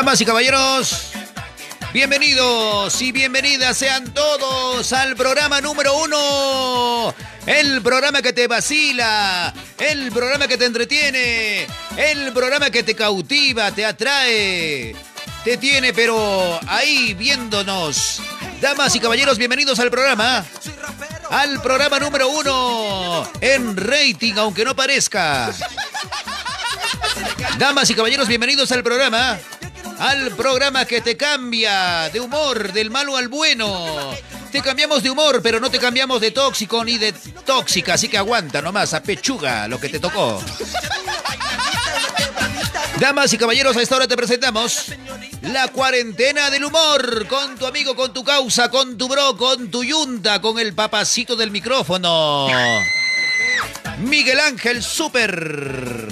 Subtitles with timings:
[0.00, 1.08] Damas y caballeros,
[1.92, 7.14] bienvenidos y bienvenidas sean todos al programa número uno.
[7.44, 11.66] El programa que te vacila, el programa que te entretiene,
[11.98, 14.96] el programa que te cautiva, te atrae,
[15.44, 18.22] te tiene pero ahí viéndonos.
[18.58, 20.46] Damas y caballeros, bienvenidos al programa.
[21.28, 25.52] Al programa número uno en rating, aunque no parezca.
[27.58, 29.38] Damas y caballeros, bienvenidos al programa
[30.00, 34.10] al programa que te cambia de humor, del malo al bueno.
[34.50, 37.12] Te cambiamos de humor, pero no te cambiamos de tóxico ni de
[37.44, 40.42] tóxica, así que aguanta nomás, a pechuga lo que te tocó.
[42.98, 44.86] Damas y caballeros, a esta hora te presentamos
[45.42, 49.84] la cuarentena del humor con tu amigo, con tu causa, con tu bro, con tu
[49.84, 52.48] yunta, con el papacito del micrófono.
[53.98, 56.08] Miguel Ángel Super.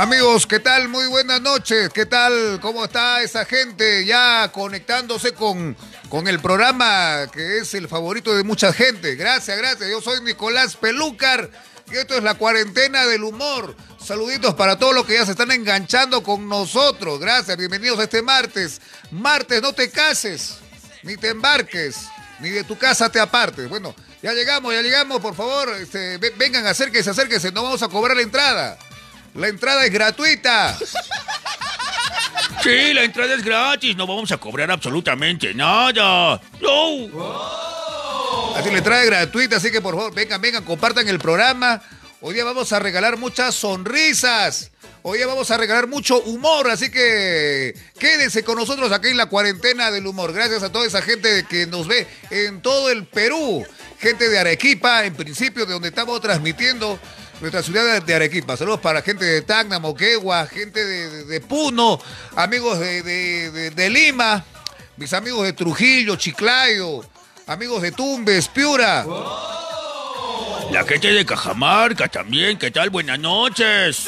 [0.00, 0.88] Amigos, ¿qué tal?
[0.88, 1.90] Muy buenas noches.
[1.90, 2.58] ¿Qué tal?
[2.62, 5.76] ¿Cómo está esa gente ya conectándose con,
[6.08, 9.14] con el programa que es el favorito de mucha gente?
[9.14, 9.90] Gracias, gracias.
[9.90, 11.50] Yo soy Nicolás Pelúcar
[11.92, 13.76] y esto es la cuarentena del humor.
[14.02, 17.20] Saluditos para todos los que ya se están enganchando con nosotros.
[17.20, 18.80] Gracias, bienvenidos a este martes.
[19.10, 20.60] Martes, no te cases,
[21.02, 22.06] ni te embarques,
[22.38, 23.68] ni de tu casa te apartes.
[23.68, 25.68] Bueno, ya llegamos, ya llegamos, por favor.
[25.78, 28.78] Este, vengan, acérquense, acérquense, no vamos a cobrar la entrada.
[29.34, 30.76] La entrada es gratuita.
[32.62, 33.96] Sí, la entrada es gratis.
[33.96, 36.40] No vamos a cobrar absolutamente nada.
[36.60, 37.60] No.
[38.56, 41.80] Así la entrada es gratuita, así que por favor, vengan, vengan, compartan el programa.
[42.20, 44.72] Hoy día vamos a regalar muchas sonrisas.
[45.02, 49.26] Hoy día vamos a regalar mucho humor, así que quédense con nosotros aquí en la
[49.26, 50.34] cuarentena del humor.
[50.34, 53.64] Gracias a toda esa gente que nos ve en todo el Perú.
[53.98, 56.98] Gente de Arequipa, en principio, de donde estamos transmitiendo
[57.40, 58.56] nuestra ciudad de Arequipa.
[58.56, 61.98] Saludos para gente de Tacna, Moquegua, gente de, Puno,
[62.36, 64.44] amigos de, Lima,
[64.96, 67.02] mis amigos de Trujillo, Chiclayo,
[67.46, 69.06] amigos de Tumbes, Piura.
[70.70, 72.90] La gente de Cajamarca también, ¿qué tal?
[72.90, 74.06] Buenas noches.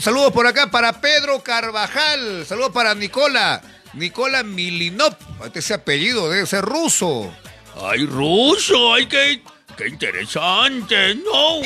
[0.00, 3.60] saludos por acá para Pedro Carvajal, saludos para Nicola,
[3.94, 5.16] Nicola Milinov,
[5.52, 7.34] ese apellido debe ser ruso.
[7.80, 9.42] Ay, ruso, hay que
[9.78, 11.14] ¡Qué interesante!
[11.14, 11.62] ¡No!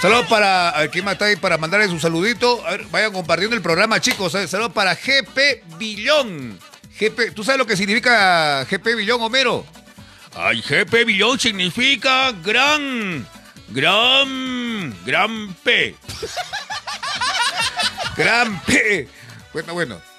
[0.00, 0.78] Saludos para.
[0.78, 2.62] Aquí está ahí para mandarles un saludito.
[2.92, 4.36] Vayan compartiendo el programa, chicos.
[4.36, 4.46] Eh.
[4.46, 6.56] Saludos para GP Billón.
[7.00, 9.66] GP, ¿Tú sabes lo que significa GP Billón, Homero?
[10.36, 13.26] Ay, GP Billón significa gran.
[13.70, 14.94] Gran.
[15.04, 15.96] Gran P.
[18.16, 19.08] gran P.
[19.52, 20.15] Bueno, bueno.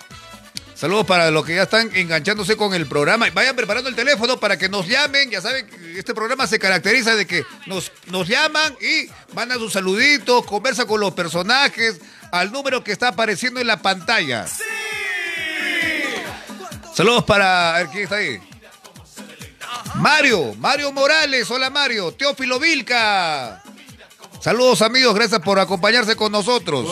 [0.77, 3.27] Saludos para los que ya están enganchándose con el programa.
[3.33, 5.31] Vayan preparando el teléfono para que nos llamen.
[5.31, 5.67] Ya saben
[5.97, 10.99] este programa se caracteriza de que nos, nos llaman y mandan sus saluditos, conversa con
[10.99, 11.99] los personajes
[12.31, 14.45] al número que está apareciendo en la pantalla.
[14.45, 14.63] ¡Sí!
[16.93, 17.77] Saludos para.
[17.77, 18.39] A ¿quién está ahí?
[19.95, 21.49] Mario, Mario Morales.
[21.49, 22.11] Hola Mario.
[22.11, 23.63] Teófilo Vilca.
[24.41, 26.87] Saludos amigos, gracias por acompañarse con nosotros.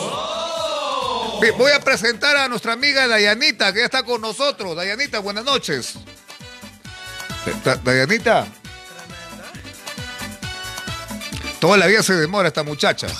[1.56, 4.74] Voy a presentar a nuestra amiga Dayanita, que ya está con nosotros.
[4.76, 5.94] Dayanita, buenas noches.
[7.84, 8.46] Dayanita.
[11.60, 13.06] Toda la vida se demora esta muchacha.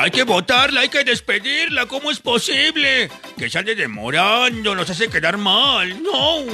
[0.00, 1.86] Hay que votarla, hay que despedirla.
[1.86, 3.10] ¿Cómo es posible?
[3.36, 6.00] Que sale demorando, nos hace quedar mal.
[6.00, 6.44] No.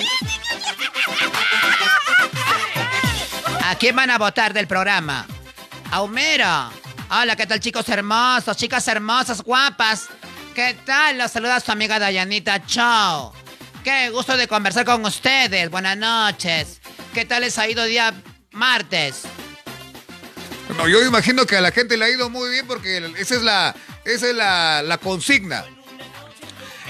[3.63, 5.27] ¿A quién van a votar del programa?
[5.91, 6.71] A Homero.
[7.11, 10.09] Hola, ¿qué tal chicos hermosos, chicas hermosas, guapas?
[10.55, 11.19] ¿Qué tal?
[11.19, 12.65] Los saluda su amiga Dayanita.
[12.67, 13.33] Chao.
[13.85, 15.71] Qué gusto de conversar con ustedes.
[15.71, 16.81] Buenas noches.
[17.13, 18.15] ¿Qué tal les ha ido día
[18.53, 19.23] martes?
[20.79, 23.43] No, yo imagino que a la gente le ha ido muy bien porque esa es
[23.43, 23.75] la,
[24.05, 25.65] esa es la, consigna.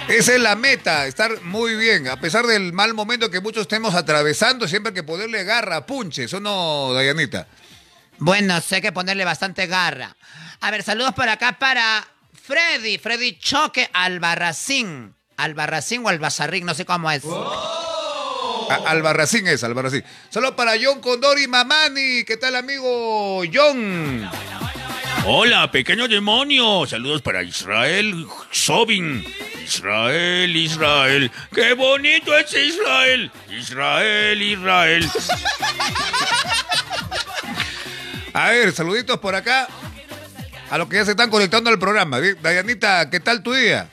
[0.08, 3.94] Esa es la meta, estar muy bien, a pesar del mal momento que muchos estemos
[3.94, 7.46] atravesando, siempre hay que ponerle garra, punche, eso no, Dayanita.
[8.18, 10.16] Bueno, sé que ponerle bastante garra.
[10.60, 15.14] A ver, saludos por acá para Freddy, Freddy Choque Albarracín.
[15.36, 17.22] Albarracín o Albazarrín, no sé cómo es.
[18.86, 20.04] Albarracín es, Albarracín.
[20.30, 22.24] Saludos para John Condori Mamani.
[22.24, 24.30] ¿Qué tal, amigo John?
[25.26, 26.86] Hola, pequeño demonio.
[26.86, 29.24] Saludos para Israel Sobin.
[29.64, 31.30] Israel, Israel.
[31.54, 33.30] ¡Qué bonito es Israel!
[33.50, 35.10] Israel, Israel.
[38.34, 39.68] A ver, saluditos por acá
[40.70, 42.18] a los que ya se están conectando al programa.
[42.20, 43.88] Dayanita, ¿qué tal tu día?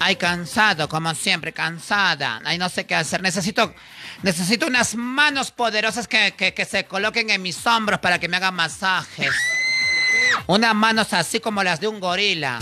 [0.00, 2.40] Ay, cansado, como siempre, cansada.
[2.44, 3.20] Ay, no sé qué hacer.
[3.20, 3.74] Necesito,
[4.22, 8.54] necesito unas manos poderosas que, que se coloquen en mis hombros para que me hagan
[8.54, 9.32] masajes.
[10.46, 12.58] Unas manos así como las de un gorila.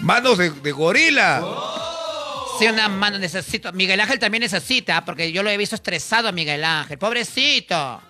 [0.00, 1.42] Manos de, gorila.
[2.58, 3.72] Sí, una mano necesito.
[3.72, 6.98] Miguel Ángel también necesita, porque yo lo he visto estresado a Miguel Ángel.
[6.98, 8.02] Pobrecito.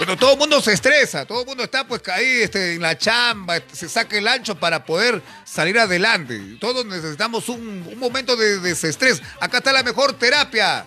[0.00, 2.96] Bueno, todo el mundo se estresa, todo el mundo está pues ahí este, en la
[2.96, 6.56] chamba, se saca el ancho para poder salir adelante.
[6.58, 9.20] Todos necesitamos un, momento de desestrés.
[9.42, 10.86] Acá está la mejor terapia.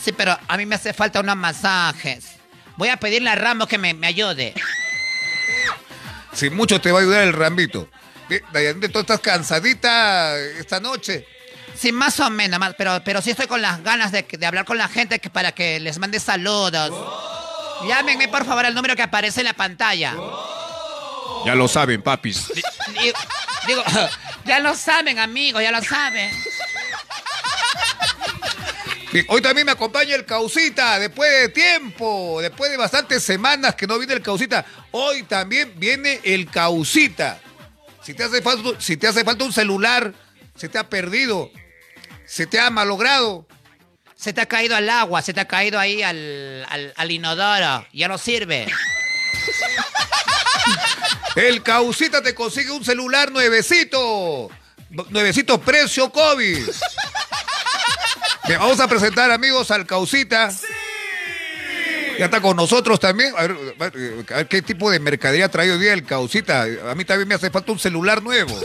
[0.00, 2.26] Sí, pero a mí me hace falta unos masajes.
[2.76, 4.54] Voy a pedirle a Ramos que me, me ayude.
[6.32, 7.90] Si mucho te va a ayudar el Rambito.
[8.52, 11.26] Dayanita, ¿tú estás cansadita esta noche?
[11.74, 14.88] Sí, más o menos, pero, pero sí estoy con las ganas de, hablar con la
[14.88, 16.92] gente que, para que les mande saludos.
[17.86, 20.14] Llámenme, por favor, al número que aparece en la pantalla.
[21.46, 22.48] Ya lo saben, papis.
[23.66, 23.82] Digo,
[24.44, 26.30] ya lo saben, amigos, ya lo saben.
[29.28, 33.98] Hoy también me acompaña el Causita, después de tiempo, después de bastantes semanas que no
[33.98, 34.66] viene el Causita.
[34.90, 37.40] Hoy también viene el Causita.
[38.08, 40.14] Si te hace falta, si te hace falta un celular,
[40.56, 41.50] se te ha perdido,
[42.24, 43.46] se te ha malogrado.
[44.16, 46.66] Se te ha caído al agua, se te ha caído ahí al,
[46.96, 48.66] al, inodoro, ya no sirve.
[51.36, 54.48] El Causita te consigue un celular nuevecito.
[55.10, 56.66] Nuevecito precio COVID
[58.58, 60.50] vamos a presentar, amigos, al Causita.
[62.18, 63.32] Ya está con nosotros también.
[63.36, 66.66] A ver, qué tipo de mercadería ha traído hoy día el Causita.
[66.90, 68.54] A mí también me hace falta un celular nuevo.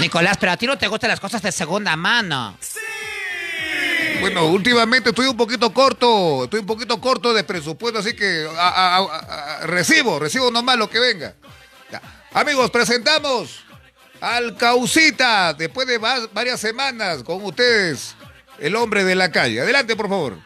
[0.00, 2.58] Nicolás, pero a ti no te gustan las cosas de segunda mano.
[4.20, 8.48] Bueno, últimamente estoy un poquito corto, estoy un poquito corto de presupuesto, así que
[9.64, 11.34] recibo, recibo nomás lo que venga.
[12.32, 13.64] Amigos, presentamos
[14.20, 18.14] al Causita, después de varias semanas con ustedes,
[18.58, 19.60] el hombre de la calle.
[19.60, 20.38] Adelante, por favor.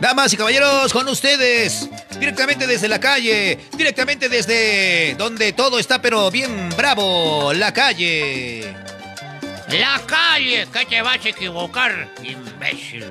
[0.00, 1.88] Damas y caballeros, con ustedes,
[2.18, 8.74] directamente desde la calle, directamente desde donde todo está pero bien bravo, la calle.
[9.72, 13.10] La calle, que te vas a equivocar, imbécil.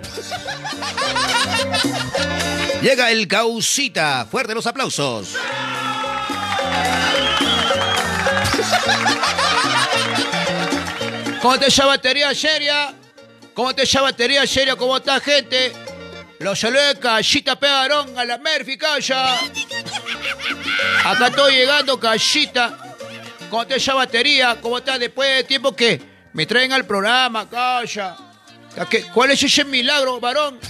[2.82, 5.36] Llega el Causita, fuerte los aplausos.
[11.42, 12.94] ¿Cómo te llama batería seria?
[13.54, 14.76] ¿Cómo te llama batería seria?
[14.76, 15.72] ¿Cómo está gente?
[16.40, 19.40] Los saludos de Callita Pegarón a la Murphy, calla.
[21.06, 22.78] Acá estoy llegando, Callita.
[23.50, 24.58] ¿Cómo te esa batería?
[24.62, 28.18] ¿Cómo estás después de tiempo que me traen al programa, calla?
[29.14, 30.60] ¿Cuál es ese milagro, varón?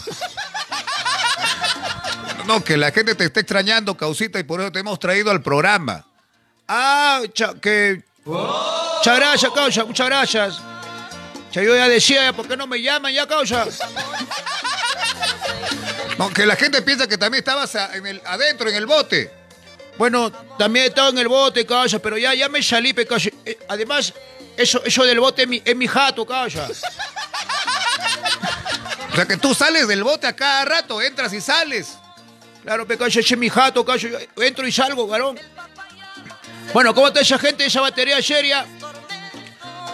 [2.45, 5.43] No, que la gente te esté extrañando, Causita, y por eso te hemos traído al
[5.43, 6.03] programa.
[6.67, 7.21] Ah,
[7.61, 8.03] que...
[8.25, 10.59] Muchas gracias, causa, muchas gracias.
[11.51, 13.67] Ya yo ya decía, ¿por qué no me llaman ya, causa?
[16.17, 19.31] Aunque la gente piensa que también estabas adentro, en el bote.
[19.99, 23.31] Bueno, también he estado en el bote, calla, pero ya, ya me salí, calla.
[23.45, 24.11] Eh, además,
[24.57, 26.67] eso, eso del bote es mi, es mi jato, calla.
[29.11, 31.97] O sea que tú sales del bote a cada rato, entras y sales.
[32.63, 34.19] Claro, ese es mi jato, calla.
[34.37, 35.39] Entro y salgo, varón.
[36.73, 38.65] Bueno, ¿cómo está esa gente, esa batería seria?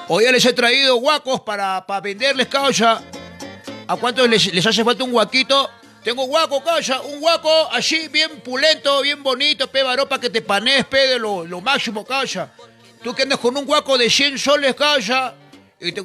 [0.08, 3.02] Hoy ya les he traído guacos para, para venderles, calla.
[3.88, 5.70] ¿A cuántos les, les hace falta un guaquito?
[6.06, 10.40] Tengo guaco, calla, un guaco así, bien pulento, bien bonito, pe, varón, para que te
[10.40, 12.52] panes, pe, de lo, máximo, calla.
[13.06, 15.36] Tú que andas con un guaco de 100 soles, calla,
[15.80, 16.02] y te,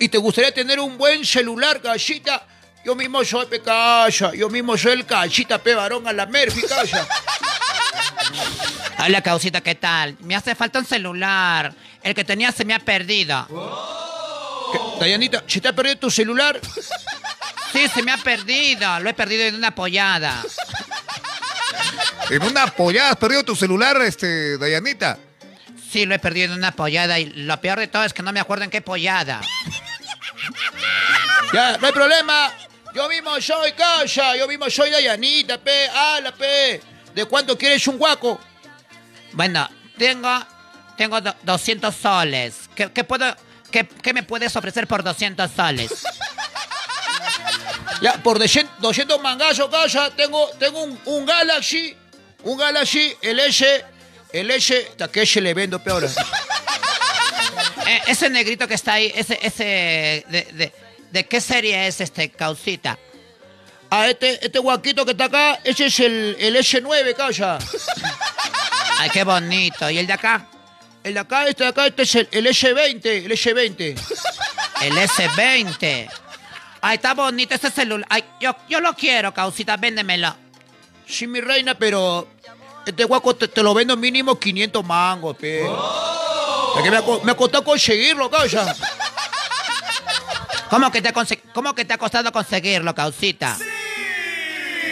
[0.00, 2.44] y te gustaría tener un buen celular, callita.
[2.84, 6.62] Yo mismo soy, pe, calla, yo mismo soy el callita, pe, varón, a la Murphy,
[6.62, 7.06] calla.
[8.98, 10.16] Hola, causita, ¿qué tal?
[10.18, 11.72] Me hace falta un celular.
[12.02, 13.46] El que tenía se me ha perdido.
[14.98, 16.60] Dayanita, ¿se te ha perdido tu celular?
[17.72, 18.98] Sí, se me ha perdido.
[18.98, 20.42] Lo he perdido en una apoyada.
[22.30, 25.20] ¿En una apoyada has perdido tu celular, este, Dayanita?
[25.92, 28.32] Sí, lo he perdido en una apoyada y lo peor de todo es que no
[28.32, 29.42] me acuerdo en qué apoyada.
[31.52, 32.50] Ya, no hay problema.
[32.94, 36.80] Yo mismo soy Calla, yo mismo soy Dayanita, pe, ala, pe.
[37.14, 38.40] ¿De cuánto quieres un guaco?
[39.32, 39.68] Bueno,
[39.98, 40.30] tengo,
[40.96, 42.70] tengo 200 soles.
[42.74, 43.36] ¿Qué, puedo,
[43.70, 45.92] qué, qué me puedes ofrecer por 200 soles?
[48.00, 51.96] Ya, por 200 mangazos, calla, tengo, tengo un, Galaxy
[52.42, 53.84] Un Galaxy, el S,
[54.32, 56.08] el S, Takeshi le vendo peor.
[57.86, 60.72] Eh, ese negrito que está ahí, ese, ese, de, de,
[61.10, 62.98] de qué serie es este, causita?
[63.90, 67.58] Ah, este, este guaquito que está acá, ese es el, el S9, calla.
[68.98, 69.90] Ay, qué bonito.
[69.90, 70.48] ¿Y el de acá?
[71.04, 74.00] El de acá, este de acá, este es el, el S20, el S20.
[74.82, 76.10] El S20.
[76.80, 78.06] Ay, está bonito ese celular.
[78.08, 80.34] Ay, yo, yo lo quiero, causita, véndemelo.
[81.06, 82.28] Sí, mi reina, pero
[82.90, 85.64] este guaco te, te lo vendo mínimo 500 mangos, pe.
[85.64, 88.74] Es que me, me costado conseguirlo, calla.
[90.70, 93.58] ¿Cómo que te, ha conse- cómo que te ha costado conseguirlo, causita?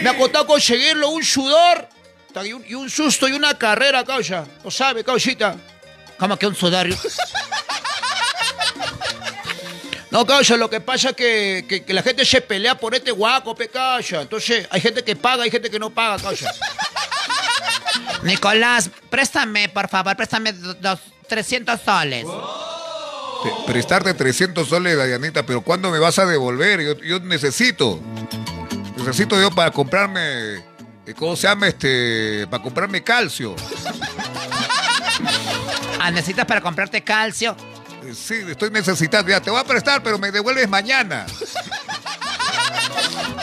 [0.01, 1.87] Me ha costado conseguirlo un sudor
[2.45, 4.45] y un, y un susto y una carrera, calla.
[4.63, 5.55] Lo sabe, causita.
[6.19, 6.87] ¿Cómo que un sudor?
[10.11, 13.11] No, calla, lo que pasa es que, que- que la gente se pelea por este
[13.11, 14.21] guaco, pe, calla.
[14.21, 16.53] Entonces, hay gente que paga, hay gente que no paga, calla.
[18.23, 22.25] Nicolás, préstame, por favor, préstame do- dos, 300 soles.
[23.65, 26.81] Prestarte 300 soles, Dayanita, pero ¿cuándo me vas a devolver?
[26.81, 27.99] Yo, yo necesito.
[28.97, 30.21] Necesito yo para comprarme.
[30.57, 32.45] eh, ¿Cómo se llama este?
[32.51, 33.55] Para comprarme calcio.
[35.99, 37.55] Ah, ¿necesitas para comprarte calcio?
[38.03, 39.31] Eh, Sí, estoy necesitando.
[39.31, 41.25] Ya te voy a prestar, pero me devuelves mañana.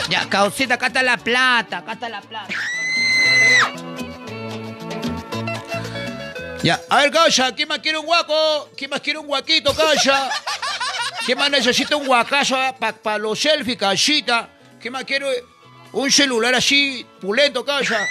[0.09, 2.53] Ya, causita, acá está la plata, acá está la plata.
[6.61, 8.69] Ya, a ver, calla, ¿quién más quiere un guaco?
[8.75, 10.29] ¿Quién más quiere un guaquito, calla?
[11.25, 12.57] ¿Quién más necesita un guacazo
[13.01, 14.49] para los selfies, callita?
[14.79, 15.25] ¿Quién más quiere
[15.93, 18.05] un celular así, pulento, calla?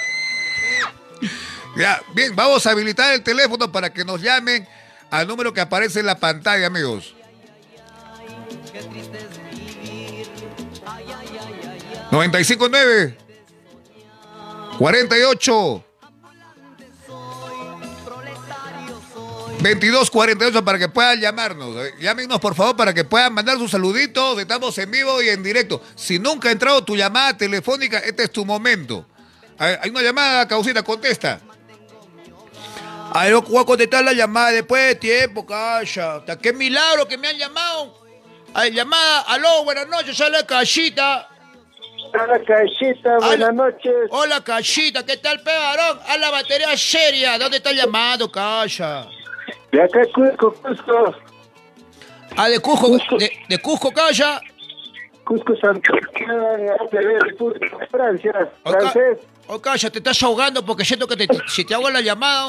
[1.76, 4.66] Ya, bien, vamos a habilitar el teléfono para que nos llamen
[5.10, 7.14] al número que aparece en la pantalla, amigos.
[12.10, 13.16] ¿959?
[14.78, 15.84] 48
[19.62, 21.76] 2248 para que puedan llamarnos.
[21.76, 24.38] Eh, Llámenos por favor para que puedan mandar sus saluditos.
[24.38, 25.82] Estamos en vivo y en directo.
[25.96, 29.04] Si nunca ha entrado tu llamada telefónica, este es tu momento.
[29.58, 31.40] A ver, hay una llamada, causita, contesta.
[33.12, 36.16] Ay, no voy a contestar la llamada después de tiempo, calla.
[36.16, 37.98] Hasta Qué milagro que me han llamado.
[38.54, 41.28] Ay, llamada, aló, buenas noches, sale callita.
[42.10, 43.92] Hola, Cachita, buenas noches.
[44.10, 45.98] Hola, callita, ¿qué tal, pegarón?
[46.06, 47.38] A la batería seria.
[47.38, 49.08] ¿Dónde está llamado, calla?
[49.72, 51.14] De acá, Cusco, Cusco.
[52.36, 54.40] Ah, de Cusco, de, de Cusco, calla.
[55.24, 56.00] Cusco, Santiago,
[57.20, 59.18] República de Francia, francés.
[59.46, 62.48] Oh, calla, te estás ahogando porque siento que te- si te hago la llamada.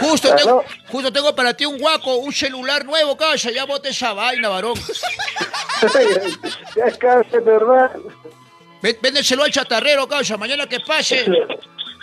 [0.00, 3.50] Justo tengo, justo tengo para ti un guaco, un celular nuevo, calla.
[3.50, 4.74] Ya bote esa vaina, varón.
[6.76, 7.90] ya casi, ¿verdad?
[8.82, 10.36] Véndeselo al chatarrero, calla.
[10.36, 11.24] Mañana que pase.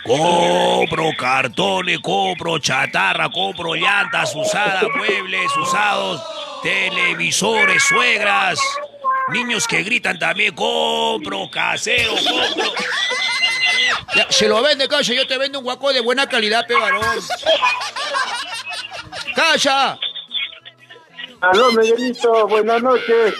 [0.04, 6.22] Compro cartones, compro chatarra, compro llantas usadas, muebles usados,
[6.62, 8.58] televisores, suegras,
[9.28, 12.72] niños que gritan también, compro casero, compro.
[14.14, 15.14] Ya, se lo vende, calla.
[15.14, 17.04] Yo te vendo un guaco de buena calidad, pe, varón.
[19.34, 19.98] ¡Calla!
[21.40, 23.34] Aló, Miguelito, buenas noches.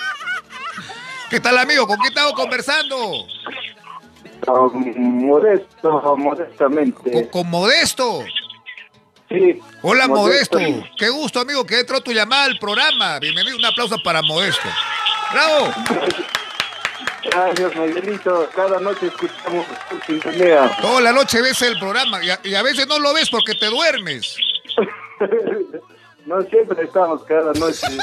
[1.28, 1.86] ¿Qué tal, amigo?
[1.86, 3.26] ¿Con quién estamos conversando?
[4.46, 7.12] Modesto, modestamente.
[7.12, 8.24] Con, con Modesto.
[9.28, 9.60] Sí.
[9.82, 10.58] Hola, Modesto.
[10.58, 10.88] Modesto.
[10.96, 13.18] Qué gusto, amigo, que entró tu llamada al programa.
[13.18, 13.56] Bienvenido.
[13.56, 14.68] Un aplauso para Modesto.
[15.32, 15.72] ¡Bravo!
[17.24, 18.48] Gracias, Miguelito.
[18.54, 20.76] Cada noche escuchamos tu sintonía.
[20.80, 23.54] Toda la noche ves el programa y a, y a veces no lo ves porque
[23.54, 24.36] te duermes.
[26.26, 27.86] No siempre estamos cada noche.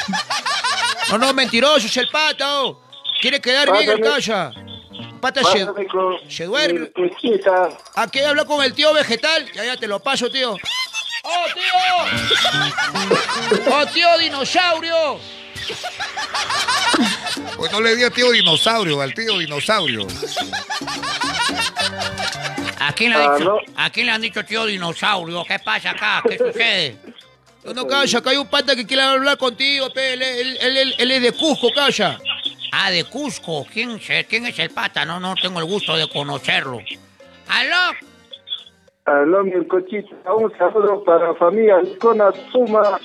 [1.09, 2.81] No, no, mentiroso, es el pato.
[3.21, 4.66] Quiere quedar bien el Pásame.
[5.27, 5.67] Pata se,
[6.29, 6.89] se duerme.
[7.95, 9.45] Aquí habla con el tío vegetal.
[9.53, 10.53] Ya, ya te lo paso, tío.
[11.23, 11.73] ¡Oh, tío!
[13.73, 15.19] ¡Oh, tío dinosaurio!
[17.57, 20.07] Pues no le dio tío dinosaurio, al tío dinosaurio.
[22.79, 23.59] ¿A quién, le han dicho, Aló.
[23.75, 25.43] ¿A quién le han dicho tío dinosaurio?
[25.45, 26.23] ¿Qué pasa acá?
[26.27, 26.95] ¿Qué sucede?
[27.65, 30.13] No, no, calla, acá hay un pata que quiere hablar contigo, pe.
[30.13, 32.17] Él, él- él- él- él es de Cusco, calla.
[32.71, 33.65] Ah, de Cusco.
[33.71, 35.05] ¿Quién, se- ¿Quién es el pata?
[35.05, 36.79] No, no tengo el gusto de conocerlo.
[37.47, 37.97] ¿Aló?
[39.05, 40.33] Aló, mi cochita.
[40.33, 42.99] Un saludo para familia Licona Suma.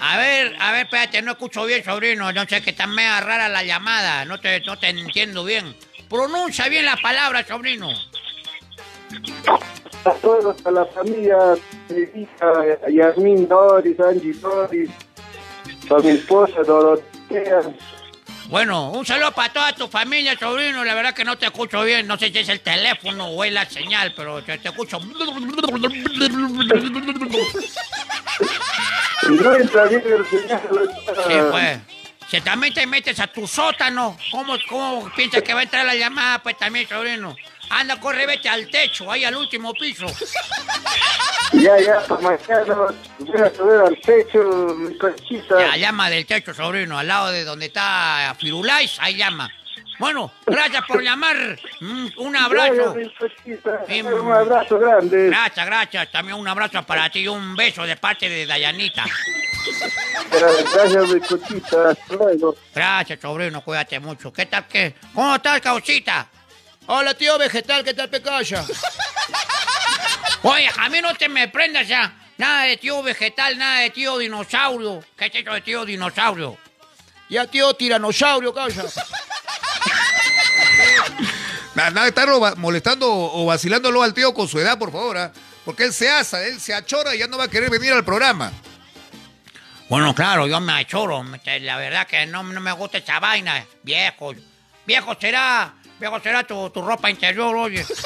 [0.00, 2.32] A ver, a ver, espérate, no escucho bien, sobrino.
[2.32, 4.24] No sé que está media rara la llamada.
[4.24, 5.74] No te, no te entiendo bien.
[6.08, 7.88] Pronuncia bien la palabra, sobrino.
[10.04, 11.36] A todos, a la familia
[11.88, 12.52] mi hija
[12.88, 14.90] Yasmin Doris, Angie Doris,
[15.90, 17.60] a mi esposa Dorotea,
[18.48, 20.82] Bueno, un saludo para toda tu familia, sobrino.
[20.82, 22.06] La verdad que no te escucho bien.
[22.06, 24.98] No sé si es el teléfono o es la señal, pero te, te escucho.
[29.28, 30.62] No entra bien el señal.
[31.26, 31.78] Sí, pues.
[32.30, 35.94] Si también te metes a tu sótano, ¿cómo, cómo piensas que va a entrar la
[35.94, 36.42] llamada?
[36.42, 37.36] Pues también, sobrino.
[37.70, 40.06] Anda, corre, vete al techo, ahí al último piso.
[41.52, 42.74] Ya, ya, para mañana
[43.18, 44.42] voy a subir al techo,
[44.76, 45.58] mi conchita.
[45.58, 49.50] Ya, llama del techo, sobrino, al lado de donde está Firulais, ahí llama.
[49.98, 51.58] Bueno, gracias por llamar.
[51.80, 52.94] Mm, un abrazo.
[52.94, 55.26] Gracias, Un abrazo grande.
[55.26, 56.12] Gracias, gracias.
[56.12, 59.04] También un abrazo para ti y un beso de parte de Dayanita.
[60.30, 62.54] Gracias, luego.
[62.74, 64.32] Gracias, sobrino, cuídate mucho.
[64.32, 64.94] ¿Qué tal qué?
[65.12, 66.28] ¿Cómo estás, cauchita?
[66.90, 68.64] Hola, tío vegetal, ¿qué tal, Pecaya?
[70.42, 72.14] Oye, a mí no te me prendas ya.
[72.38, 75.04] Nada de tío vegetal, nada de tío dinosaurio.
[75.16, 76.56] ¿Qué es eso de tío dinosaurio?
[77.28, 78.84] Ya, tío tiranosaurio, calla.
[81.74, 85.16] Nada, nada de estar ro- molestando o vacilándolo al tío con su edad, por favor,
[85.16, 85.32] ¿ah?
[85.64, 88.04] Porque él se asa, él se achora y ya no va a querer venir al
[88.04, 88.50] programa.
[89.88, 91.24] Bueno, claro, yo me achoro.
[91.60, 93.64] La verdad que no, no me gusta esa vaina.
[93.84, 94.34] Viejo.
[94.86, 95.74] Viejo será.
[95.98, 97.84] Viejo será tu, tu ropa interior, oye.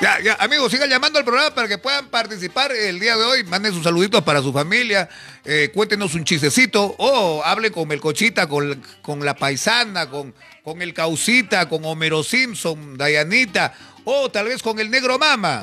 [0.00, 3.44] Ya, ya, amigos, sigan llamando al programa para que puedan participar el día de hoy.
[3.44, 5.08] Manden sus saluditos para su familia.
[5.44, 6.94] eh, cuéntenos un chistecito.
[6.98, 12.98] O hablen con Melcochita, con, con la paisana, con, con el Causita, con Homero Simpson,
[12.98, 13.72] Dayanita.
[14.04, 15.62] O tal vez con el Negro Mama.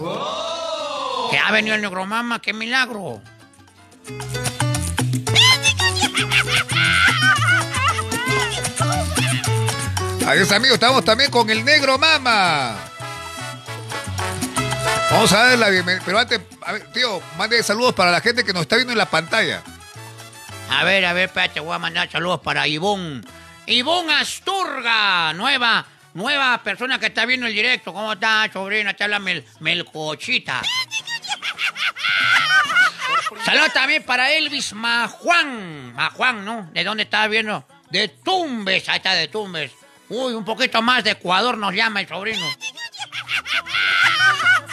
[1.30, 3.22] Que ha venido el negro mama, qué milagro.
[10.32, 10.76] Adiós, amigos.
[10.76, 12.78] Estamos también con el Negro Mama.
[15.12, 16.00] Vamos a darle la.
[16.06, 18.98] Pero antes, a ver, tío, mande saludos para la gente que nos está viendo en
[18.98, 19.62] la pantalla.
[20.70, 23.20] A ver, a ver, espérate, voy a mandar saludos para Ivonne.
[23.66, 27.92] Ivonne Asturga, nueva, nueva persona que está viendo el directo.
[27.92, 28.94] ¿Cómo está, sobrina?
[28.94, 30.62] Te habla Mel, Melcochita.
[33.44, 35.94] Saludos también para Elvis Majuan.
[35.94, 36.70] Majuan, ¿no?
[36.72, 37.68] ¿De dónde está viendo?
[37.90, 39.81] De Tumbes, ahí está de Tumbes.
[40.14, 42.46] Uy, un poquito más de Ecuador nos llama el sobrino.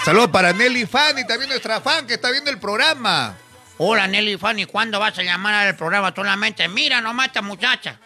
[0.05, 3.37] Saludos para Nelly Fanny, también nuestra fan que está viendo el programa.
[3.77, 6.67] Hola Nelly Fanny, ¿cuándo vas a llamar al programa solamente?
[6.67, 8.01] Mira nomás esta muchacha.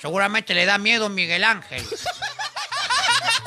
[0.00, 1.82] Seguramente le da miedo Miguel Ángel.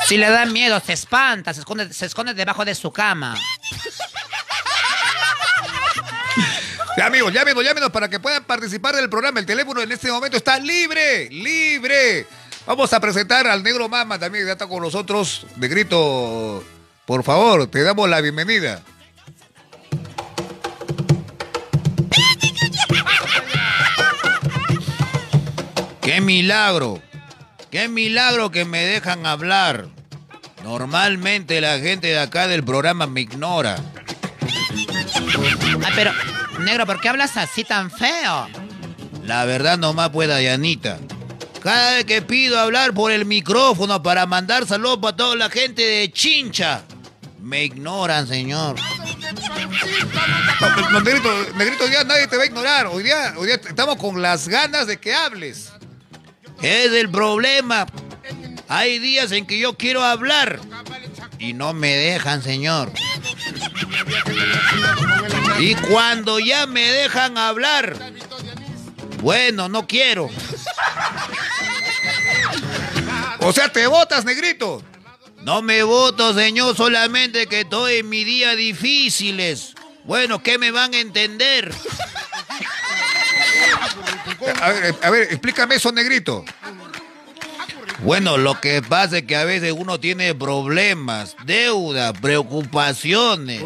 [0.06, 3.38] Si le da miedo, se espanta, se esconde, se esconde debajo de su cama.
[6.98, 9.40] Ya, amigos, llámenos, llámenos para que puedan participar del programa.
[9.40, 12.28] El teléfono en este momento está libre, libre.
[12.70, 15.48] Vamos a presentar al Negro Mama también, ya está con nosotros.
[15.56, 16.64] Negrito,
[17.04, 18.84] por favor, te damos la bienvenida.
[26.00, 27.02] ¡Qué milagro!
[27.72, 29.88] ¡Qué milagro que me dejan hablar!
[30.64, 33.78] Normalmente la gente de acá del programa me ignora.
[35.84, 36.12] Ay, pero,
[36.60, 38.48] negro, ¿por qué hablas así tan feo?
[39.24, 41.00] La verdad nomás pueda, Yanita.
[41.62, 45.82] Cada vez que pido hablar por el micrófono para mandar saludos para toda la gente
[45.82, 46.84] de Chincha,
[47.42, 48.78] me ignoran, señor.
[50.62, 52.88] No, no, negrito, negrito, hoy día nadie te va a ignorar.
[52.88, 55.72] Hoy día, hoy día estamos con las ganas de que hables.
[56.62, 57.88] Es el problema.
[58.68, 60.60] Hay días en que yo quiero hablar
[61.40, 62.92] y no me dejan, señor.
[65.60, 67.96] Y cuando ya me dejan hablar,
[69.22, 70.30] bueno, no quiero.
[73.42, 74.84] O sea, te votas, negrito.
[75.44, 79.74] No me voto, señor, solamente que estoy en mis días difíciles.
[80.04, 81.74] Bueno, ¿qué me van a entender?
[84.62, 86.44] A ver, a ver, explícame eso, negrito.
[88.00, 93.62] Bueno, lo que pasa es que a veces uno tiene problemas, deudas, preocupaciones.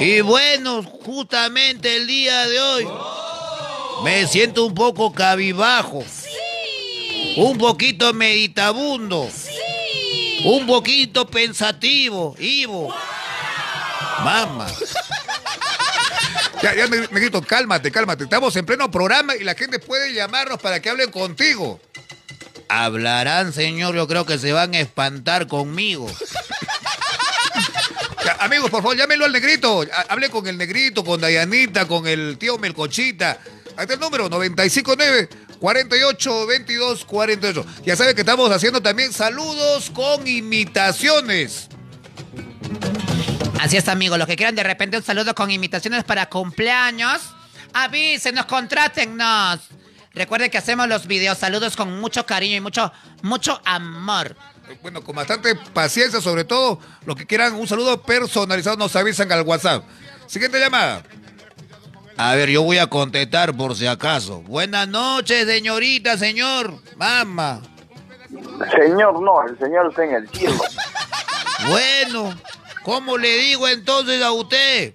[0.00, 2.88] Y bueno, justamente el día de hoy
[4.04, 6.04] me siento un poco cabibajo.
[7.36, 9.28] Un poquito meditabundo.
[10.44, 12.94] Un poquito pensativo, Ivo.
[14.24, 14.66] Mamá.
[16.62, 18.24] Ya, ya, neg- negrito, cálmate, cálmate.
[18.24, 21.80] Estamos en pleno programa y la gente puede llamarnos para que hablen contigo.
[22.68, 26.06] Hablarán, señor, yo creo que se van a espantar conmigo.
[28.24, 29.82] Ya, amigos, por favor, llámenlo al negrito.
[29.92, 33.38] Ha- Hable con el negrito, con Dayanita, con el tío Melcochita.
[33.76, 35.28] Ahí está el número, 959
[35.60, 37.66] 48 22 48.
[37.84, 41.68] Ya sabe que estamos haciendo también saludos con imitaciones.
[43.60, 44.18] Así es, amigos.
[44.18, 47.20] Los que quieran de repente un saludo con invitaciones para cumpleaños,
[47.72, 49.60] avísenos, contrátennos.
[50.14, 52.92] Recuerde que hacemos los videos saludos con mucho cariño y mucho,
[53.22, 54.36] mucho amor.
[54.82, 59.42] Bueno, con bastante paciencia, sobre todo los que quieran un saludo personalizado nos avisan al
[59.42, 59.84] WhatsApp.
[60.26, 61.02] Siguiente llamada.
[62.20, 64.40] A ver, yo voy a contestar por si acaso.
[64.40, 66.74] Buenas noches, señorita, señor.
[66.96, 67.62] Mamá.
[68.72, 70.58] Señor, no, el señor está en el cielo.
[71.68, 72.38] Bueno,
[72.84, 74.94] ¿cómo le digo entonces a usted?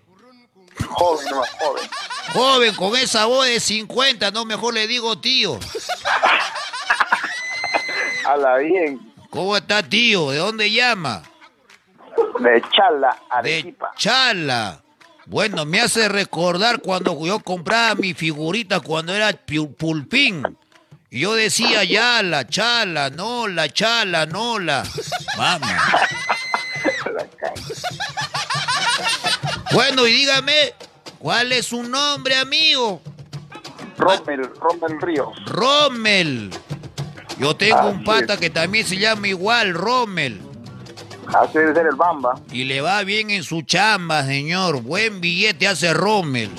[0.87, 1.89] Joven, no, joven.
[2.33, 5.59] Joven, con esa voz de 50, no mejor le digo tío.
[8.25, 9.13] Habla bien.
[9.29, 10.31] ¿Cómo está tío?
[10.31, 11.21] ¿De dónde llama?
[12.39, 13.91] De Chala, De Arequipa.
[13.97, 14.82] Chala.
[15.25, 20.43] Bueno, me hace recordar cuando yo compraba mi figurita cuando era pu- pulpín.
[21.09, 24.83] Y yo decía ya, la chala, no, la chala, no, la.
[25.37, 25.69] Vamos.
[29.71, 30.73] Bueno, y dígame,
[31.19, 33.01] ¿cuál es su nombre, amigo?
[33.97, 35.29] Rommel, Rommel Ríos.
[35.45, 36.49] Rommel.
[37.39, 38.39] Yo tengo un pata es.
[38.39, 40.41] que también se llama igual, Rommel.
[41.33, 42.35] Así debe ser el Bamba.
[42.51, 44.81] Y le va bien en su chamba, señor.
[44.81, 46.51] Buen billete hace Rommel.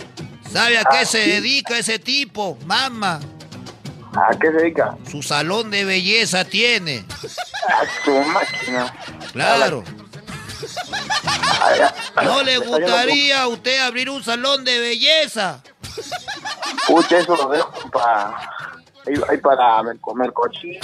[0.52, 1.30] ¿Sabe a qué Ah, se sí.
[1.30, 2.56] dedica ese tipo?
[2.66, 3.20] Mamá,
[4.14, 4.96] ¿A qué se dedica?
[5.10, 7.04] su salón de belleza tiene.
[7.68, 8.94] A su máquina.
[9.32, 9.82] Claro.
[12.16, 12.22] Ah.
[12.22, 15.60] ¿No le gustaría a usted abrir un salón de belleza?
[16.86, 18.36] Pucha, eso lo dejo para...
[19.28, 20.80] Ahí, para comer cochino.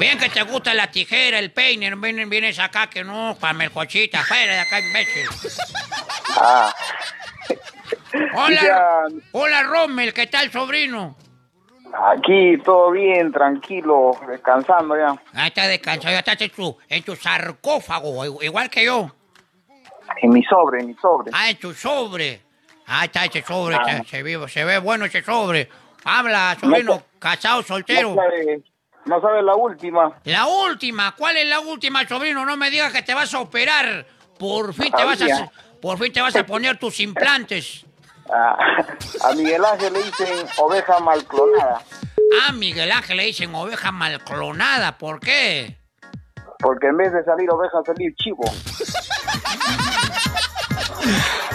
[0.00, 4.24] Bien que te gusta la tijera, el peine, vienes, vienes acá que no, para melcochita,
[4.24, 5.26] fuera de acá, imbécil.
[6.38, 6.74] Ah.
[8.34, 8.82] Hola, Ya,
[9.32, 11.16] hola Rommel, ¿qué tal, sobrino?
[12.12, 15.10] aquí todo bien, tranquilo, descansando ya.
[15.34, 19.10] Ahí está descansado, ya estás en tu, en tu sarcófago, igual que yo.
[20.22, 21.30] En mi sobre, en mi sobre.
[21.34, 22.40] Ah, en tu sobre.
[22.86, 23.84] Ahí está ese sobre, Ah.
[24.02, 25.68] se, se ve, se ve bueno ese sobre.
[26.04, 28.14] Habla, sobrino, No, casado, soltero.
[28.14, 28.22] No
[29.06, 30.12] no sabe la última.
[30.24, 32.44] La última, ¿cuál es la última, sobrino?
[32.44, 34.06] No me digas que te vas a operar.
[34.38, 37.86] Por fin te vas a, por fin te vas a poner tus implantes.
[38.32, 38.56] Ah,
[39.24, 41.82] a Miguel Ángel le dicen oveja mal clonada,
[42.46, 45.78] Ah, Miguel Ángel le dicen oveja mal clonada, ¿por qué?
[46.60, 48.44] porque en vez de salir oveja, salir chivo.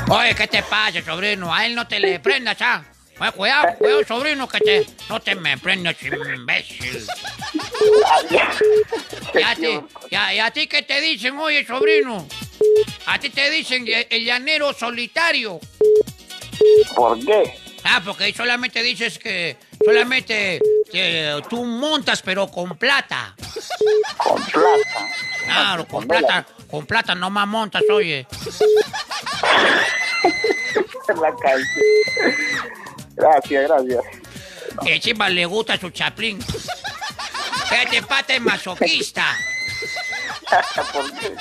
[0.10, 1.54] Oye, ¿qué te pasa, sobrino?
[1.54, 2.84] A él no te le prendas, ¿ah?
[3.20, 7.06] Oye, cuidado, cuidado, sobrino, que te, no te me prendas, imbécil.
[8.06, 8.52] Ah, ya.
[9.34, 12.28] ¿Y a, ti, y a- y a ti qué te dicen, oye, sobrino?
[13.06, 15.60] A ti te dicen el el llanero solitario.
[16.96, 17.58] ¿Por qué?
[17.86, 20.60] Ah, porque solamente dices que solamente
[20.92, 23.36] que tú montas, pero con plata.
[24.18, 25.10] Con plata.
[25.46, 28.28] Claro, con Con plata, con plata nomás montas, oye.
[31.22, 31.64] La calle.
[33.16, 34.04] Gracias, gracias.
[34.84, 36.40] Que encima le gusta su chaplín.
[37.72, 39.26] Este pata es masoquista.
[40.94, 41.36] ¿Por qué?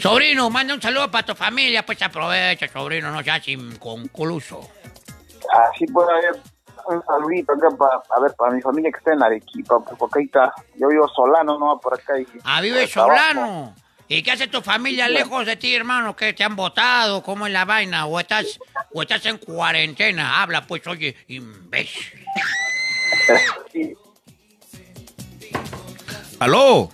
[0.00, 4.60] Sobrino, manda un saludo para tu familia, pues aprovecha, sobrino, no seas inconcluso.
[5.70, 6.40] Así puede haber
[6.86, 10.20] un saludito acá para, a ver, para mi familia que está en Arequipa, pues, porque
[10.20, 10.52] ahí está.
[10.78, 12.18] Yo vivo solano, no por acá.
[12.18, 13.72] Y, Ah, vive abajo.
[14.08, 16.14] ¿Y qué hace tu familia lejos de ti, hermano?
[16.14, 17.22] ¿Qué te han votado?
[17.22, 18.06] ¿Cómo es la vaina?
[18.06, 18.58] ¿O estás,
[18.92, 20.42] o estás en cuarentena?
[20.42, 22.24] Habla, pues, oye, imbécil.
[26.38, 26.90] ¿Aló?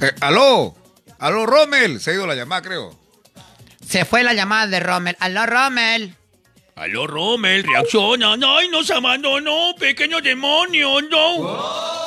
[0.00, 0.74] Eh, ¿Aló?
[1.18, 2.00] ¿Aló, Rommel?
[2.00, 2.98] Se ha ido la llamada, creo.
[3.86, 5.16] Se fue la llamada de Rommel.
[5.20, 6.14] ¡Aló, Rommel!
[6.76, 8.34] Aló, Rommel, reacciona.
[8.34, 11.00] ¡Ay, nos abandonó, pequeño demonio!
[11.02, 11.97] ¡No!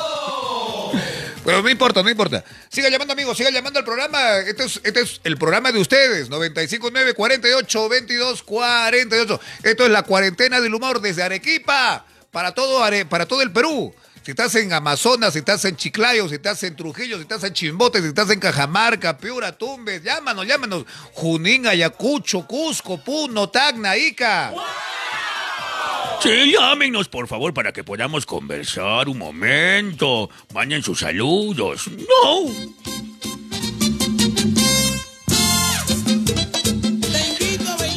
[1.44, 2.44] Pero no importa, no importa.
[2.70, 4.36] Siga llamando, amigos, siga llamando al programa.
[4.38, 6.28] Este es, este es el programa de ustedes.
[6.28, 13.04] 959 48 22 48 Esto es la cuarentena del humor desde Arequipa para todo, Are-
[13.06, 13.92] para todo el Perú.
[14.24, 17.52] Si estás en Amazonas, si estás en Chiclayo, si estás en Trujillo, si estás en
[17.54, 20.84] Chimbote, si estás en Cajamarca, Piura, Tumbes, llámanos, llámanos.
[21.12, 24.52] Junín, Ayacucho, Cusco, Puno, Tacna, Ica.
[26.22, 30.30] Sí, llámenos, por favor, para que podamos conversar un momento.
[30.54, 31.88] Manden sus saludos.
[31.88, 32.48] ¡No!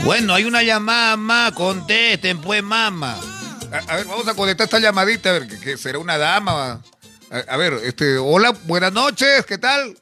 [0.03, 3.15] Bueno, hay una llamada más, contesten, pues, mamá.
[3.71, 6.81] A, a ver, vamos a conectar esta llamadita, a ver, que, que será una dama.
[7.29, 9.95] A, a ver, este, hola, buenas noches, ¿qué tal?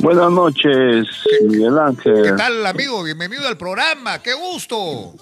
[0.00, 1.06] Buenas noches,
[1.48, 2.22] Miguel Ángel.
[2.22, 3.02] ¿Qué tal, amigo?
[3.02, 4.22] Bienvenido al programa.
[4.22, 5.14] ¡Qué gusto!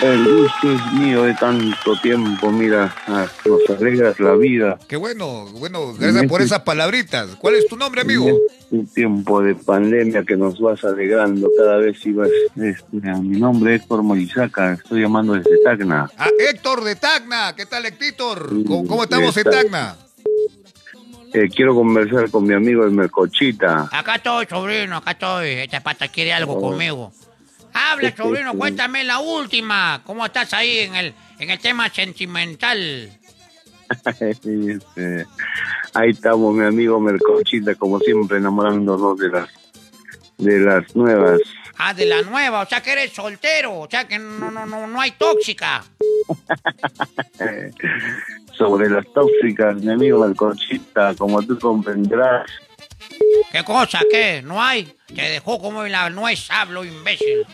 [0.00, 2.94] El gusto es mío de tanto tiempo, mira,
[3.44, 4.78] nos alegras la vida.
[4.88, 7.36] Qué bueno, bueno, gracias por esas palabritas.
[7.36, 8.26] ¿Cuál es tu nombre, amigo?
[8.70, 12.28] Un tiempo de pandemia que nos vas alegrando cada vez ibas.
[12.56, 16.10] Este, mi nombre es Héctor Moisaca, estoy llamando desde Tacna.
[16.16, 17.54] Ah, Héctor de Tacna.
[17.56, 18.48] ¿Qué tal, Héctor?
[18.66, 19.96] ¿Cómo, cómo estamos en Tacna?
[21.34, 23.88] Eh, quiero conversar con mi amigo el Mercochita.
[23.90, 25.48] Acá estoy, sobrino, acá estoy.
[25.48, 27.12] Este pata quiere algo conmigo.
[27.72, 30.00] Habla, sobrino, cuéntame la última.
[30.04, 33.10] ¿Cómo estás ahí en el, en el tema sentimental?
[34.20, 35.26] Este,
[35.92, 39.48] ahí estamos, mi amigo Mercochita, como siempre, enamorándonos de las,
[40.38, 41.40] de las nuevas.
[41.78, 44.86] Ah, de la nueva, o sea que eres soltero, o sea que no, no, no,
[44.86, 45.84] no hay tóxica.
[48.56, 52.48] Sobre las tóxicas, mi amigo Mercochita, como tú comprenderás.
[53.50, 54.00] ¿Qué cosa?
[54.10, 54.42] ¿Qué?
[54.42, 54.94] ¿No hay?
[55.14, 57.44] Te dejó como la nuez, hablo, imbécil.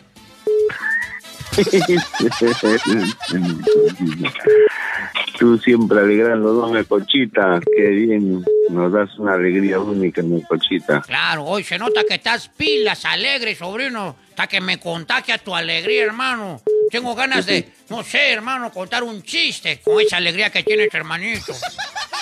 [5.39, 11.01] Tú siempre alegrando dos Mercochita, qué bien, nos das una alegría única, Mercochita.
[11.03, 14.17] Claro, hoy se nota que estás pilas, alegre, sobrino.
[14.31, 16.63] Hasta que me contagia tu alegría, hermano.
[16.91, 20.97] Tengo ganas de, no sé, hermano, contar un chiste con esa alegría que tiene tu
[20.97, 21.55] hermanito.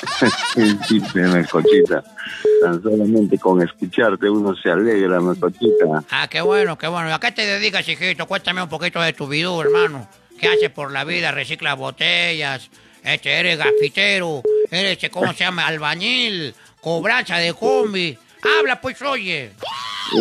[0.89, 2.03] Sí, Mercochita.
[2.63, 6.03] Tan solamente con escucharte uno se alegra, Mercochita.
[6.11, 7.13] Ah, qué bueno, qué bueno.
[7.15, 8.27] ¿A qué te dedicas, hijito?
[8.27, 10.09] Cuéntame un poquito de tu vida, hermano.
[10.41, 11.33] ¿Qué haces por la vida?
[11.33, 12.71] ¿Reciclas botellas?
[13.03, 14.43] Este, ¿Eres gafitero?
[14.71, 16.55] ¿Eres, este, cómo se llama, albañil?
[16.81, 18.17] ¿Cobranza de combi?
[18.59, 19.53] Habla, pues, oye.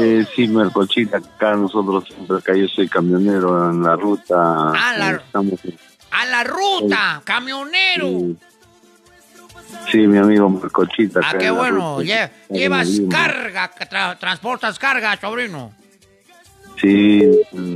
[0.01, 4.35] Eh, sí, Mercochita, acá nosotros siempre, acá yo soy camionero en la ruta.
[4.35, 5.59] Ah, la- Estamos-
[6.11, 7.21] ¡A la ruta!
[7.23, 8.07] ¡Camionero!
[8.07, 8.37] sí.
[9.91, 11.21] Sí, mi amigo Mercochita.
[11.23, 11.99] Ah, qué bueno.
[12.01, 15.73] lle- llevas carga, tra- transportas carga, sobrino.
[16.79, 17.75] Sí, mm,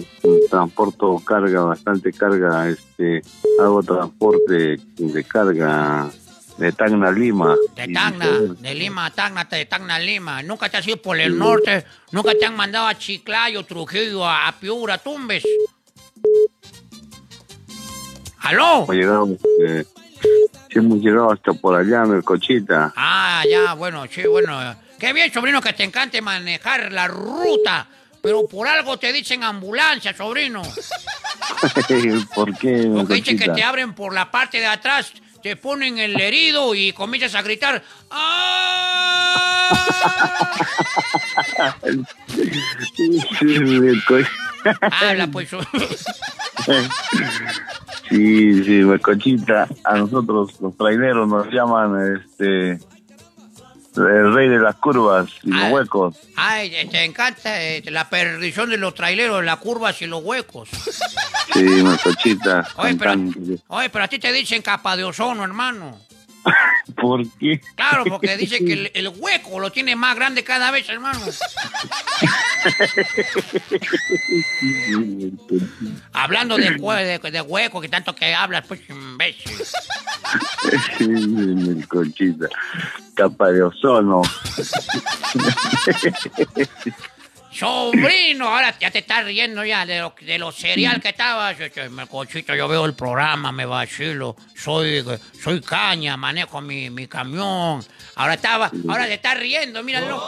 [0.49, 3.21] transporto carga, bastante carga, este,
[3.59, 6.09] hago transporte de carga
[6.57, 7.55] de Tacna a Lima.
[7.75, 8.27] De Tacna,
[8.59, 10.43] de Lima a Tacna, de Tacna a Lima.
[10.43, 14.53] Nunca te has ido por el norte, nunca te han mandado a Chiclayo, Trujillo, a,
[14.59, 15.43] Piura, Tumbes.
[18.39, 18.85] ¿Aló?
[18.91, 19.27] Llegado,
[19.65, 19.83] eh,
[20.21, 22.93] sí hemos llegado hasta por allá, Mercochita.
[22.95, 24.75] Ah, ya, bueno, sí, bueno.
[24.99, 27.87] Qué bien, sobrino, que te encante manejar la ruta.
[28.21, 30.61] Pero por algo te dicen ambulancia, sobrino.
[32.35, 36.19] ¿Por qué, Porque dicen que te abren por la parte de atrás, te ponen el
[36.21, 37.83] herido y comienzas a gritar.
[38.11, 39.41] ¡Ah!
[45.01, 45.49] Habla, pues.
[48.11, 49.67] Sí, sí, Mercochita.
[49.85, 52.77] A nosotros los traineros nos llaman este
[53.97, 55.63] el rey de las curvas y Ah.
[55.63, 56.15] los huecos.
[56.37, 60.69] Ay, te encanta eh, la perdición de los traileros, las curvas y los huecos.
[61.53, 62.67] Sí, Mercochita.
[62.77, 63.13] Oye, pero,
[63.67, 65.97] oye, pero a ti te dicen capa de ozono, hermano.
[66.95, 67.61] ¿Por qué?
[67.75, 71.19] Claro, porque dicen que el, el hueco lo tiene más grande cada vez, hermano.
[76.13, 79.51] Hablando de, hue- de, de hueco, que tanto que hablas, pues, imbécil.
[80.97, 82.47] Sí, Mercochita.
[83.15, 84.21] Capa de ozono.
[87.61, 91.59] Sobrino, ahora ya te estás riendo ya de lo, de lo serial que estabas.
[91.59, 94.35] Este, Me cochito, yo veo el programa, me vacilo.
[94.55, 95.05] Soy,
[95.43, 97.83] soy caña, manejo mi, mi camión.
[98.15, 100.19] Ahora estaba, ahora te estás riendo, míralo.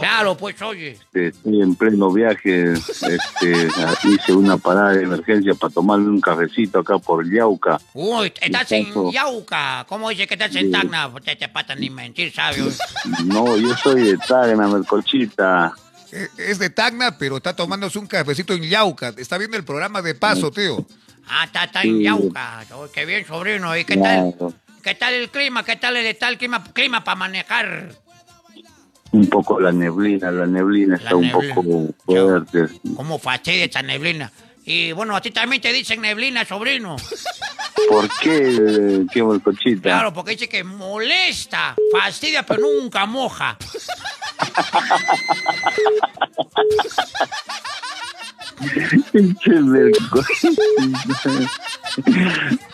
[0.00, 0.98] Claro, pues oye.
[1.14, 2.72] Estoy en pleno viaje.
[2.72, 3.68] Este,
[4.08, 7.80] hice una parada de emergencia para tomarme un cafecito acá por Yauca.
[7.94, 9.12] Uy, estás en.
[9.12, 9.86] Yauca.
[9.88, 10.72] ¿Cómo dice que estás en Sí.
[10.72, 11.08] Tacna?
[11.24, 12.80] Te, te patan ni mentir, ¿sabes?
[13.24, 15.72] No, yo soy de Tacna, Mercochita.
[16.12, 19.14] Eh, Es de Tacna, pero está tomándose un cafecito en Yauca.
[19.16, 20.86] Está viendo el programa de paso, tío.
[21.26, 22.00] Ah, está, está en.
[22.00, 22.64] Yauca.
[22.74, 23.76] Oh, qué bien, sobrino.
[23.76, 24.34] ¿Y qué tal?
[24.82, 25.64] ¿Qué tal el clima?
[25.64, 27.94] ¿Qué tal el tal clima, clima para manejar?
[29.12, 32.66] Un poco la neblina, la neblina está un poco fuerte.
[32.96, 34.32] ¿Cómo fastidia esta neblina?
[34.64, 36.96] Y bueno, a ti también te dicen neblina, sobrino.
[37.88, 39.82] ¿Por qué, qué Mercochita?
[39.82, 43.56] Claro, porque dice que molesta, fastidia, pero nunca moja.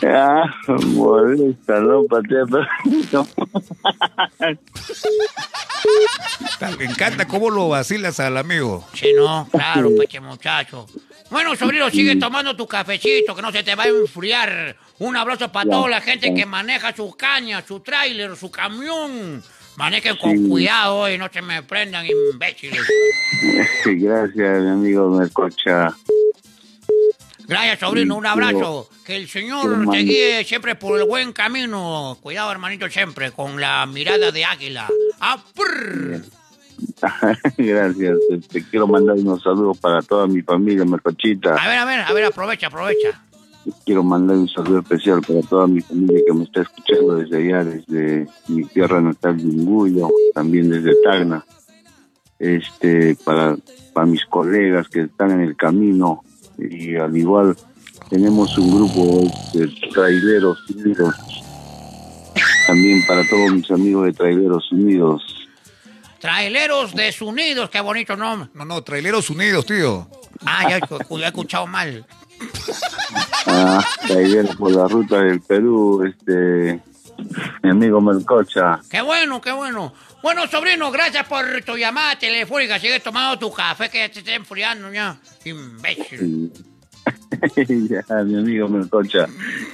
[0.05, 0.45] Ah,
[0.85, 2.03] molesta, ¿no?
[2.05, 3.27] Patea, pero.
[6.77, 8.87] Me encanta cómo lo vacilas al amigo.
[8.93, 10.85] Sí, no, claro, peche muchacho.
[11.29, 14.75] Bueno, sobrino, sigue tomando tu cafecito, que no se te va a enfriar.
[14.99, 19.43] Un abrazo para toda la gente que maneja su caña, su tráiler, su camión.
[19.77, 22.81] Manejen con cuidado y no se me prendan imbéciles.
[23.85, 25.95] Gracias, mi amigo Mercocha.
[27.47, 28.17] Gracias, sobrino.
[28.17, 28.89] Un abrazo.
[29.05, 32.17] Que el Señor te guíe siempre por el buen camino.
[32.21, 34.87] Cuidado, hermanito, siempre, con la mirada de águila.
[35.21, 35.41] ¡Ah,
[37.57, 38.17] Gracias.
[38.29, 41.55] Te este, quiero mandar unos saludos para toda mi familia, Mercochita.
[41.55, 43.21] A ver, a ver, a ver, aprovecha, aprovecha.
[43.85, 47.63] Quiero mandar un saludo especial para toda mi familia que me está escuchando desde allá,
[47.63, 51.45] desde mi tierra natal, Yunguyo, también desde Tacna.
[52.39, 53.57] Este, para,
[53.93, 56.23] para mis colegas que están en el camino
[56.57, 57.55] y al igual
[58.09, 61.15] tenemos un grupo de traileros unidos.
[62.65, 65.38] También para todos mis amigos de Traileros Unidos.
[66.19, 68.49] Traileros desunidos, qué bonito nombre.
[68.53, 70.09] No, no, Traileros Unidos, tío.
[70.45, 72.05] Ah, ya he escuchado mal.
[73.45, 76.81] Ah, traileros por la ruta del Perú, este,
[77.63, 78.79] mi amigo Melcocha.
[78.89, 79.93] Qué bueno, qué bueno.
[80.21, 82.79] Bueno, sobrino, gracias por tu llamada telefónica.
[82.79, 85.17] Sigue tomando tu café que ya te está enfriando ya.
[85.45, 86.51] Imbécil.
[87.89, 89.27] ya, mi amigo Melcocha.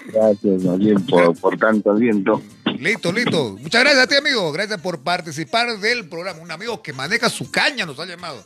[0.07, 2.41] Gracias, bien por, tanto aliento.
[2.79, 3.57] Listo, listo.
[3.61, 4.51] Muchas gracias a ti, amigo.
[4.51, 6.41] Gracias por participar del programa.
[6.41, 8.43] Un amigo que maneja su caña nos ha llamado.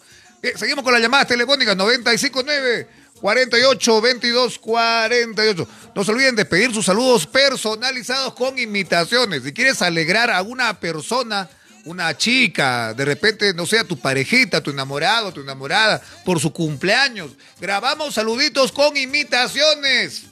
[0.56, 2.88] Seguimos con las llamadas telefónicas 959
[3.20, 5.68] 48 22 48.
[5.96, 9.44] No se olviden de pedir sus saludos personalizados con imitaciones.
[9.44, 11.50] Si quieres alegrar a una persona,
[11.90, 17.32] una chica, de repente, no sea tu parejita, tu enamorado, tu enamorada, por su cumpleaños,
[17.60, 20.26] grabamos saluditos con imitaciones.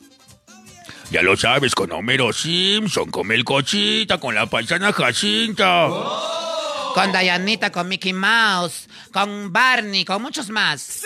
[1.10, 5.88] Ya lo sabes, con Homero Simpson, con Melcochita, con la paisana Jacinta.
[6.94, 11.06] Con Dayanita, con Mickey Mouse, con Barney, con muchos más.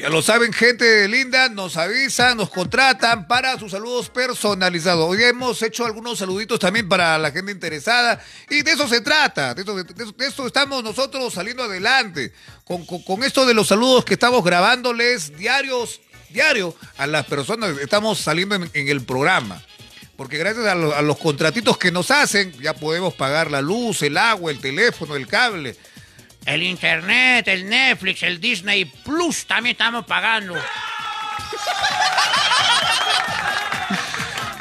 [0.00, 5.06] Ya lo saben, gente linda, nos avisan, nos contratan para sus saludos personalizados.
[5.06, 9.52] Hoy hemos hecho algunos saluditos también para la gente interesada y de eso se trata,
[9.52, 9.62] de
[10.26, 12.32] eso, estamos nosotros saliendo adelante,
[12.64, 18.18] con, esto de los saludos que estamos grabándoles diarios, diario a las personas que estamos
[18.20, 19.62] saliendo en, el programa.
[20.16, 24.50] Porque gracias a los contratitos que nos hacen, ya podemos pagar la luz, el agua,
[24.50, 25.76] el teléfono, el cable
[26.46, 30.54] el internet, el Netflix, el Disney Plus también estamos pagando.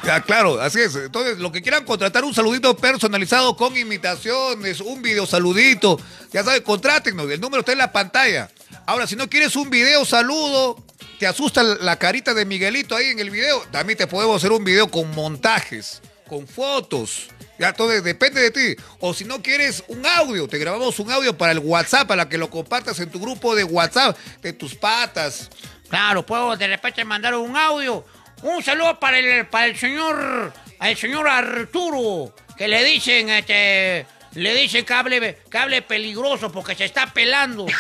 [0.04, 0.96] Ya, claro, así es.
[0.96, 6.00] Entonces, lo que quieran contratar un saludito personalizado con imitaciones, un video saludito,
[6.32, 7.30] ya sabes, contrátenos.
[7.30, 8.50] El número está en la pantalla.
[8.88, 10.84] Ahora, si no quieres un video saludo,
[11.20, 14.64] te asusta la carita de Miguelito ahí en el video, también te podemos hacer un
[14.64, 17.28] video con montajes, con fotos
[17.60, 18.82] ya todo depende de ti.
[19.00, 22.38] O si no quieres un audio, te grabamos un audio para el WhatsApp, para que
[22.38, 25.50] lo compartas en tu grupo de WhatsApp de tus patas.
[25.90, 28.06] Claro, puedo de repente mandar un audio.
[28.42, 34.56] Un saludo para el, para el señor, el señor Arturo, que le dicen, este, le
[34.56, 37.66] dicen cable, cable peligroso porque se está pelando.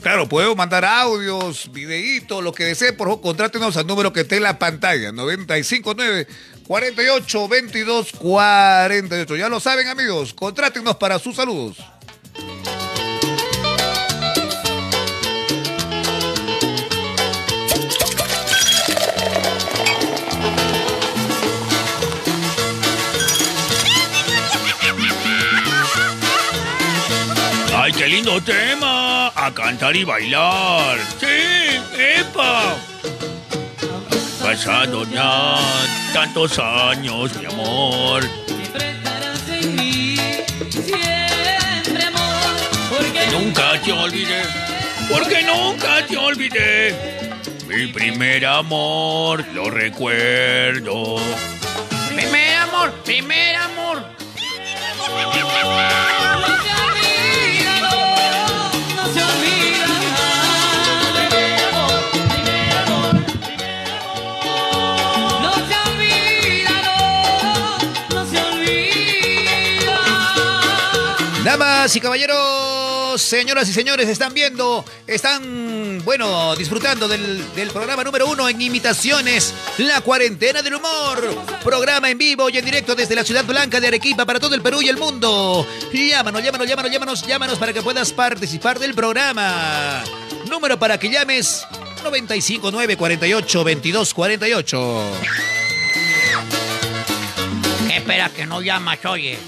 [0.00, 4.36] Claro, puedo mandar audios, videitos, lo que desee, por favor, contrátenos al número que esté
[4.36, 6.28] en la pantalla, 959
[6.68, 9.36] 48 22 48.
[9.36, 11.78] Ya lo saben, amigos, contrátenos para sus saludos.
[27.74, 29.28] ¡Ay, qué lindo tema!
[29.28, 30.98] A cantar y bailar.
[31.18, 31.80] ¡Sí!
[31.96, 32.76] ¡Epa!
[34.48, 35.58] Pasado ya
[36.14, 38.24] tantos años, mi amor.
[39.52, 40.16] en mí,
[40.70, 42.56] siempre amor.
[42.88, 44.42] Porque nunca te olvidé,
[45.10, 47.30] porque nunca te olvidé.
[47.66, 51.16] Mi primer amor, lo recuerdo.
[52.14, 54.18] Primer amor, primer amor.
[71.88, 78.46] Damas y caballeros, señoras y señores, están viendo, están, bueno, disfrutando del, programa número uno
[78.46, 81.34] en imitaciones, La Cuarentena del Humor.
[81.64, 84.60] Programa en vivo y en directo desde la Ciudad Blanca de Arequipa para todo el
[84.60, 85.66] Perú y el mundo.
[85.90, 90.04] Llámanos, llámanos, llámanos, llámanos, llámanos para que puedas participar del programa.
[90.46, 91.66] Número para que llames
[92.02, 95.02] 959 48 22 48.
[97.94, 99.38] Espera que no llamas, oye.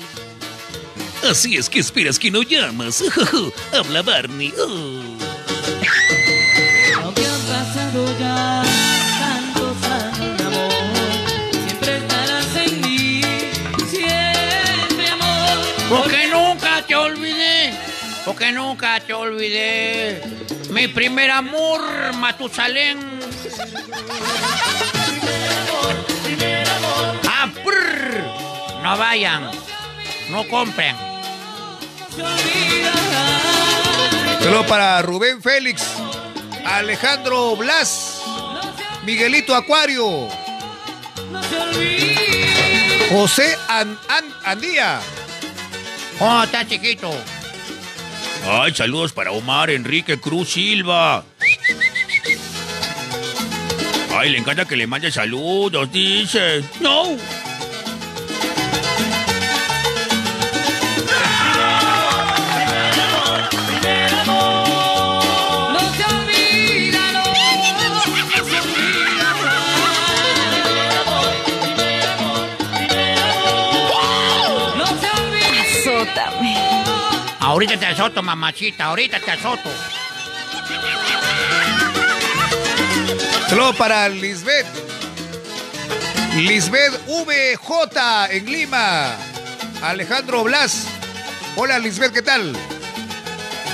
[1.29, 3.03] Así es que esperas que no llamas.
[3.73, 4.53] Habla Barney.
[4.59, 5.03] Oh.
[7.03, 8.62] Aunque pasado ya
[9.21, 9.77] tantos
[10.47, 10.73] amor,
[11.66, 13.21] siempre estarás en mí,
[13.89, 15.59] siempre amor.
[15.89, 17.75] Porque nunca te olvidé,
[18.25, 20.23] porque nunca te olvidé.
[20.71, 21.81] Mi primer amor,
[22.14, 22.99] Matusalén.
[25.09, 27.21] primer amor, primer amor.
[27.29, 27.51] Ah,
[28.83, 29.70] no vayan.
[30.31, 30.97] No compren.
[34.43, 35.83] Saludos para Rubén Félix,
[36.64, 38.20] Alejandro Blas,
[39.05, 40.28] Miguelito Acuario,
[43.11, 45.01] José An- An- Andía.
[46.20, 47.11] Oh, está chiquito.
[48.47, 51.24] Ay, saludos para Omar Enrique Cruz Silva.
[54.16, 56.62] Ay, le encanta que le mande saludos, dice.
[56.81, 57.16] No.
[77.61, 78.86] Ahorita te azoto, mamachita.
[78.86, 79.68] Ahorita te azoto.
[83.50, 84.66] Saludos para Lisbeth.
[86.36, 89.14] Lisbeth VJ en Lima.
[89.82, 90.86] Alejandro Blas.
[91.54, 92.56] Hola Lisbeth, ¿qué tal?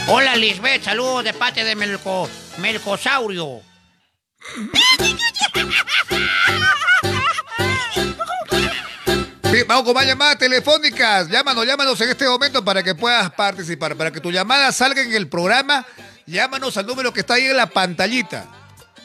[0.09, 0.82] Hola, Lisbeth.
[0.82, 2.28] Saludos de parte de Melco,
[2.59, 3.62] Melcosaurio.
[9.65, 11.29] Vamos con más llamadas telefónicas.
[11.29, 13.97] Llámanos, llámanos en este momento para que puedas participar.
[13.97, 15.87] Para que tu llamada salga en el programa,
[16.27, 18.47] llámanos al número que está ahí en la pantallita.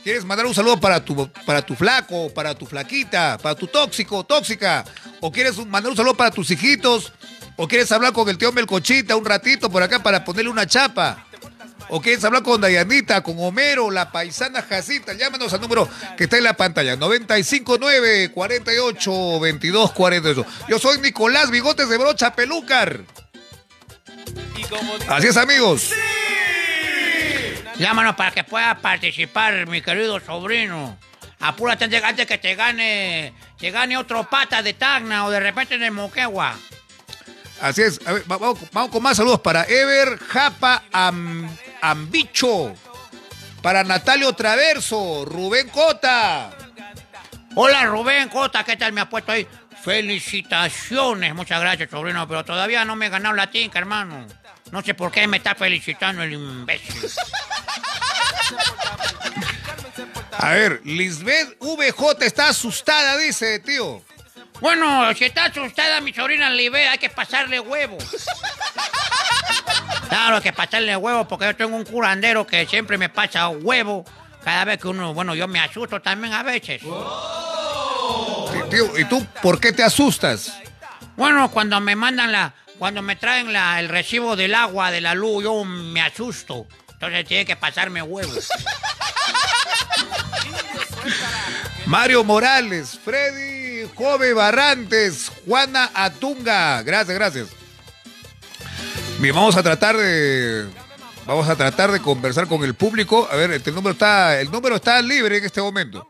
[0.03, 4.23] ¿Quieres mandar un saludo para tu, para tu flaco, para tu flaquita, para tu tóxico,
[4.23, 4.83] tóxica?
[5.21, 7.13] ¿O quieres mandar un saludo para tus hijitos?
[7.55, 11.27] ¿O quieres hablar con el tío Melcochita un ratito por acá para ponerle una chapa?
[11.93, 15.11] ¿O quieres hablar con Dayanita, con Homero, la paisana Jacita?
[15.11, 20.45] Llámanos al número que está en la pantalla, 959 48 22 48.
[20.69, 23.01] Yo soy Nicolás Bigotes de Brocha Pelúcar.
[25.09, 25.91] Así es, amigos.
[27.77, 30.97] Llámanos para que puedas participar, mi querido sobrino.
[31.41, 35.77] Apúrate antes antes que te gane, te gane otro pata de Tacna o de repente
[35.77, 36.57] de Moquegua.
[37.61, 37.99] Así es.
[38.05, 41.49] A ver, va- vamos, vamos con más saludos para Ever Japa Am-
[41.81, 42.73] Ambicho.
[43.61, 46.49] Para Natalio Traverso, Rubén Cota.
[47.55, 49.47] Hola Rubén Cota, ¿qué tal me ha puesto ahí?
[49.83, 54.25] Felicitaciones, muchas gracias sobrino, pero todavía no me he ganado la tinca, hermano.
[54.71, 57.09] No sé por qué me está felicitando el imbécil.
[60.37, 64.01] A ver, Lisbeth VJ está asustada, dice, tío.
[64.61, 67.97] Bueno, si está asustada mi sobrina Libe, hay que pasarle huevo.
[70.07, 74.03] Claro, hay que pasarle huevo porque yo tengo un curandero que siempre me pasa huevo
[74.43, 76.81] cada vez que uno, bueno, yo me asusto también a veces.
[78.69, 80.53] Tío, ¿y tú por qué te asustas?
[81.15, 85.15] Bueno, cuando me mandan la, cuando me traen la, el recibo del agua, de la
[85.15, 86.67] luz, yo me asusto.
[86.91, 88.49] Entonces tiene que pasarme huevos.
[91.85, 93.50] Mario Morales, Freddy
[93.87, 96.81] Jove Barrantes, Juana Atunga.
[96.83, 97.47] Gracias, gracias.
[99.19, 100.67] Bien, vamos a tratar de.
[101.25, 103.27] Vamos a tratar de conversar con el público.
[103.31, 106.07] A ver, el número está, el número está libre en este momento.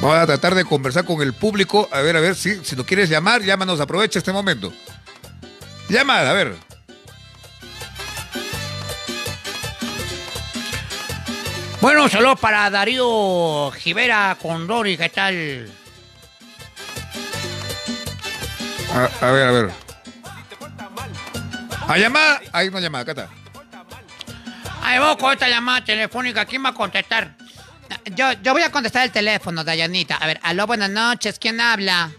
[0.00, 1.88] Vamos a tratar de conversar con el público.
[1.92, 4.72] A ver, a ver, si, si nos quieres llamar, llámanos, aprovecha este momento.
[5.90, 6.69] Llamada, a ver.
[11.80, 15.70] Bueno, saludos para Darío Jivera Condori, ¿qué tal?
[18.92, 19.70] A, a ver, a ver.
[21.88, 22.40] A llamada.
[22.52, 23.28] Hay una llamada, acá está.
[24.82, 26.44] Ahí vamos con esta llamada telefónica.
[26.44, 27.34] ¿Quién va a contestar?
[28.14, 30.16] Yo, yo voy a contestar el teléfono, Dayanita.
[30.16, 31.38] A ver, aló, buenas noches.
[31.38, 32.10] ¿Quién habla?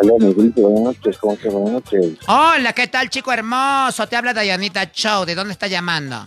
[0.00, 1.52] Aló, Negrito, buenas noches, ¿cómo estás?
[1.52, 2.18] Buenas noches.
[2.28, 4.06] Hola, ¿qué tal, chico hermoso?
[4.06, 5.24] Te habla Dayanita Show.
[5.24, 6.24] ¿De dónde está llamando?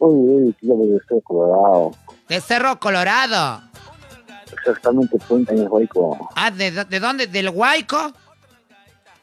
[0.00, 1.90] Uy, uy, tío, de estoy colorado.
[2.28, 3.62] De Cerro Colorado.
[4.52, 6.28] Exactamente, Puente Añashuayco.
[6.34, 7.26] Ah, ¿de, de dónde?
[7.26, 8.12] ¿Del Huayco?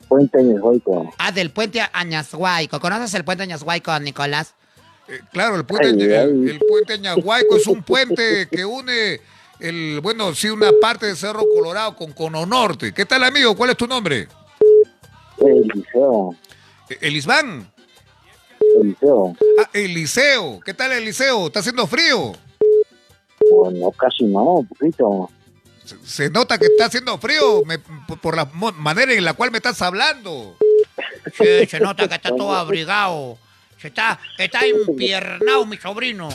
[0.07, 1.11] Puente Añashuayco.
[1.17, 2.79] Ah, del puente Añashuayco.
[2.79, 4.53] ¿Conoces el puente Añashuayco, Nicolás?
[5.07, 6.49] Eh, claro, el puente, Ay, el, ay.
[6.51, 9.19] el puente Añahuayco es un puente que une
[9.59, 12.93] el, bueno, sí, una parte de Cerro Colorado con Cono Norte.
[12.93, 13.55] ¿Qué tal, amigo?
[13.55, 14.27] ¿Cuál es tu nombre?
[15.39, 16.35] El liceo.
[18.81, 18.83] Elisbán.
[18.83, 19.35] El liceo.
[19.59, 20.59] Ah, Eliseo.
[20.65, 21.47] ¿Qué tal, Eliseo?
[21.47, 22.33] ¿Está haciendo frío?
[23.51, 25.29] Bueno, casi no, un poquito.
[25.85, 29.33] Se, se nota que está haciendo frío me- por- por la mo- manera en la
[29.33, 30.57] cual me estás hablando.
[31.37, 33.37] Sí, se nota que está todo abrigado.
[33.79, 36.29] Se está, está empiernado, mi sobrino.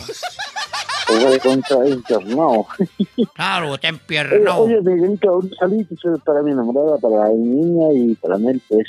[3.35, 4.63] Claro, está Oye, empiernado.
[4.63, 8.87] oye, Negrito, un saludito para mi enamorada, para mi niña y para Mel, pues,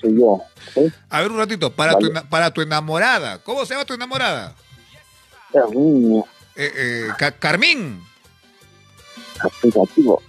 [0.00, 0.42] soy yo.
[0.74, 0.92] ¿sí?
[1.08, 2.26] A ver un ratito, para, tu, Vale.
[2.28, 3.38] para tu enamorada.
[3.38, 4.54] ¿Cómo se llama tu enamorada?
[5.52, 6.22] Herminia,
[6.56, 8.02] Eh, eh, Ca- Carmín.
[9.40, 10.22] aplicativo.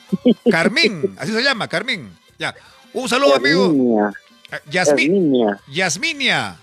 [0.50, 2.10] Carmín, así se llama, Carmín.
[2.38, 2.54] Ya.
[2.92, 3.66] Un saludo, amigo.
[3.66, 4.12] Herminia,
[4.50, 6.56] Eh, Yasmi- Herminia, Yasminia.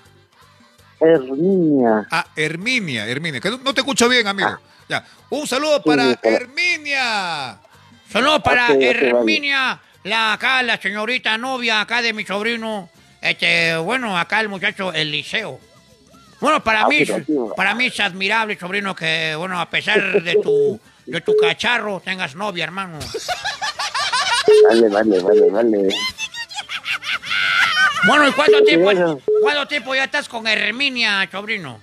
[1.00, 2.08] Herminia.
[2.10, 3.40] Ah, Herminia, Herminia.
[3.40, 4.50] Que no, te escucho bien, amigo.
[4.50, 4.60] Ah.
[4.90, 5.06] Ya.
[5.30, 7.60] Un saludo para para- Herminia.
[8.10, 9.80] Saludos para Ok, ok, vale.
[10.06, 12.90] La acá, la señorita novia acá de mi sobrino.
[13.22, 15.60] Este, bueno, acá el muchacho Eliseo.
[16.40, 17.04] Bueno, para Ah, mí,
[17.58, 22.36] para mí es admirable, sobrino, que, bueno, a pesar de tu, de tu cacharro, tengas
[22.36, 23.00] novia, hermano.
[24.70, 25.88] Vale, vale, vale, vale.
[28.06, 29.20] Bueno, ¿y cuánto tiempo, bueno.
[29.42, 31.80] cuánto tiempo ya estás con Herminia, sobrino?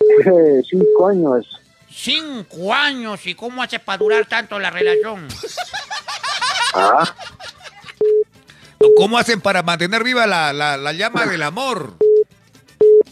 [0.00, 1.44] Eh, Cinco años.
[1.90, 5.26] Cinco años, ¿y cómo haces para durar tanto la relación?
[6.74, 7.02] Ah,
[8.96, 11.94] ¿Cómo hacen para mantener viva la, la- la llama del amor?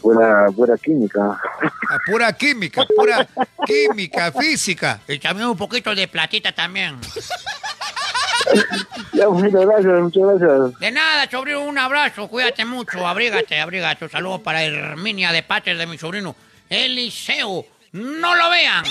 [0.01, 1.21] pura, pura química.
[1.21, 3.27] A pura química, pura
[3.65, 4.99] química, física.
[5.07, 6.97] Y también un poquito de platita también.
[9.13, 10.79] Ya, muchas gracias, muchas gracias.
[10.79, 14.05] De nada, sobrino, un abrazo, cuídate mucho, abrígate, abrígate.
[14.05, 16.35] Un saludo para Herminia de parte de mi sobrino
[16.69, 17.65] Eliseo.
[17.93, 18.83] No lo vean.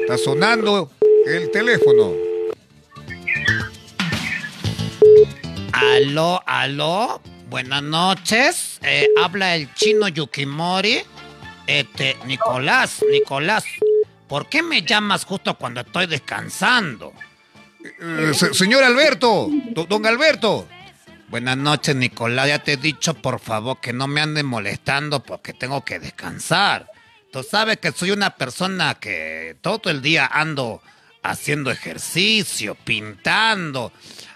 [0.00, 0.90] Está sonando
[1.26, 2.12] el teléfono.
[5.72, 7.20] Aló, aló.
[7.48, 8.78] Buenas noches.
[8.82, 11.02] Eh, habla el chino Yukimori.
[11.66, 13.64] Este, Nicolás, Nicolás.
[14.32, 17.12] ¿Por qué me llamas justo cuando estoy descansando?
[18.00, 20.66] Eh, se- señor Alberto, do- don Alberto.
[21.28, 22.48] Buenas noches, Nicolás.
[22.48, 26.90] Ya te he dicho, por favor, que no me anden molestando porque tengo que descansar.
[27.30, 30.80] Tú sabes que soy una persona que todo el día ando
[31.22, 33.92] haciendo ejercicio, pintando,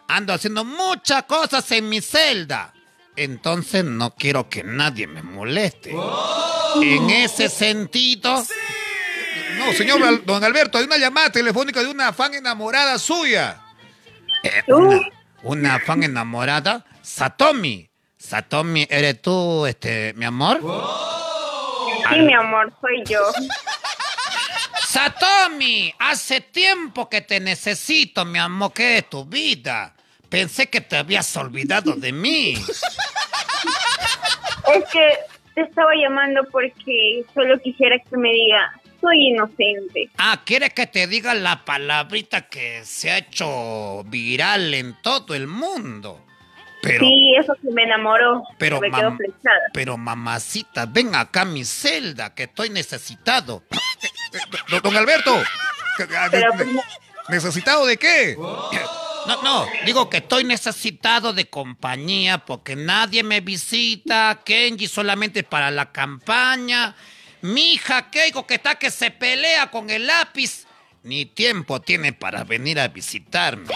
[0.08, 2.74] ando haciendo muchas cosas en mi celda.
[3.16, 5.96] Entonces no quiero que nadie me moleste.
[6.82, 8.44] En ese sentido,
[9.56, 13.60] No, señor don Alberto, hay una llamada telefónica de una fan enamorada suya.
[14.42, 15.00] eh, una,
[15.42, 17.88] una fan enamorada, Satomi.
[18.18, 20.60] Satomi, ¿eres tú, este, mi amor?
[22.10, 23.20] Sí, mi amor, soy yo.
[24.86, 28.72] Satomi, hace tiempo que te necesito, mi amor.
[28.72, 29.94] ¿Qué es tu vida?
[30.28, 32.54] Pensé que te habías olvidado de mí.
[34.74, 35.18] Es que
[35.54, 38.72] te estaba llamando porque solo quisiera que me diga,
[39.06, 40.10] soy inocente.
[40.18, 45.46] Ah, ¿quieres que te diga la palabrita que se ha hecho viral en todo el
[45.46, 46.22] mundo?
[46.82, 48.42] Pero, sí, eso que me enamoró.
[48.58, 49.60] pero, me quedó mam- flechada.
[49.72, 53.64] pero mamacita, ven acá a mi celda, que estoy necesitado.
[54.82, 55.42] Don, Alberto,
[55.96, 56.46] Pero
[57.28, 58.36] ¿necesitado de qué?
[59.26, 64.40] No, no, digo que estoy necesitado de compañía porque nadie me visita.
[64.44, 66.94] Kenji solamente para la campaña.
[67.46, 70.66] Mi hija Keiko que está que se pelea con el lápiz.
[71.04, 73.72] Ni tiempo tiene para venir a visitarme.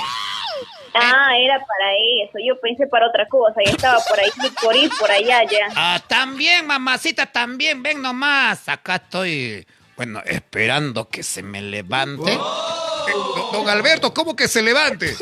[0.93, 1.93] Ah, era para
[2.25, 2.39] eso.
[2.45, 3.61] Yo pensé para otra cosa.
[3.65, 5.69] Y estaba por ahí, por ir, por allá ya.
[5.77, 8.69] Ah, también, mamacita, también, ven nomás.
[8.69, 9.65] Acá estoy,
[9.97, 12.37] bueno, esperando que se me levante.
[13.53, 15.15] don Alberto, ¿cómo que se levante?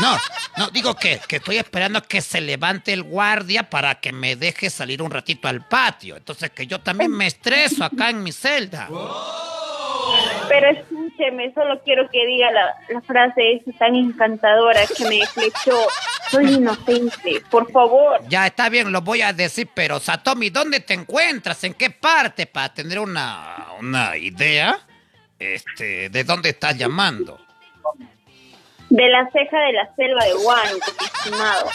[0.00, 0.16] No,
[0.56, 4.70] no, digo que, que estoy esperando que se levante el guardia para que me deje
[4.70, 6.16] salir un ratito al patio.
[6.16, 8.88] Entonces que yo también me estreso acá en mi celda.
[10.48, 15.86] Pero escúcheme, solo quiero que diga la, la frase esa tan encantadora que me flechó.
[16.30, 18.20] Soy inocente, por favor.
[18.28, 21.62] Ya está bien, lo voy a decir, pero Satomi, ¿dónde te encuentras?
[21.64, 22.46] ¿En qué parte?
[22.46, 24.78] Para tener una, una idea
[25.38, 27.40] este, de dónde estás llamando.
[28.90, 31.70] De la ceja de la selva de mi estimado.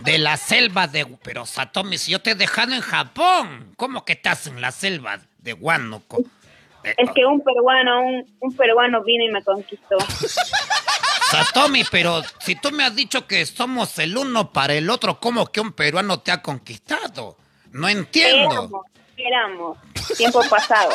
[0.00, 1.06] De la selva de...
[1.22, 5.18] Pero Satomi, si yo te he dejado en Japón, ¿cómo que estás en la selva
[5.38, 6.22] de Huánuco?
[6.82, 9.98] Eh, Es que un peruano, un, un peruano vino y me conquistó.
[11.30, 15.50] Satomi, pero si tú me has dicho que somos el uno para el otro, ¿cómo
[15.52, 17.36] que un peruano te ha conquistado?
[17.72, 18.52] No entiendo.
[18.52, 18.86] Éramos,
[19.16, 19.78] éramos,
[20.16, 20.90] tiempo pasado.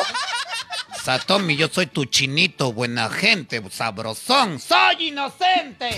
[1.02, 4.58] Satomi, yo soy tu chinito, buena gente, sabrosón.
[4.60, 5.88] ¡Soy inocente!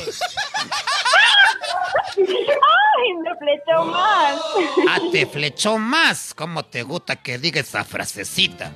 [2.16, 4.40] ¡Ay, me flechó más!
[4.88, 6.32] Ah, te flechó más.
[6.34, 8.72] ¿Cómo te gusta que diga esa frasecita?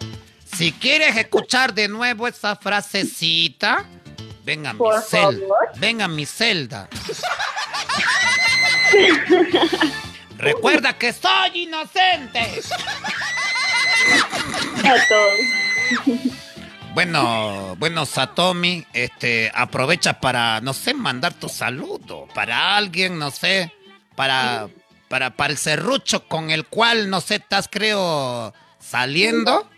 [0.56, 3.84] Si quieres escuchar de nuevo esa frasecita,
[4.42, 5.46] venga a mi celda.
[5.76, 6.88] Venga a mi celda.
[10.38, 12.62] Recuerda que soy inocente.
[14.84, 15.65] A todos.
[16.94, 23.70] Bueno, bueno, Satomi, este, aprovecha para, no sé, mandar tu saludo para alguien, no sé,
[24.14, 24.68] para,
[25.08, 29.68] para, para el serrucho con el cual, no sé, estás, creo, saliendo.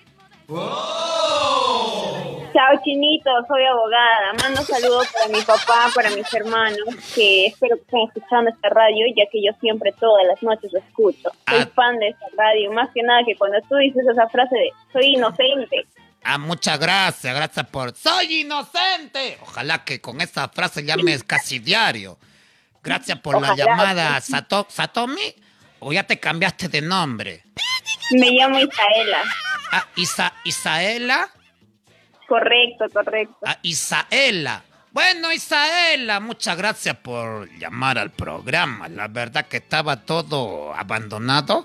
[2.53, 4.33] Chao, chinito, soy abogada.
[4.41, 9.07] Mando saludos para mi papá, para mis hermanos, que espero que estén escuchando esta radio,
[9.17, 11.31] ya que yo siempre todas las noches lo escucho.
[11.49, 11.69] Soy Ah.
[11.75, 15.15] fan de esta radio, más que nada que cuando tú dices esa frase de soy
[15.15, 15.87] inocente.
[16.23, 17.95] Ah, muchas gracias, gracias por...
[17.97, 19.39] ¡Soy inocente!
[19.43, 22.19] Ojalá que con esa frase llames casi diario.
[22.83, 25.35] Gracias por la llamada, Sato, Satomi.
[25.81, 27.45] ¿O ya te cambiaste de nombre?
[28.11, 29.23] Me llamo Isaela.
[29.73, 31.31] Ah, Isa, Isaela.
[32.27, 33.37] Correcto, correcto.
[33.45, 34.65] a Isaela.
[34.91, 38.89] Bueno, Isaela, muchas gracias por llamar al programa.
[38.89, 41.65] La verdad que estaba todo abandonado.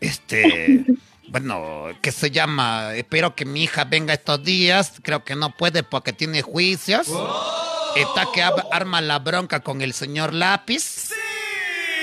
[0.00, 0.84] Este,
[1.28, 2.94] bueno, ¿qué se llama?
[2.94, 4.94] Espero que mi hija venga estos días.
[5.02, 7.08] Creo que no puede porque tiene juicios.
[7.96, 11.10] Está que arma la bronca con el señor Lápiz.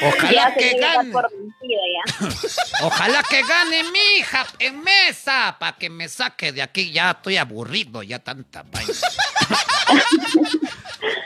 [0.02, 1.14] Ojalá ya se que que gane.
[2.84, 6.92] Ojalá que gane mi hija en mesa para que me saque de aquí.
[6.92, 8.94] Ya estoy aburrido, ya tanta vaina.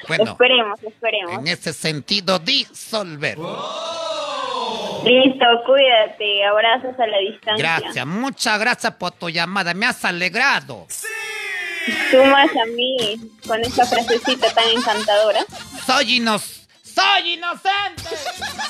[0.08, 1.39] bueno, Esperemos, esperemos.
[1.39, 3.38] en ese sentido, disolver.
[5.08, 6.45] Listo, cuídate.
[6.45, 7.80] Abrazos a la distancia.
[7.80, 9.74] Gracias, muchas gracias por tu llamada.
[9.74, 10.88] Me has alegrado.
[12.12, 15.39] Tú más a mí, con esa frasecita tan encantadora.
[15.86, 16.58] Soy inos
[16.97, 18.18] soy inocente.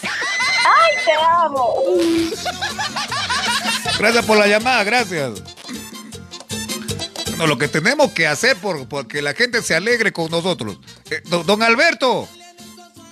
[0.03, 1.75] ¡Ay, te amo!
[3.97, 5.41] Gracias por la llamada, gracias.
[7.37, 10.77] Bueno, lo que tenemos que hacer por, por que la gente se alegre con nosotros.
[11.09, 12.27] Eh, don, don Alberto.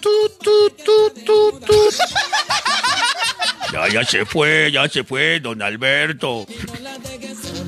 [0.01, 0.09] Tu,
[0.43, 1.89] tu, tu, tu, tu.
[3.75, 6.47] Ya, ya se fue, ya se fue, don Alberto.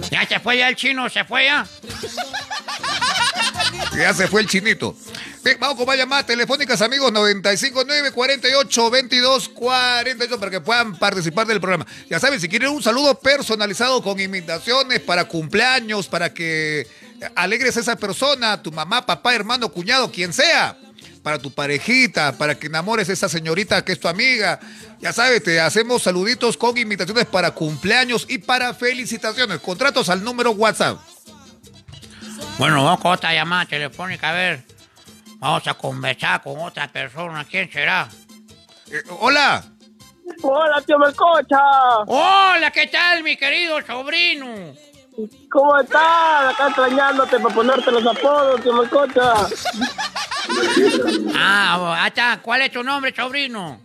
[0.10, 1.68] Ya se fue ya el chino, se fue ya.
[3.94, 4.96] Ya se fue el chinito.
[5.44, 7.12] Bien, vamos con más llamadas telefónicas, amigos.
[7.12, 11.86] 959 48 22 48 para que puedan participar del programa.
[12.10, 16.88] Ya saben, si quieren un saludo personalizado con invitaciones para cumpleaños, para que
[17.36, 20.78] alegres a esa persona, tu mamá, papá, hermano, cuñado, quien sea.
[21.28, 24.62] Para tu parejita, para que enamores a esa señorita que es tu amiga.
[25.02, 29.60] Ya sabes, te hacemos saluditos con invitaciones para cumpleaños y para felicitaciones.
[29.60, 30.98] Contratos al número WhatsApp.
[32.58, 34.64] Bueno, vamos con otra llamada telefónica, a ver.
[35.40, 37.44] Vamos a conversar con otra persona.
[37.44, 38.08] ¿Quién será?
[38.90, 39.66] Eh, hola.
[40.42, 41.60] Hola, tío Melcocha.
[42.08, 44.46] Hola, ¿qué tal, mi querido sobrino?
[45.52, 46.54] ¿Cómo estás?
[46.54, 49.34] Acá extrañándote para ponerte los apodos, tío Melcocha.
[51.36, 52.38] Ah.
[52.42, 53.80] ¿Cuál es tu nombre, sobrino?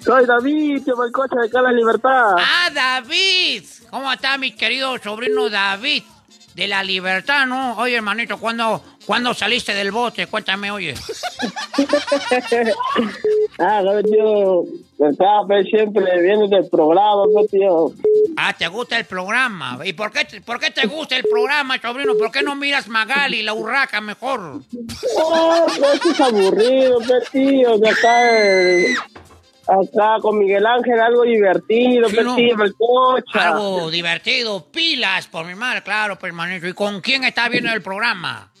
[0.00, 2.36] Soy David, tío Melcocha de Cala Libertad.
[2.38, 3.64] Ah, David.
[3.90, 6.02] ¿Cómo está mi querido sobrino David?
[6.54, 7.76] De la libertad, ¿no?
[7.78, 10.26] Oye, hermanito, ¿cuándo, ¿cuándo saliste del bote?
[10.26, 10.94] Cuéntame, oye.
[13.60, 14.62] Ah, no, tío.
[15.10, 17.92] Estaba pues, siempre viendo el programa, pues, tío.
[18.40, 19.78] Ah, ¿te gusta el programa?
[19.84, 22.16] ¿Y por qué, te- por qué te gusta el programa, sobrino?
[22.16, 24.60] ¿Por qué no miras Magali, la urraca, mejor?
[25.16, 27.76] Oh, pues es aburrido, pues, tío.
[27.78, 29.02] De acá,
[29.66, 32.16] acá con Miguel Ángel, algo divertido, Sí,
[32.56, 33.16] pues, ¿no?
[33.34, 36.68] Algo divertido, pilas, por mi madre, claro, pues, hermanito.
[36.68, 38.52] ¿Y con quién está viendo el programa?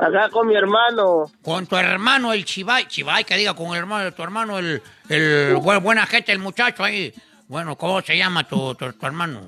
[0.00, 1.24] Acá con mi hermano.
[1.42, 2.86] Con tu hermano, el Chivay.
[2.86, 6.38] Chivay, que diga, con el hermano de tu hermano, el, el buen- buena gente, el
[6.38, 7.12] muchacho ahí.
[7.48, 9.40] Bueno, ¿cómo se llama tu, tu, tu hermano?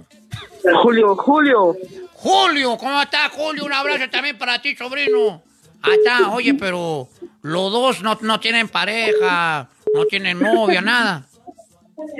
[0.82, 1.76] Julio, Julio.
[2.14, 3.64] Julio, ¿cómo estás, Julio?
[3.64, 5.42] Un abrazo también para ti, sobrino.
[5.82, 7.08] Ah, está, oye, pero
[7.42, 11.24] los dos no, no tienen pareja, no tienen novia, nada.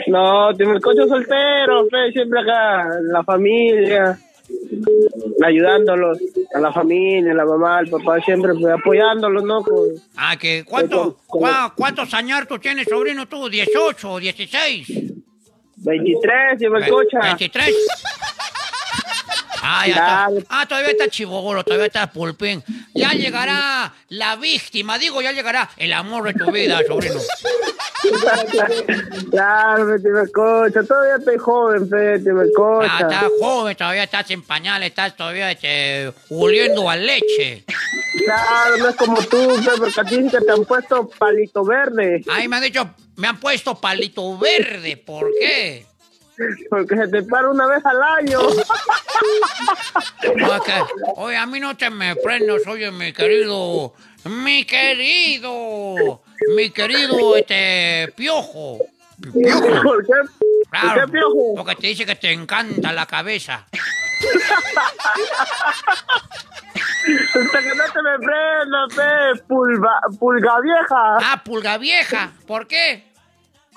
[0.06, 4.18] No, tiene el coche soltero, fe, siempre acá, la familia,
[5.44, 6.18] ayudándolos,
[6.54, 9.62] a la familia, la mamá, el papá, siempre pues, apoyándolos, ¿no?
[9.62, 13.48] Con- Ah, que ¿cuánto, cua- ¿cuántos años tú tienes, sobrino, tú?
[13.48, 14.88] ¿18 o 16?
[15.80, 17.18] 23, lleva el coche.
[17.20, 17.74] 23.
[19.62, 20.38] Ah, ya Claro.
[20.38, 20.60] está.
[20.60, 22.62] Ah, todavía está chivolo, todavía está pulpín.
[22.94, 27.20] Ya llegará la víctima, digo, ya llegará el amor de tu vida, sobrino.
[29.30, 31.88] claro, tiene el coche, todavía estoy joven,
[32.54, 32.88] coche.
[32.90, 37.64] Ah, estás joven, todavía estás en pañales, estás todavía este, oliendo a leche.
[38.24, 42.48] Claro, no es como tú, porque a ti que te han puesto palito verde, Ahí
[42.48, 45.86] me han dicho, me han puesto palito verde, ¿por qué?
[46.68, 48.40] Porque se te para una vez al año.
[51.16, 56.22] Oye, a mí no te me prendas, oye, mi querido, mi querido,
[56.56, 58.78] mi querido, este, piojo.
[59.32, 59.82] Piojo.
[59.82, 60.12] ¿Por qué?
[60.70, 61.54] Claro, ¿Por qué, piojo?
[61.56, 63.66] porque te dice que te encanta la cabeza.
[67.34, 73.09] Hasta que no te me prendas, pulga, pulga vieja, Ah, pulga vieja, ¿por qué?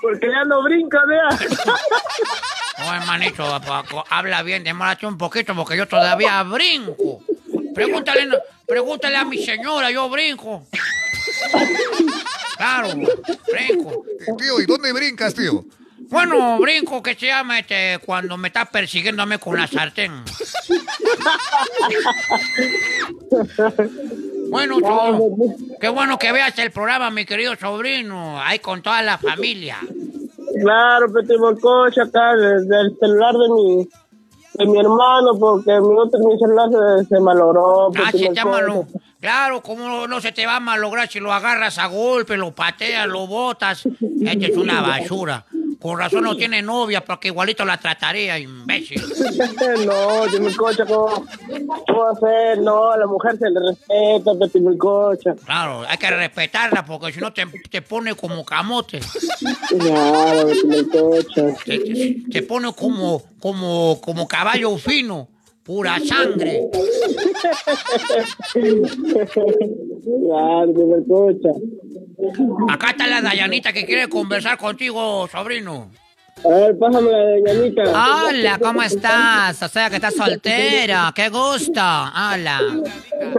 [0.04, 1.30] Porque ya no brinca, vea.
[2.86, 3.46] Oh, hermanito,
[4.10, 7.22] habla bien, demórate un poquito porque yo todavía brinco.
[7.74, 8.28] Pregúntale,
[8.68, 10.68] pregúntale a mi señora, yo brinco.
[12.58, 14.04] Claro, brinco.
[14.38, 15.64] Tío, ¿y dónde brincas, tío?
[16.10, 20.24] Bueno, brinco que se llama este cuando me está persiguiéndome con la sartén.
[24.54, 24.78] Bueno,
[25.82, 29.80] qué bueno que veas el programa, mi querido sobrino, ahí con toda la familia.
[30.62, 33.90] Claro, pero tengo el coche acá desde el celular de mi,
[34.54, 37.90] de mi hermano, porque mi otro mi celular se, se malogró.
[37.96, 38.46] Ah, se te coche.
[38.46, 38.86] malo.
[39.20, 43.08] Claro, como no se te va a malograr si lo agarras a golpe, lo pateas,
[43.08, 43.86] lo botas.
[44.22, 45.46] Este es una basura.
[45.84, 49.02] Con razón no tiene novia, porque igualito la trataría, imbécil.
[49.86, 50.26] no,
[50.56, 51.26] coche, ¿cómo,
[51.86, 52.60] ¿cómo hacer?
[52.60, 54.32] No, a la mujer se le respeta,
[54.78, 55.32] coche.
[55.46, 59.02] Claro, hay que respetarla, porque si no te, te pone como camote.
[59.78, 60.48] Claro,
[60.90, 61.56] coche.
[61.66, 65.28] Te, te- te pone como, como, como caballo fino,
[65.64, 66.62] pura sangre.
[72.70, 75.90] Acá está la Dayanita que quiere conversar contigo, sobrino.
[76.44, 77.84] A ver, pásame la de Yanita.
[77.84, 79.62] Hola, ¿cómo estás?
[79.64, 81.80] O sea que estás soltera, qué gusto.
[81.82, 82.60] Hola.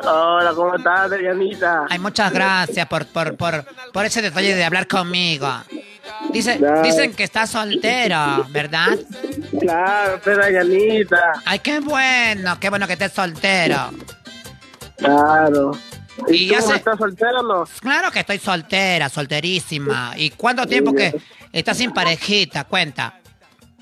[0.02, 1.86] Hola, ¿cómo estás, Yanita?
[1.90, 5.48] Ay, muchas gracias por, por, por, por ese detalle de hablar conmigo.
[6.32, 8.98] Dice, dicen que estás soltero, ¿verdad?
[9.60, 11.32] Claro, pero Yanita.
[11.44, 13.90] Ay, qué bueno, qué bueno que estés soltero.
[14.96, 15.72] Claro.
[16.28, 17.64] ¿Y, Y tú estás soltera o no?
[17.80, 20.12] Claro que estoy soltera, solterísima.
[20.16, 21.14] ¿Y cuánto tiempo que
[21.52, 22.64] estás sin parejita?
[22.64, 23.18] Cuenta.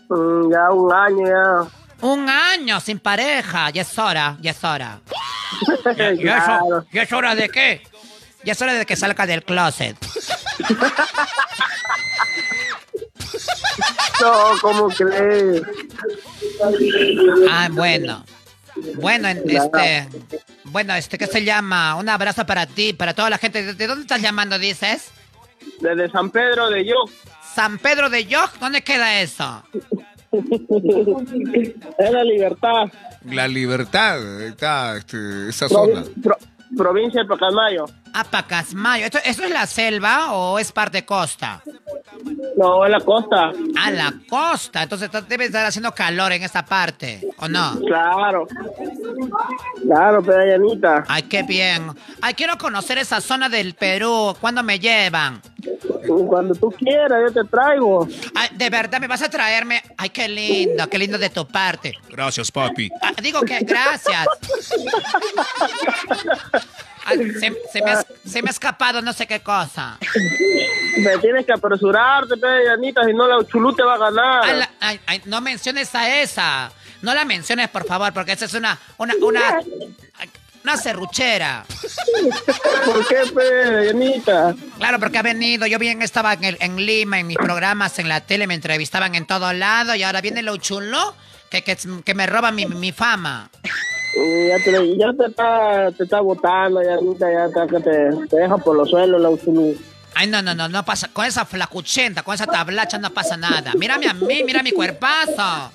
[0.08, 2.06] Mm, ya un año ya.
[2.06, 5.00] Un año sin pareja, ya es hora, ya es hora.
[5.96, 6.78] ¿Ya, ya Claro.
[6.80, 7.82] es, ya es hora de qué?
[8.44, 9.96] Ya es hora de que salga del closet.
[14.20, 15.62] No, ¿cómo crees?
[17.51, 18.24] Ah, bueno.
[18.97, 20.09] Bueno, en- este.
[20.64, 21.95] Bueno, este, ¿qué se llama?
[21.97, 23.62] Un abrazo para ti, para toda la gente.
[23.62, 25.11] ¿De, de dónde estás llamando, dices?
[25.80, 26.95] Desde San Pedro de Yo.
[27.55, 28.59] ¿San Pedro de Yoc?
[28.59, 29.62] ¿Dónde queda eso?
[31.99, 32.85] Es la libertad.
[33.26, 36.03] La libertad, está este, esa zona.
[36.03, 36.39] Provi- pro-
[36.76, 37.85] provincia de Pacamayo.
[38.14, 39.06] Ah, Pacasmayo.
[39.06, 41.62] ¿Esto, ¿Esto es la selva o es parte costa?
[42.56, 43.52] No, en la costa.
[43.76, 44.82] Ah, la costa.
[44.82, 47.78] Entonces debe estar haciendo calor en esta parte, ¿o no?
[47.80, 48.46] Claro.
[49.82, 51.04] Claro, pero Yanita.
[51.08, 51.86] Ay, qué bien.
[52.20, 54.36] Ay, quiero conocer esa zona del Perú.
[54.40, 55.40] ¿Cuándo me llevan?
[56.28, 58.06] Cuando tú quieras, yo te traigo.
[58.34, 59.82] Ay, de verdad, ¿me vas a traerme?
[59.96, 61.94] Ay, qué lindo, qué lindo de tu parte.
[62.10, 62.90] Gracias, papi.
[63.00, 64.26] Ah, digo que gracias.
[67.09, 69.98] Se, se me ha, se me ha escapado no sé qué cosa.
[70.98, 74.44] Me tienes que apresurarte, pero Yanita, si no la Chulú te va a ganar.
[74.44, 76.70] Ay, la- ay, ay, no menciones a esa.
[77.00, 79.59] No la menciones, por favor, porque esa es una, una, una,
[80.62, 81.64] una serruchera.
[82.84, 84.55] ¿Por qué, pe, Yanita?
[84.78, 85.66] Claro, porque ha venido.
[85.66, 89.14] Yo bien estaba en, el- en Lima, en mis programas, en la tele, me entrevistaban
[89.16, 91.16] en todo lado y ahora viene lo chulo
[91.50, 93.50] que, que, que me roba mi, mi fama.
[94.14, 98.58] Ya te, ya te está, te está botando, ya, ya está que te, te deja
[98.58, 99.74] por los suelos la Usulu.
[100.14, 101.08] Ay, no, no, no, no pasa.
[101.12, 103.72] Con esa flacuchenta, con esa tablacha no pasa nada.
[103.74, 105.72] Mírame a mí, mira mi cuerpazo.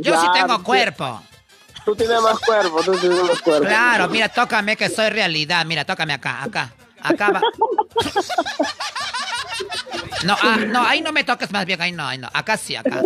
[0.00, 1.22] Yo sí tengo cuerpo.
[1.84, 3.66] Tú tienes más cuerpo, tú tienes más cuerpo.
[3.66, 5.64] Claro, mira, tócame que soy realidad.
[5.64, 6.72] Mira, tócame acá, acá.
[7.00, 7.40] Acá va.
[10.24, 12.28] No, ah, no, ahí no me toques más bien, ahí no, ahí no.
[12.32, 13.02] Acá sí, acá.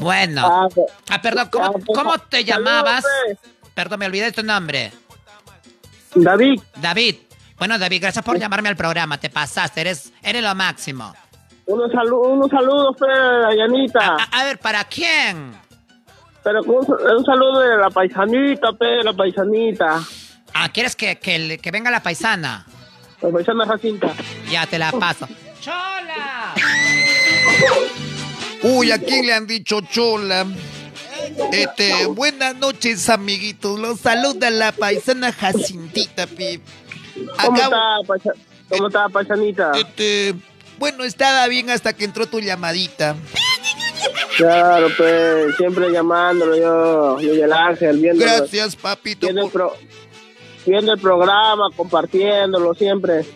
[0.00, 0.42] Bueno.
[0.44, 3.04] Ah, pues, Ah, perdón, ¿cómo, ah, pues, cómo te llamabas?
[3.04, 3.38] saludos,
[3.74, 4.92] Perdón, me olvidé tu nombre.
[6.14, 7.16] David, David.
[7.58, 9.18] Bueno, David, gracias por llamarme al programa.
[9.18, 11.14] Te pasaste, eres, eres lo máximo.
[11.66, 14.16] unos, salu unos saludos, Dayanita.
[14.16, 15.52] A, a ver, ¿para quién?
[16.42, 16.86] Pero un,
[17.18, 20.00] un saludo de la paisanita, pe, la paisanita.
[20.54, 22.66] Ah, ¿quieres que, que venga la paisana?
[23.20, 24.08] La paisana Jacinta.
[24.50, 25.28] Ya te la paso.
[25.60, 26.54] ¡Chola!
[28.62, 30.46] Uy, ¿a quién le han dicho chola?
[31.52, 33.78] Este, buenas noches, amiguitos.
[33.78, 36.60] Los saluda la paisana Jacintita, pi.
[37.44, 38.34] ¿Cómo está, paisa-
[38.68, 39.72] ¿Cómo está, paisanita?
[39.74, 40.34] Este,
[40.78, 43.16] bueno, estaba bien hasta que entró tu llamadita.
[44.36, 49.26] Claro, pues, siempre llamándolo yo, Miguel Ángel, viendo, Gracias, papito.
[49.26, 49.76] viendo, el pro-
[50.64, 53.26] viendo el programa, compartiéndolo siempre.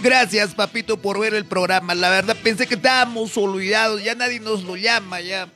[0.00, 1.94] Gracias, papito, por ver el programa.
[1.94, 4.02] La verdad, pensé que estábamos olvidados.
[4.02, 5.48] Ya nadie nos lo llama, ya.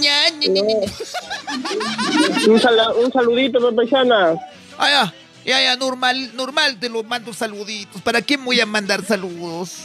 [0.00, 0.48] Ya, ña.
[2.48, 4.34] Un, sal- un saludito, pe, paisana.
[4.78, 8.00] Ah, ya, ya, ya, normal, normal, te lo mando saluditos.
[8.02, 9.78] ¿Para quién voy a mandar saludos?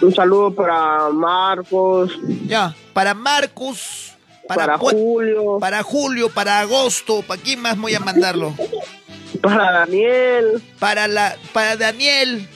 [0.00, 2.10] Un saludo para Marcos,
[2.46, 4.12] Ya, para Marcos,
[4.48, 8.54] para, para, Ju- Julio, para Julio, para agosto, ¿para quién más voy a mandarlo?
[9.42, 12.48] para Daniel Para la, para Daniel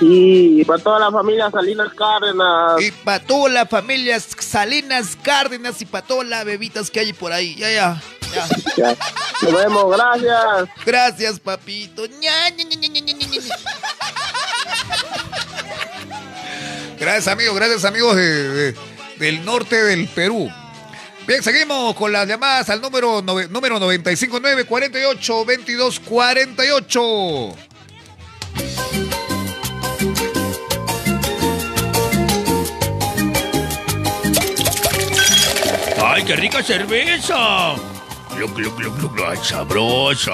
[0.00, 2.80] y para toda la familia Salinas Cárdenas.
[2.80, 7.32] y para todas las familias Salinas Cárdenas y para todas las bebitas que hay por
[7.32, 7.54] ahí.
[7.56, 8.02] Ya, ya,
[8.34, 8.46] ya.
[8.76, 8.96] Ya.
[9.42, 10.68] Nos vemos, gracias.
[10.84, 12.06] Gracias, papito.
[12.06, 12.88] Ña, ña, ña.
[16.98, 17.54] Gracias, amigos.
[17.56, 18.74] Gracias, amigos de- de-
[19.18, 20.50] del norte del Perú.
[21.26, 27.54] Bien, seguimos con las llamadas al número, nove- número 959 48 22 48.
[36.18, 37.76] ¡Ay, qué rica cerveza!
[38.34, 40.32] Gluc, gluc, gluc, gluc, gluc, ¡Ay, sabrosa!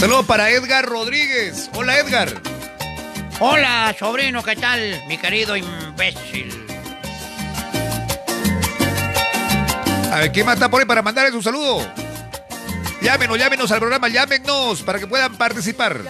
[0.00, 1.70] Saludos para Edgar Rodríguez.
[1.74, 2.42] Hola, Edgar.
[3.38, 5.00] Hola, sobrino, ¿qué tal?
[5.06, 6.66] Mi querido imbécil.
[10.10, 11.88] A ver, ¿quién más está por ahí para mandarles un saludo?
[13.00, 16.00] Llámenos, llámenos al programa, llámenos para que puedan participar.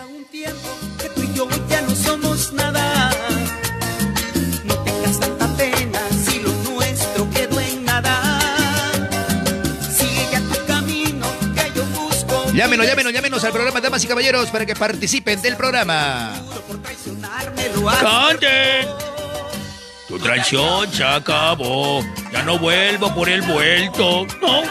[12.54, 16.32] Llámenos, llámenos, llámenos al programa, damas y caballeros, para que participen del programa.
[18.00, 18.88] ¡Canten!
[20.06, 22.04] Tu traición se acabó.
[22.30, 24.26] Ya no vuelvo por el vuelto.
[24.42, 24.62] No.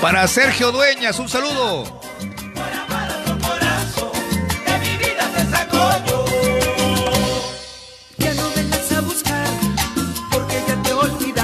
[0.00, 2.03] Para Sergio Dueñas, un saludo.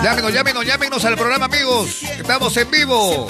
[0.02, 2.02] Llámenos, llámenos, llámenos al programa, amigos.
[2.02, 3.28] Estamos en vivo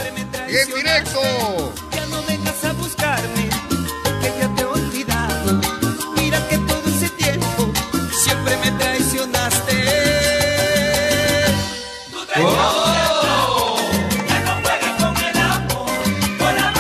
[0.48, 1.74] y en directo.
[1.90, 3.50] Ya no vengas a buscarme,
[4.04, 5.60] porque ya te he olvidado.
[6.16, 7.72] Mira que todo ese tiempo
[8.12, 9.84] siempre me traicionaste.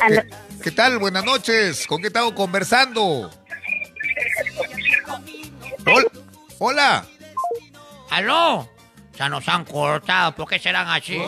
[0.08, 0.30] ¿Qué,
[0.64, 1.00] qué tal?
[1.00, 1.88] Buenas noches.
[1.88, 3.32] ¿Con qué estamos conversando?
[5.88, 6.06] Hola.
[6.60, 7.04] Hola.
[8.10, 8.68] ¿Aló?
[9.18, 11.22] Ya nos han cortado, ¿por qué serán así?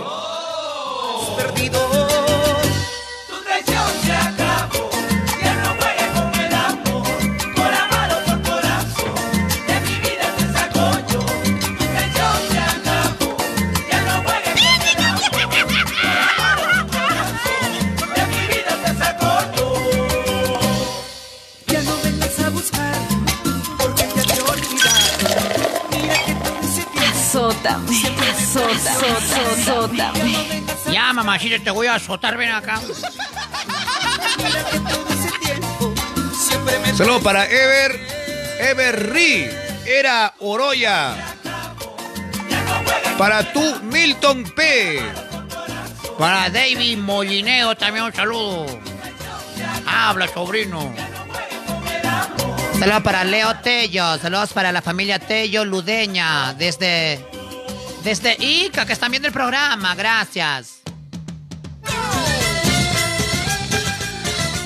[1.37, 2.50] perdido.
[29.07, 30.63] Azótame.
[30.91, 32.79] Ya, mamacita, te voy a azotar, ven acá.
[36.95, 37.99] Saludos para Ever,
[38.59, 39.49] Everry,
[39.85, 41.15] era Oroya.
[43.17, 45.01] Para tú, Milton P.
[46.17, 48.65] Para David Molineo también un saludo.
[49.87, 50.93] Habla, sobrino.
[52.79, 54.17] Saludos para Leo Tello.
[54.17, 56.53] Saludos para la familia Tello Ludeña.
[56.53, 57.30] Desde.
[58.03, 59.93] Desde Ica, que están viendo el programa.
[59.95, 60.81] Gracias.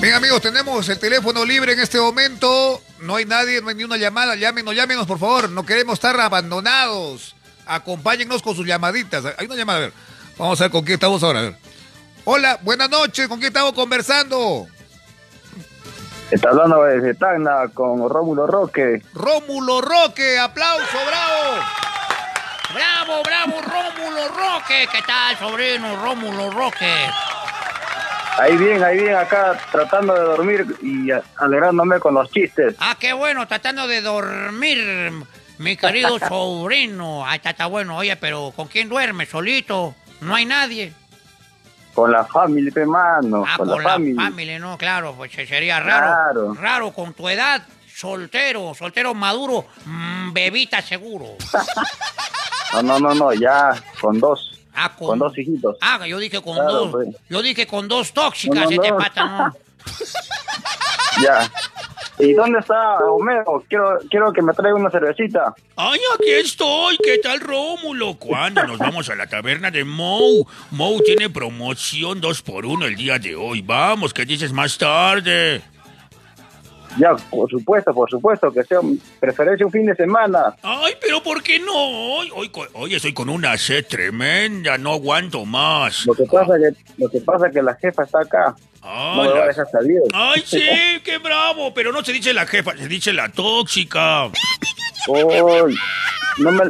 [0.00, 2.80] Bien amigos, tenemos el teléfono libre en este momento.
[3.00, 4.36] No hay nadie, no hay ni una llamada.
[4.36, 5.50] Llámenos, llámenos por favor.
[5.50, 7.34] No queremos estar abandonados.
[7.66, 9.24] Acompáñennos con sus llamaditas.
[9.36, 9.92] Hay una llamada, a ver.
[10.38, 11.40] Vamos a ver con quién estamos ahora.
[11.40, 11.56] A ver.
[12.24, 13.28] Hola, buenas noches.
[13.28, 14.66] ¿Con quién estamos conversando?
[16.30, 19.02] Está hablando desde Tacna con Rómulo Roque.
[19.14, 21.85] Rómulo Roque, aplauso, bravo.
[22.74, 24.88] Bravo, bravo, Rómulo Roque.
[24.90, 26.92] ¿Qué tal, sobrino Rómulo Roque?
[28.38, 32.74] Ahí bien, ahí bien, acá tratando de dormir y alegrándome con los chistes.
[32.80, 35.12] Ah, qué bueno, tratando de dormir,
[35.58, 37.24] mi querido sobrino.
[37.24, 37.96] Ay, está, está bueno.
[37.96, 39.24] Oye, pero ¿con quién duerme?
[39.26, 39.94] ¿Solito?
[40.20, 40.92] ¿No hay nadie?
[41.94, 43.44] Con la familia, hermano.
[43.46, 44.22] Ah, con, con la familia.
[44.22, 46.06] familia, no, claro, pues sería raro.
[46.06, 46.54] Claro.
[46.60, 51.36] Raro con tu edad, soltero, soltero maduro, mm, bebita seguro.
[52.74, 54.52] No, no, no, no, ya con dos.
[54.74, 55.18] Ah, con...
[55.18, 55.76] dos hijitos.
[55.80, 56.90] Ah, yo dije con Claro, dos.
[56.90, 57.08] pues.
[57.30, 58.98] Yo dije con dos tóxicas, No, no, este no.
[58.98, 59.56] pata, ¿no?
[61.22, 61.50] Ya.
[62.18, 63.62] ¿Y dónde está Homero?
[63.68, 65.54] Quiero, quiero que me traiga una cervecita.
[65.76, 66.96] Ay, aquí estoy.
[67.02, 68.14] ¿Qué tal, Rómulo?
[68.18, 70.46] ¿Cuándo nos vamos a la taberna de Mou?
[70.70, 73.62] Mou tiene promoción dos por uno el día de hoy.
[73.62, 75.62] Vamos, ¿qué dices más tarde?
[76.98, 78.80] Ya, por supuesto, por supuesto, que sea
[79.20, 80.56] preferencia un fin de semana.
[80.62, 81.74] Ay, pero ¿por qué no?
[81.74, 86.06] Hoy, hoy hoy estoy con una sed tremenda, no aguanto más.
[86.06, 88.56] Lo que pasa que, lo que pasa que la jefa está acá.
[88.82, 89.98] No me va a Ay, dejar salir.
[90.14, 90.62] Ay, sí,
[91.04, 94.26] qué bravo, pero no se dice la jefa, se dice la tóxica.
[95.08, 95.68] Oh,
[96.38, 96.64] no me,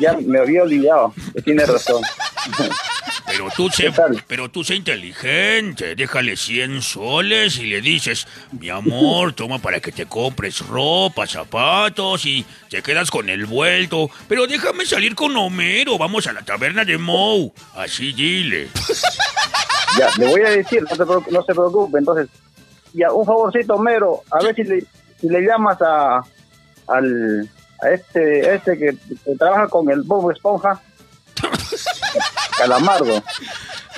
[0.00, 1.14] ya me había olvidado.
[1.44, 2.02] Tiene razón.
[3.26, 3.92] Pero tú sé,
[4.26, 9.90] pero tú sé inteligente, déjale 100 soles y le dices, mi amor, toma para que
[9.90, 14.10] te compres ropa, zapatos y te quedas con el vuelto.
[14.28, 17.52] Pero déjame salir con Homero, vamos a la taberna de Mou.
[17.74, 18.68] Así dile.
[19.98, 21.98] Ya, le voy a decir, no se, preocupe, no se preocupe.
[21.98, 22.28] Entonces,
[22.92, 24.84] ya, un favorcito, Homero, a ver si le,
[25.20, 26.22] si le llamas a,
[26.86, 27.50] al,
[27.82, 30.80] a este, este que, que trabaja con el Bob Esponja,
[32.58, 33.22] Calamardo.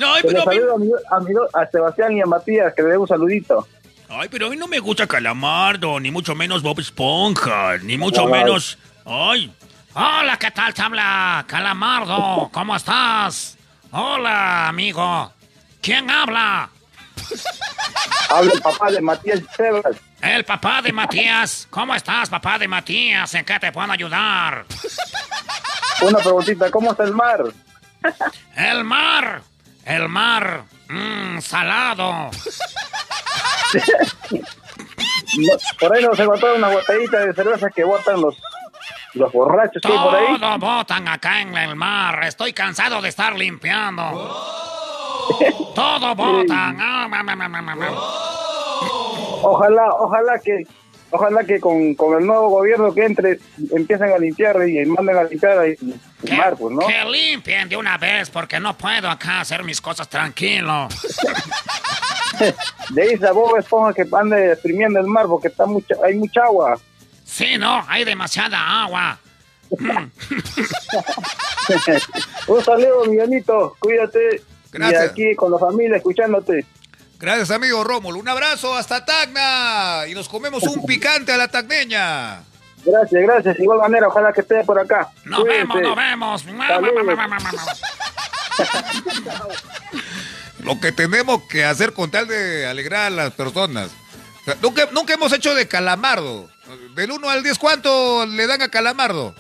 [0.01, 2.83] Ay, que le pero saludo a, mi- a, mi- a Sebastián y a Matías, que
[2.83, 3.67] le dé un saludito.
[4.09, 8.23] Ay, pero a mí no me gusta Calamardo, ni mucho menos Bob Esponja, ni mucho
[8.27, 8.33] Ay.
[8.33, 8.79] menos...
[9.05, 9.53] Ay,
[9.95, 10.73] Hola, ¿qué tal?
[10.75, 12.49] Te habla Calamardo.
[12.53, 13.57] ¿Cómo estás?
[13.91, 15.33] Hola, amigo.
[15.81, 16.69] ¿Quién habla?
[18.31, 19.97] Habla el papá de Matías Sebas.
[20.23, 21.67] El papá de Matías.
[21.71, 23.35] ¿Cómo estás, papá de Matías?
[23.35, 24.67] ¿En qué te puedo ayudar?
[26.03, 27.43] Una preguntita, ¿cómo está el mar?
[28.57, 29.43] El mar.
[29.85, 30.65] El mar.
[30.89, 32.31] Mmm, salado.
[35.37, 38.37] No, por ahí nos encontraron una botellita de cerveza que botan los,
[39.15, 40.39] los borrachos que por ahí.
[40.39, 42.25] Todo botan acá en el mar.
[42.25, 44.03] Estoy cansado de estar limpiando.
[45.75, 46.77] Todo botan.
[46.81, 47.07] Ah.
[49.43, 50.65] Ojalá, ojalá que,
[51.11, 53.39] ojalá que con, con el nuevo gobierno que entre
[53.73, 55.75] empiecen a limpiar y manden a limpiar ahí
[56.23, 56.87] el mar, pues, ¿no?
[56.87, 60.89] Que limpien de una vez porque no puedo acá hacer mis cosas tranquilo.
[62.91, 66.45] De ahí a Bob Esponja que ande exprimiendo el mar porque está mucha, hay mucha
[66.45, 66.79] agua.
[67.25, 69.19] Sí, no, hay demasiada agua.
[72.47, 74.43] Un saludo, Miguelito, cuídate.
[74.73, 75.03] Gracias.
[75.03, 76.65] Y aquí con la familia escuchándote.
[77.19, 78.19] Gracias, amigo Rómulo.
[78.19, 80.07] Un abrazo hasta Tacna.
[80.09, 82.43] Y nos comemos un picante a la tacneña.
[82.85, 83.59] Gracias, gracias.
[83.59, 85.09] Igual manera, ojalá que esté por acá.
[85.25, 85.67] Nos Cuídense.
[85.79, 85.97] vemos, nos
[86.45, 86.45] vemos.
[90.61, 93.91] Lo que tenemos que hacer con tal de alegrar a las personas.
[94.43, 96.49] O sea, nunca, nunca hemos hecho de calamardo.
[96.95, 99.35] Del 1 al 10, ¿cuánto le dan a calamardo?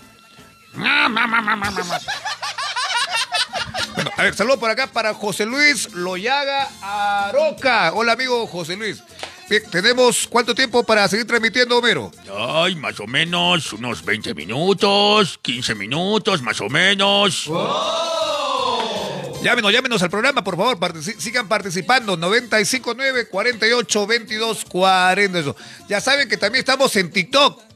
[3.98, 7.92] Bueno, a ver, saludos por acá para José Luis Loyaga Aroca.
[7.94, 9.02] Hola, amigo José Luis.
[9.50, 12.12] Bien, tenemos cuánto tiempo para seguir transmitiendo, Homero.
[12.32, 17.50] Ay, más o menos unos 20 minutos, 15 minutos, más o menos.
[19.42, 20.78] Llámenos, llámenos al programa, por favor.
[21.02, 22.16] sigan participando.
[22.16, 25.38] 959 48 22 40.
[25.40, 25.56] Eso.
[25.88, 27.67] Ya saben que también estamos en TikTok.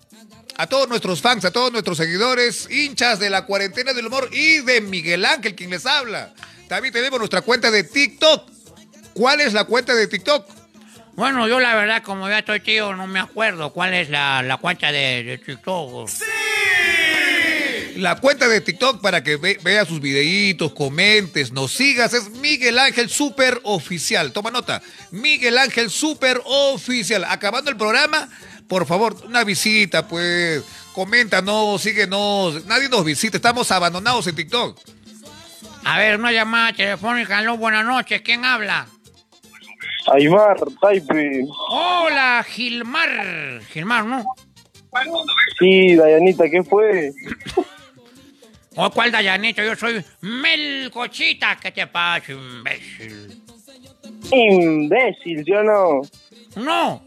[0.57, 4.59] A todos nuestros fans, a todos nuestros seguidores, hinchas de la cuarentena del humor y
[4.61, 6.34] de Miguel Ángel, quien les habla.
[6.68, 8.50] También tenemos nuestra cuenta de TikTok.
[9.14, 10.46] ¿Cuál es la cuenta de TikTok?
[11.14, 14.57] Bueno, yo la verdad, como ya estoy tío, no me acuerdo cuál es la, la
[14.59, 16.09] cuenta de, de TikTok.
[17.96, 22.78] La cuenta de TikTok para que ve- vea sus videitos, comentes, nos sigas, es Miguel
[22.78, 24.32] Ángel Super Oficial.
[24.32, 27.24] Toma nota, Miguel Ángel Super Oficial.
[27.28, 28.30] Acabando el programa,
[28.73, 30.64] por favor, una visita, pues,
[30.95, 32.64] coméntanos, síguenos.
[32.64, 34.79] Nadie nos visita, estamos abandonados en TikTok.
[35.85, 37.37] A ver, una llamada telefónica.
[37.37, 38.23] Aló, buenas noches.
[38.23, 38.87] ¿Quién habla?
[40.11, 41.45] Aymar, Taipe.
[41.68, 43.61] Hola, Gilmar.
[43.70, 44.25] Gilmar, ¿no?
[45.59, 47.12] Sí, Dayanita, ¿qué fue?
[48.77, 49.62] ¿O cuál Dayanito?
[49.62, 51.57] Yo soy Melcochita.
[51.57, 53.43] ¿Qué te pasa, imbécil?
[54.31, 56.01] Imbécil, yo no.
[56.57, 57.03] No.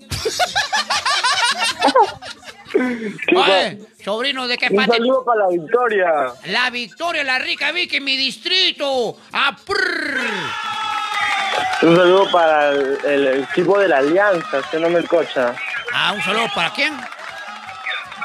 [2.71, 4.97] ¿Qué Oye, sobrino, ¿de qué Un parte?
[4.97, 6.09] saludo para la victoria.
[6.45, 9.17] La Victoria, la rica Vicky, mi distrito.
[9.31, 10.19] ¡Aprr!
[11.83, 15.55] Un saludo para el, el equipo de la Alianza, usted no me cocha.
[15.93, 16.93] Ah, un saludo para quién?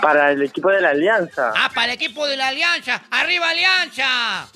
[0.02, 1.52] Para el equipo de la Alianza.
[1.54, 3.02] Ah, para el equipo de la Alianza.
[3.10, 4.48] ¡Arriba, Alianza!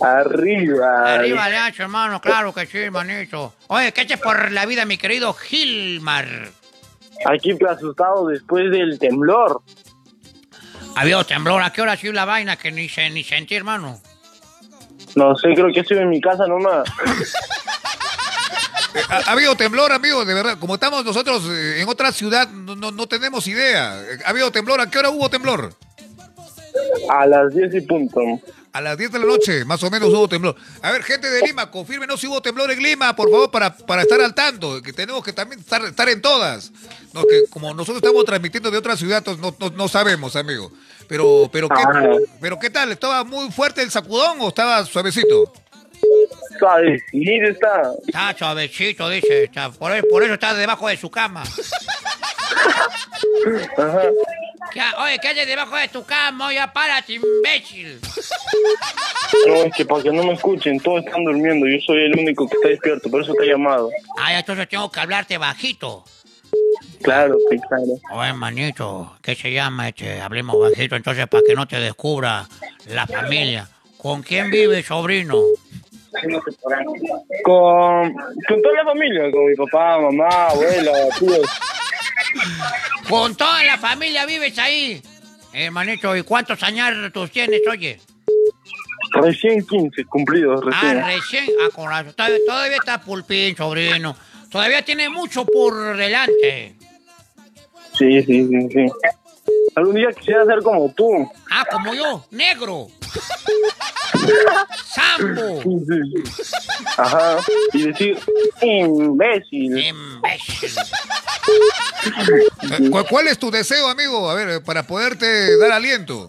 [0.00, 1.14] Arriba.
[1.14, 2.20] Arriba, Alianza, hermano.
[2.20, 3.54] Claro que sí, hermanito.
[3.68, 6.26] Oye, ¿qué haces por la vida, mi querido Gilmar?
[7.26, 9.60] Aquí asustado después del temblor.
[10.94, 11.62] Había temblor.
[11.62, 14.00] ¿A qué hora ha sido la vaina que ni, se, ni sentí, hermano?
[15.16, 16.88] No sé, creo que estoy en mi casa nomás.
[19.10, 20.58] Ha, ha habido temblor, amigo, de verdad.
[20.58, 24.00] Como estamos nosotros eh, en otra ciudad, no, no- no tenemos idea.
[24.24, 24.80] ¿Ha habido temblor?
[24.80, 25.72] ¿A qué hora hubo temblor?
[27.10, 28.20] A las 10 y punto.
[28.72, 30.54] A las 10 de la noche, más o menos hubo temblor.
[30.82, 34.02] A ver, gente de Lima, confírmenos si hubo temblor en Lima, por favor, para, para
[34.02, 34.82] estar al tanto.
[34.82, 36.70] Que tenemos que también estar, estar en todas.
[37.14, 40.70] No, que como nosotros estamos transmitiendo de otra ciudad, no, no, no sabemos, amigo.
[41.08, 41.82] Pero, pero, ¿qué,
[42.40, 42.92] pero ¿qué tal?
[42.92, 45.52] ¿Estaba muy fuerte el sacudón o estaba suavecito?
[46.58, 47.92] Suavecito está.
[48.06, 49.44] Está suavecito, dice.
[49.44, 51.42] Está- por, eso, por eso está debajo de su cama.
[53.78, 54.02] Ajá.
[54.72, 56.48] ¿Qué oye, ¿qué haces debajo de tu cama?
[56.48, 58.00] Oye, párate, imbécil.
[59.46, 61.66] No, es que para que no me escuchen, todos están durmiendo.
[61.66, 63.90] Yo soy el único que está despierto, por eso te he llamado.
[64.18, 66.04] Ay, entonces tengo que hablarte bajito.
[67.02, 68.20] Claro, sí, claro.
[68.20, 70.20] Oye, manito, ¿qué se llama este?
[70.20, 72.46] Hablemos bajito entonces para que no te descubra
[72.86, 73.68] la familia.
[73.96, 75.36] ¿Con quién vive, sobrino?
[77.44, 81.48] Con, con toda la familia, con mi papá, mamá, abuela, tíos.
[83.08, 85.00] Con toda la familia vives ahí.
[85.52, 88.00] Hermanito, ¿y cuántos años tú tienes, oye?
[89.12, 90.98] Recién 15 cumplidos, recién.
[90.98, 91.46] Ah, recién.
[91.60, 92.12] Ah, con razón.
[92.14, 94.16] Todavía, todavía está pulpín, sobrino.
[94.50, 96.74] Todavía tiene mucho por delante.
[97.98, 98.86] Sí, sí, sí, sí.
[99.74, 101.30] Algún día quisiera ser como tú.
[101.50, 102.88] Ah, como yo, negro.
[104.84, 105.62] Sambo.
[106.96, 107.38] Ajá.
[107.72, 108.18] Y decir,
[108.60, 109.78] imbécil.
[109.78, 110.78] Imbécil.
[113.08, 114.28] ¿Cuál, es tu deseo, amigo?
[114.28, 116.26] A ver, para poderte dar aliento.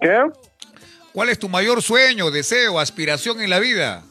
[0.00, 0.18] ¿Qué?
[1.12, 4.04] ¿Cuál es tu mayor sueño, deseo, aspiración en la vida?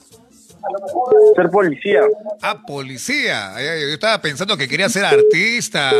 [1.36, 2.02] Ser policía.
[2.42, 3.54] Ah, policía.
[3.58, 5.92] Yo estaba pensando que quería ser artista,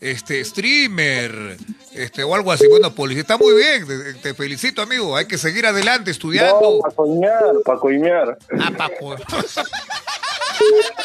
[0.00, 1.56] este, streamer,
[1.94, 2.66] este, o algo así.
[2.68, 3.86] Bueno, policía está muy bien.
[3.86, 5.16] Te, te felicito, amigo.
[5.16, 6.60] Hay que seguir adelante estudiando.
[6.60, 8.38] No, para coimear, para coimear.
[8.60, 9.16] Ah, papo.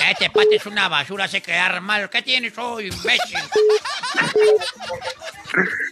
[0.09, 2.09] Este pate es una basura, hace quedar mal.
[2.09, 3.39] ¿Qué tienes hoy, imbécil?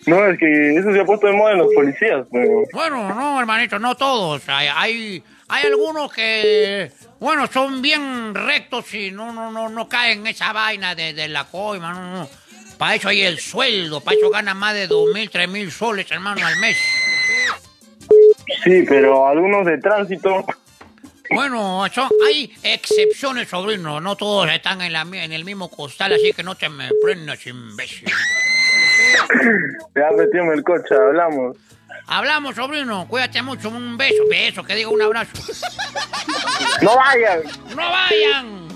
[0.06, 2.26] No, es que eso se ha puesto de moda en los policías.
[2.32, 2.64] Pero...
[2.72, 4.44] Bueno, no, hermanito, no todos.
[4.48, 10.20] Hay, hay, hay algunos que, bueno, son bien rectos y no, no, no, no caen
[10.20, 11.94] en esa vaina de, de la coima.
[11.94, 12.30] No, no.
[12.78, 16.12] Para eso hay el sueldo, para eso ganan más de dos mil, tres mil soles,
[16.12, 16.78] hermano, al mes.
[18.64, 20.46] Sí, pero algunos de tránsito.
[21.32, 24.00] Bueno, son, hay excepciones, sobrino.
[24.00, 27.46] No todos están en, la, en el mismo costal, así que no te me prendas,
[27.48, 28.08] imbécil.
[29.96, 31.58] Ya metimos el coche, hablamos.
[32.08, 33.06] Hablamos, sobrino.
[33.08, 33.70] Cuídate mucho.
[33.70, 35.32] Un beso, beso, que diga un abrazo.
[36.82, 37.42] ¡No vayan!
[37.76, 38.68] ¡No vayan!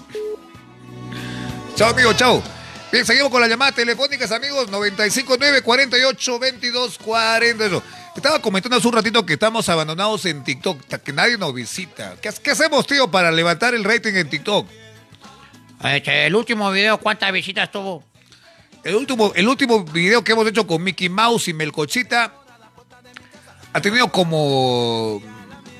[1.75, 2.43] Chao, amigo, chao.
[2.91, 4.69] Bien, seguimos con las llamadas telefónicas, amigos.
[4.69, 7.65] 959 48 22 40.
[7.65, 7.83] Eso.
[8.13, 12.17] Estaba comentando hace un ratito que estamos abandonados en TikTok, que nadie nos visita.
[12.21, 14.67] ¿Qué, qué hacemos, tío, para levantar el rating en TikTok?
[15.85, 18.03] Este, el último video, ¿cuántas visitas tuvo?
[18.83, 22.33] El último, el último video que hemos hecho con Mickey Mouse y Melcochita
[23.73, 25.21] ha tenido como...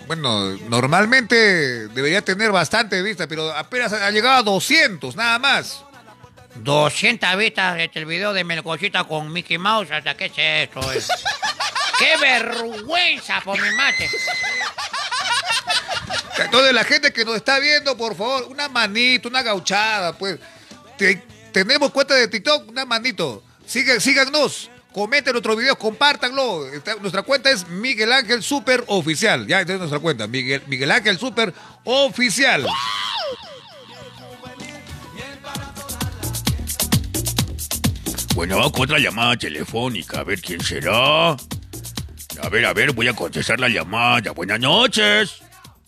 [0.08, 5.84] Bueno, normalmente debería tener bastante vistas, pero apenas ha llegado a 200, nada más.
[6.56, 9.90] 200 vistas este, el video de Melcochita con Mickey Mouse.
[9.92, 10.34] ¿Hasta qué es
[10.70, 10.82] esto?
[10.94, 11.02] eh?
[11.98, 14.10] ¡Qué vergüenza por mi mate!
[16.40, 20.40] Entonces, la gente que nos está viendo, por favor, una manito, una gauchada, pues.
[20.98, 23.44] Te- tenemos cuenta de TikTok, una manito.
[23.66, 26.68] Sigue, síganos, comenten nuestros videos, compártanlo.
[26.68, 29.48] Está- nuestra cuenta es Miguel Ángel Super Oficial.
[29.48, 31.54] Ya, esta es nuestra cuenta, Miguel, Miguel Ángel Super
[31.84, 32.66] Oficial.
[38.36, 40.20] Bueno, vamos con otra llamada telefónica.
[40.22, 41.32] A ver quién será.
[41.32, 44.32] A ver, a ver, voy a contestar la llamada.
[44.32, 45.42] Buenas noches.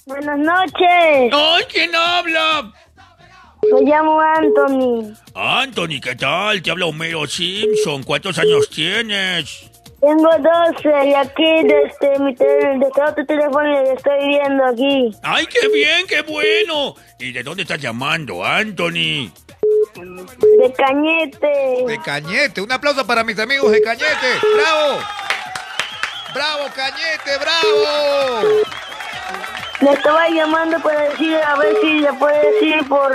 [0.06, 1.32] Buenas noches.
[1.32, 2.74] ¡Ay, quién habla!
[3.72, 5.14] Me llamo Anthony.
[5.36, 6.62] Anthony, ¿qué tal?
[6.62, 8.04] Te habla Homero Simpson.
[8.04, 9.70] ¿Cuántos años tienes?
[10.02, 10.30] Tengo
[10.82, 15.12] 12 y aquí desde mi tel- desde otro teléfono le estoy viendo aquí.
[15.24, 16.96] ¡Ay, qué bien, qué bueno!
[17.20, 19.32] ¿Y de dónde estás llamando, Anthony?
[19.96, 21.86] De Cañete.
[21.88, 22.60] De Cañete.
[22.62, 24.40] Un aplauso para mis amigos de Cañete.
[24.56, 25.00] ¡Bravo!
[26.34, 27.38] ¡Bravo, Cañete!
[27.40, 28.64] ¡Bravo!
[29.84, 33.12] Le estaba llamando para decir, a ver si le puede decir por,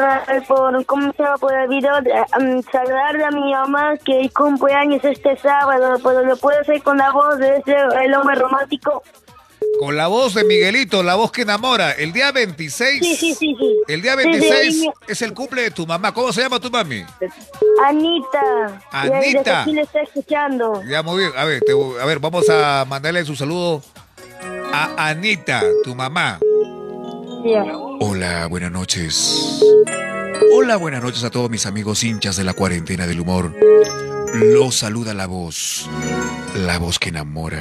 [0.46, 1.38] por ¿cómo se llama?
[1.38, 6.36] Por el video, de, um, saludarle a mi mamá que cumpleaños este sábado, pero lo
[6.36, 7.74] puede hacer con la voz de ese,
[8.04, 9.02] el hombre romántico.
[9.80, 11.92] Con la voz de Miguelito, la voz que enamora.
[11.92, 13.00] El día 26.
[13.02, 13.80] Sí, sí, sí, sí.
[13.88, 14.90] El día Sí, sí, 26 sí.
[15.08, 16.12] es el cumple de tu mamá.
[16.12, 17.02] ¿Cómo se llama tu mami?
[17.82, 18.82] Anita.
[18.90, 19.62] Anita.
[19.62, 20.82] aquí le está escuchando.
[20.86, 21.32] Ya, muy bien.
[21.34, 23.82] A ver, te a ver, vamos a mandarle su saludo
[24.72, 26.38] a Anita, tu mamá.
[28.00, 29.62] Hola, buenas noches.
[30.52, 33.54] Hola, buenas noches a todos mis amigos hinchas de la cuarentena del humor.
[34.34, 35.88] Los saluda la voz.
[36.56, 37.60] La voz que enamora.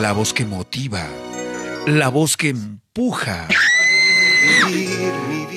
[0.00, 1.06] La voz que motiva.
[1.86, 3.46] La voz que empuja.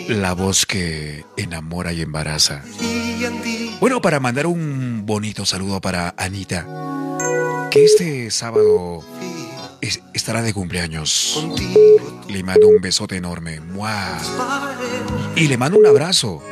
[0.10, 2.64] La voz que enamora y embaraza.
[3.80, 6.68] Bueno, para mandar un bonito saludo para Anita,
[7.72, 9.04] que este sábado
[9.88, 11.46] es- estará de cumpleaños.
[12.28, 13.60] Le mando un besote enorme.
[13.62, 14.20] ¡Mua!
[15.36, 16.44] Y le mando un abrazo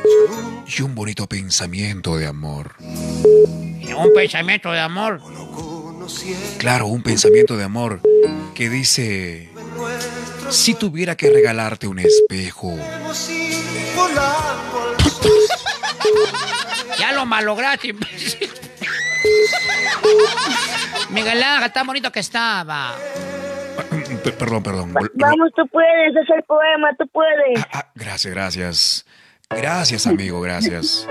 [0.66, 2.74] y un bonito pensamiento de amor.
[2.80, 5.20] Un pensamiento de amor.
[6.58, 8.00] Claro, un pensamiento de amor
[8.54, 9.50] que dice,
[10.50, 12.74] si tuviera que regalarte un espejo,
[16.98, 17.94] Ya lo malograste.
[21.10, 22.94] Miguel Ángel, tan bonito que estaba.
[24.22, 24.92] P- perdón, perdón.
[25.14, 27.64] Vamos, tú puedes, es el poema, tú puedes.
[27.94, 29.06] Gracias, gracias.
[29.50, 31.06] Gracias, amigo, gracias.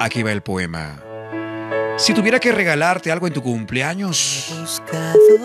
[0.00, 1.00] Aquí va el poema.
[1.96, 4.52] Si tuviera que regalarte algo en tu cumpleaños,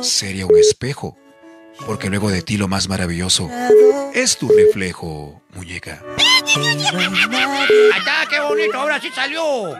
[0.01, 1.17] sería un espejo.
[1.85, 3.49] Porque luego de ti lo más maravilloso
[4.13, 6.01] es tu reflejo, muñeca.
[8.29, 9.75] Qué bonito, ahora sí salió.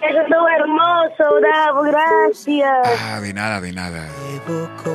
[0.00, 3.00] Eso estuvo hermoso, bravo, gracias.
[3.02, 4.06] Ah, de nada, de nada.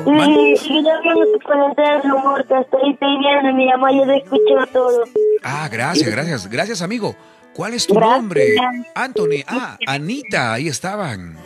[0.05, 4.65] Y si yo tu cuarentena del humor que estoy pidiendo, mi mamá ya lo escuchó
[4.71, 5.03] todo.
[5.43, 6.49] Ah, gracias, gracias.
[6.49, 7.15] Gracias, amigo.
[7.53, 8.55] ¿Cuál es tu nombre?
[8.95, 9.43] Anthony.
[9.47, 11.37] Ah, Anita, ahí estaban.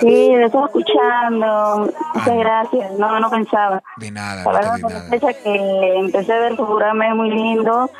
[0.00, 1.92] Sí, lo estaba escuchando.
[2.14, 2.92] Muchas gracias.
[2.98, 3.82] No, no pensaba.
[3.96, 5.10] De nada, La verdad, de nada.
[5.10, 7.90] fecha que empecé a ver su programa es muy lindo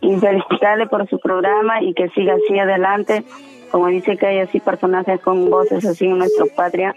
[0.00, 3.24] y felicitarle por su programa y que siga así adelante.
[3.70, 6.94] Como dice que hay así personajes con voces así en nuestra patria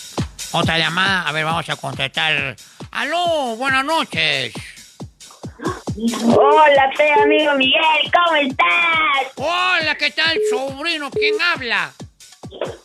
[0.50, 2.56] Otra llamada, a ver, vamos a contestar.
[2.90, 4.52] Aló, buenas noches.
[6.26, 9.32] Hola, pe, amigo Miguel, ¿cómo estás?
[9.36, 11.08] Hola, ¿qué tal, sobrino?
[11.12, 11.92] ¿Quién habla?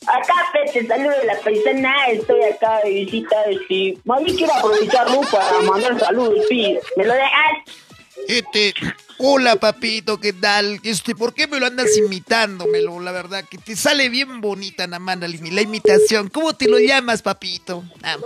[0.08, 3.98] Acá, pe, te saludo de la paisana, estoy acá de visita, este...
[4.06, 6.78] Más quiero aprovecharlo para mandar saludos, pi.
[6.98, 7.78] ¿Me lo dejas?
[8.28, 8.74] Este,
[9.18, 10.80] hola papito, ¿qué tal?
[10.84, 13.00] Este, ¿por qué me lo andas imitándomelo?
[13.00, 16.30] La verdad, que te sale bien bonita, Namana, la imitación.
[16.30, 17.84] ¿Cómo te lo llamas, papito?
[18.04, 18.18] Ah,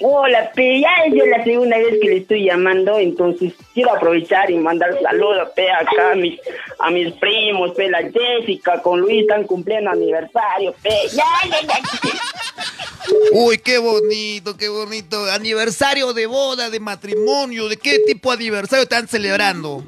[0.00, 4.56] Hola, pe, ya es la segunda vez que le estoy llamando, entonces quiero aprovechar y
[4.56, 6.38] mandar saludos, pe, acá a mis,
[6.78, 10.90] a mis primos, pe, la Jessica con Luis están cumpliendo aniversario, pe.
[11.12, 11.80] Ya, ya, ya.
[13.32, 15.24] Uy, qué bonito, qué bonito.
[15.30, 17.68] Aniversario de boda, de matrimonio.
[17.68, 19.82] ¿De qué tipo de aniversario están celebrando?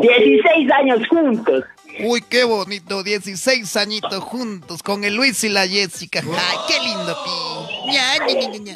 [0.00, 1.64] 16 años juntos.
[2.00, 3.02] Uy, qué bonito.
[3.02, 6.22] 16 añitos juntos con el Luis y la Jessica.
[6.22, 7.75] Ay, qué lindo, pi.
[7.86, 8.74] Ña, ña, ña, ña.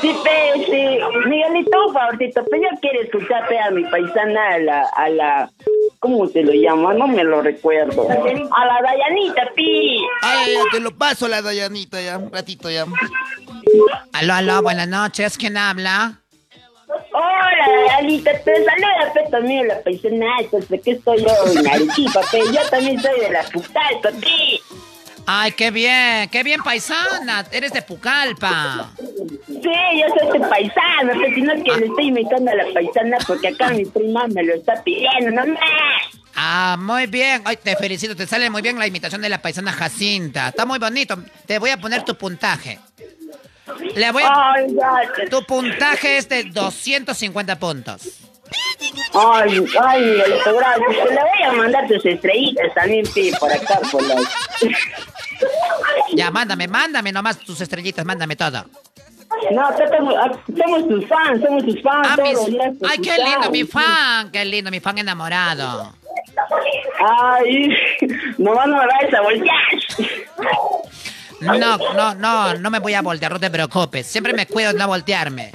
[0.00, 0.98] Sí, pe, sí.
[1.28, 5.50] Miguelito, un favorcito, pero yo quiero escuchar pe, a mi paisana, a la, a la,
[6.00, 6.94] ¿cómo se lo llama?
[6.94, 8.06] No me lo recuerdo.
[8.10, 10.04] A la Dayanita, pi.
[10.22, 12.84] Ay, te lo paso a la Dayanita ya, un ratito ya.
[14.12, 15.38] Aló, aló, buenas noches.
[15.38, 16.20] ¿Quién habla?
[17.12, 22.40] Hola, Dayanita, te saluda, pe, también la paisana, entonces que estoy yo en Arequipa, pe,
[22.52, 24.60] yo también soy de la Pucallpa, pi.
[25.26, 27.44] Ay, qué bien, qué bien, paisana.
[27.50, 28.90] Eres de Pucallpa.
[28.98, 32.64] Sí, yo soy de paisana, pero si no es que le estoy imitando a la
[32.74, 35.60] paisana porque acá mi prima me lo está pidiendo, no más.
[36.34, 37.42] Ah, muy bien.
[37.44, 40.48] Ay, te felicito, te sale muy bien la imitación de la paisana Jacinta.
[40.48, 41.16] Está muy bonito.
[41.46, 42.78] Te voy a poner tu puntaje.
[43.94, 44.54] Le voy a...
[44.66, 45.28] Ya.
[45.30, 48.02] Tu puntaje es de 250 puntos.
[49.14, 50.44] Ay, ay, gracias.
[50.44, 54.16] Te le voy a mandar tus estrellitas también, pi, por acá, por la...
[56.14, 58.64] Ya, mándame, mándame nomás tus estrellitas, mándame todo.
[59.52, 62.08] No, somos, ah, somos tus fans, somos tus fans.
[62.10, 64.98] Ah, todos mis- los días te Ay, qué lindo, mi fan, qué lindo, mi fan
[64.98, 65.92] enamorado.
[67.06, 67.68] Ay,
[68.38, 69.56] no vayas a voltear.
[71.40, 74.06] No, no, no, no me voy a voltear, no te preocupes.
[74.06, 75.52] Siempre me cuido de no voltearme.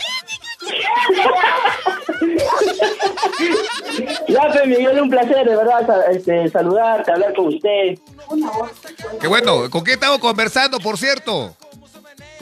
[4.28, 7.98] Ya, pues, Miguel, un placer, de verdad, este, saludarte, hablar con usted.
[9.20, 9.70] Qué bueno.
[9.70, 11.56] ¿Con quién estamos conversando, por cierto?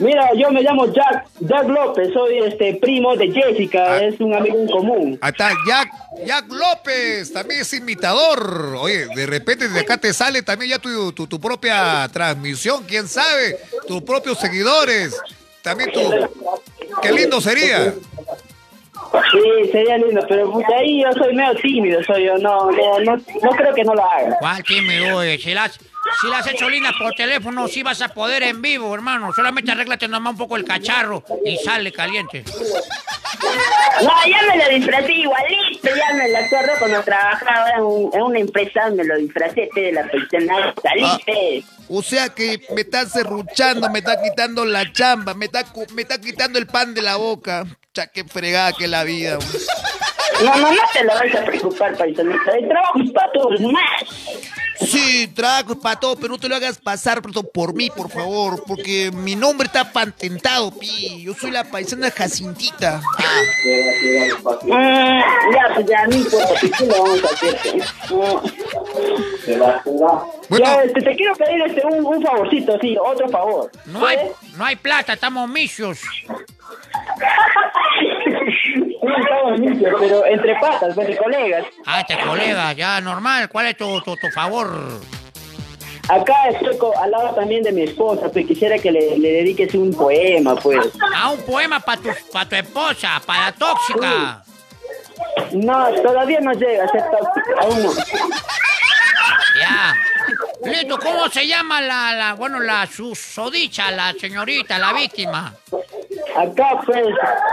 [0.00, 4.04] Mira, yo me llamo Jack, Jack López, soy este primo de Jessica, Ah.
[4.04, 5.18] es un amigo en común.
[5.20, 5.90] Ahí está Jack,
[6.24, 8.76] Jack López, también es imitador.
[8.78, 13.08] Oye, de repente desde acá te sale también ya tu, tu, tu propia transmisión, quién
[13.08, 15.16] sabe, tus propios seguidores.
[15.62, 16.00] También tú.
[17.02, 17.92] Qué lindo sería.
[19.32, 23.74] Sí, sería lindo, pero ahí yo soy medio tímido, soy yo, no, no, no, creo
[23.74, 24.36] que no lo haga.
[24.40, 25.22] ¿Cuál tímido?
[25.38, 25.78] Si las,
[26.20, 29.32] si las has hecho lindas por teléfono, sí vas a poder en vivo, hermano.
[29.32, 32.44] Solamente arréglate nomás un poco el cacharro y sale caliente.
[34.02, 38.22] No, ya me lo disfracé igualito, ya me lo acuerdo cuando trabajaba en, un- en
[38.22, 41.18] una empresa, me lo disfracé pe, de la persona, salí, Ah.
[41.90, 45.64] O sea que me estás serruchando, me está quitando la chamba, me está,
[45.94, 47.64] me está quitando el pan de la boca.
[47.94, 49.38] Ya qué fregada que es la vida.
[50.44, 54.02] No, no, no te lo vas a preocupar, paisanita, el trabajo es para todos, más.
[54.80, 58.62] Sí, trago para todo, pero no te lo hagas pasar por, por mí, por favor,
[58.66, 61.22] porque mi nombre está patentado, pi.
[61.22, 63.00] Yo soy la paisana Jacintita.
[63.18, 63.42] Ah,
[64.62, 67.56] Mm, ya, pues ya, no importa, ¿qué le vamos a hacer?
[67.62, 67.82] pe?
[70.58, 73.70] Ya, este, te quiero pedir este, un, un favorcito, sí, otro favor.
[73.86, 74.18] No hay,
[74.56, 76.00] no hay plata, estamos misios.
[80.00, 81.64] Pero entre patas, entre colegas.
[81.86, 83.48] Ah, este colega, ya normal.
[83.48, 84.67] ¿Cuál es tu, tu, tu favor?
[86.08, 89.92] Acá estoy al lado también de mi esposa, pues quisiera que le, le dediques un
[89.92, 90.88] poema, pues.
[91.14, 94.42] Ah, un poema para tu, pa tu esposa, para tóxica.
[95.52, 97.04] No, todavía no llega a ser
[97.60, 97.92] aún no.
[99.60, 99.94] Ya.
[100.64, 105.54] Listo, ¿cómo se llama la, la bueno, la susodicha, la señorita, la víctima?
[106.36, 107.04] Acá, pues,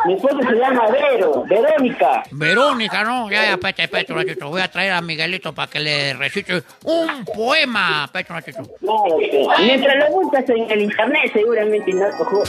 [0.06, 2.24] mi esposa se llama Vero, Verónica.
[2.32, 3.30] Verónica, ¿no?
[3.30, 4.50] Ya, ya, pete, pete, un ratito.
[4.50, 8.10] Voy a traer a Miguelito para que le recite un poema.
[8.12, 8.64] Pete, un ratito.
[8.80, 9.48] Claro que.
[9.60, 12.44] Mientras lo buscas en el internet, seguramente no cojo.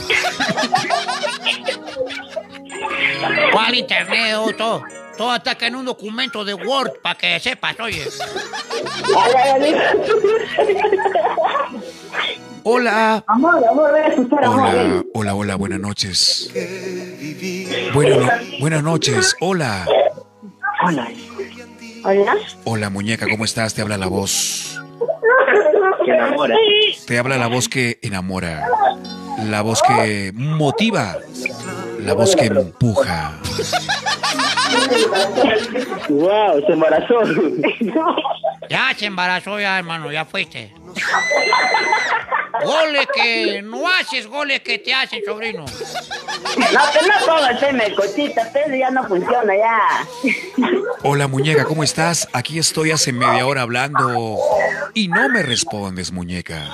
[3.53, 4.35] ¿Cuál internet?
[4.37, 4.83] oh,
[5.17, 8.07] todo, acá en un documento de Word para que sepas, oye.
[12.63, 13.23] Hola.
[13.27, 14.61] Amor, amor, ven a escuchar, amor.
[14.69, 16.51] Hola, hola, hola, buenas noches.
[17.95, 18.31] Bueno, no-
[18.61, 19.87] buenas noches, hola.
[20.85, 21.09] Hola.
[22.05, 22.35] Hola.
[22.65, 23.75] Hola, muñeca, ¿cómo estás?
[23.75, 24.81] Te habla la voz.
[26.05, 26.57] ¿Qué enamora?
[27.07, 28.67] Te habla la voz que enamora.
[29.45, 31.17] La voz que motiva.
[32.01, 33.39] La voz que empuja.
[36.09, 37.23] Wow, se embarazó.
[38.69, 40.73] Ya se embarazó ya, hermano, ya fuiste.
[42.65, 45.65] Goles que no haces, goles que te hacen, sobrino.
[45.65, 50.07] No, que no pongas el melcochita, pero ya no funciona ya.
[51.03, 52.29] Hola, muñeca, ¿cómo estás?
[52.33, 54.39] Aquí estoy hace media hora hablando
[54.95, 56.65] y no me respondes, muñeca.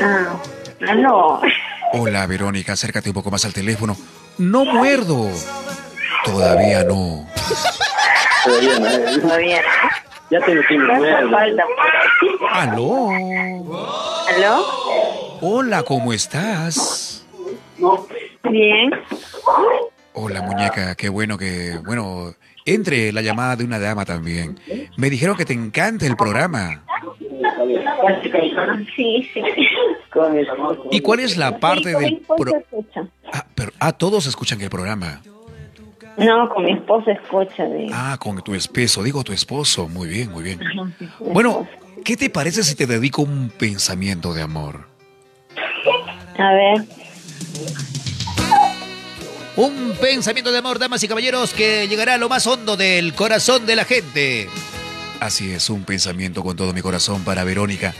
[0.00, 1.40] Ah, no.
[1.92, 3.96] Hola, Verónica, acércate un poco más al teléfono.
[4.38, 5.28] No muerdo.
[6.32, 7.26] Todavía no.
[8.44, 9.20] Todavía no.
[9.20, 9.62] Todavía.
[10.30, 11.30] Ya No hace irme.
[11.30, 11.64] falta.
[12.52, 13.08] ¿Aló?
[13.10, 14.66] ¿Aló?
[15.40, 17.24] Hola, ¿cómo estás?
[18.50, 18.90] Bien.
[20.12, 22.34] Hola, muñeca, qué bueno que, bueno,
[22.66, 24.60] entre la llamada de una dama también.
[24.96, 26.82] Me dijeron que te encanta el programa.
[28.94, 29.42] Sí, sí.
[30.90, 32.52] ¿Y cuál es la parte del pro-.
[33.32, 35.22] Ah, pero, ah, todos escuchan el programa.
[36.18, 37.64] No, con mi esposo escucha.
[37.92, 39.88] Ah, con tu esposo, digo tu esposo.
[39.88, 40.60] Muy bien, muy bien.
[41.20, 41.68] Bueno,
[42.04, 44.86] ¿qué te parece si te dedico un pensamiento de amor?
[46.38, 46.84] A ver.
[49.56, 53.66] Un pensamiento de amor, damas y caballeros, que llegará a lo más hondo del corazón
[53.66, 54.48] de la gente.
[55.20, 57.94] Así es, un pensamiento con todo mi corazón para Verónica.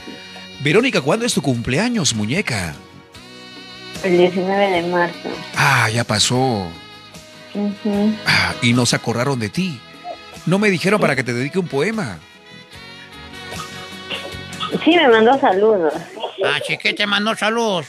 [0.61, 2.74] Verónica, ¿cuándo es tu cumpleaños, muñeca?
[4.05, 5.28] El 19 de marzo.
[5.57, 6.69] Ah, ya pasó.
[8.26, 9.80] Ah, y no se acordaron de ti.
[10.47, 12.18] No me dijeron para que te dedique un poema.
[14.85, 15.94] Sí, me mandó saludos.
[16.44, 17.86] Ah, chiquete te mandó saludos.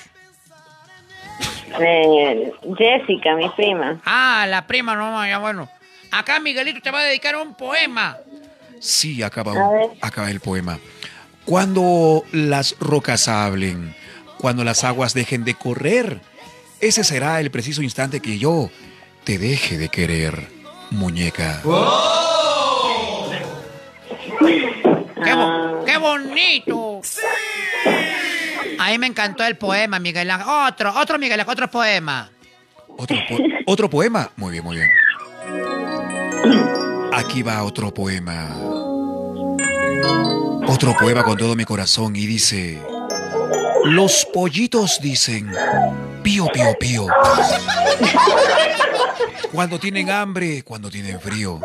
[1.80, 4.00] Eh, Jessica, mi prima.
[4.06, 5.70] Ah, la prima, no, ya bueno.
[6.12, 8.18] Acá Miguelito te va a dedicar un poema.
[8.80, 9.54] Sí, acaba,
[10.02, 10.80] acaba el poema.
[11.46, 13.96] Cuando las rocas hablen,
[14.38, 16.22] cuando las aguas dejen de correr,
[16.80, 18.70] ese será el preciso instante que yo
[19.30, 20.48] te deje de querer,
[20.90, 21.62] muñeca.
[25.24, 27.02] ¡Qué, bo- qué bonito!
[28.80, 30.48] A mí me encantó el poema, Miguel Ángel.
[30.50, 32.32] Otro, otro Miguel Ángel, otro poema.
[32.98, 33.38] ¿Otro, po-
[33.68, 34.32] ¿Otro poema?
[34.36, 34.90] Muy bien, muy bien.
[37.14, 38.48] Aquí va otro poema.
[40.68, 42.82] Otro poema con todo mi corazón y dice...
[43.86, 45.52] Los pollitos dicen...
[46.24, 47.08] Pío, pío, pío.
[49.54, 51.60] Cuando tienen hambre, cuando tienen frío.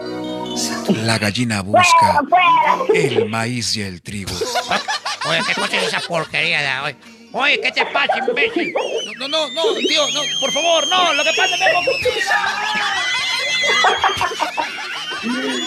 [1.04, 2.20] La gallina busca
[2.94, 4.30] el maíz y el trigo.
[5.28, 6.96] Oye, ¿qué cosa es esa porquería de oye?
[7.32, 8.72] Oye, ¿qué te pasa, imbécil?
[9.18, 11.72] No, no, no, no, tío, no, por favor, no, lo que pasa es que me
[11.72, 12.10] confundí.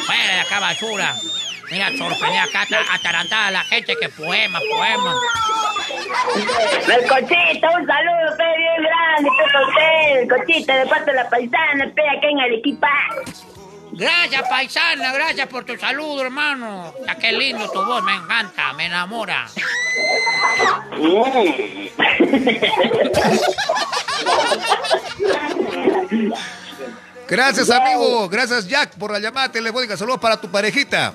[0.05, 1.15] Fuera de acá, basura.
[1.69, 5.13] Mira, sorprendí acá, ata- atarantada a la gente que poema, poema.
[6.87, 10.27] Melcochita, un saludo, pe, bien grande, pe, para usted.
[10.27, 12.89] Melcochita, de parte de la paisana, pe, acá en Arequipa.
[13.91, 16.93] Gracias, paisana, gracias por tu saludo, hermano.
[17.05, 19.47] Ya qué lindo tu voz, me encanta, me enamora.
[27.27, 28.29] Gracias, amigo.
[28.29, 29.97] Gracias, Jack, por la llamada telefónica.
[29.97, 31.13] Saludos para tu parejita.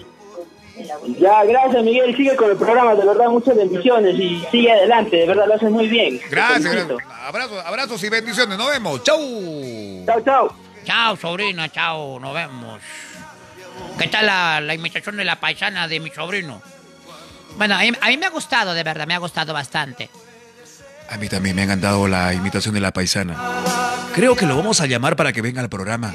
[1.18, 5.26] Ya, gracias Miguel, sigue con el programa, de verdad muchas bendiciones y sigue adelante, de
[5.26, 6.20] verdad lo haces muy bien.
[6.30, 6.88] Gracias.
[7.26, 8.58] Abrazos, abrazos y bendiciones.
[8.58, 9.02] Nos vemos.
[9.04, 9.18] Chau.
[10.06, 10.56] Chao, chao.
[10.84, 12.80] Chao, sobrina, chao, nos vemos.
[13.98, 16.60] ¿Qué tal la, la imitación de la paisana de mi sobrino?
[17.56, 20.10] Bueno, a mí, a mí me ha gustado, de verdad, me ha gustado bastante.
[21.10, 23.36] A mí también me han encantado la imitación de la paisana.
[24.14, 26.14] Creo que lo vamos a llamar para que venga al programa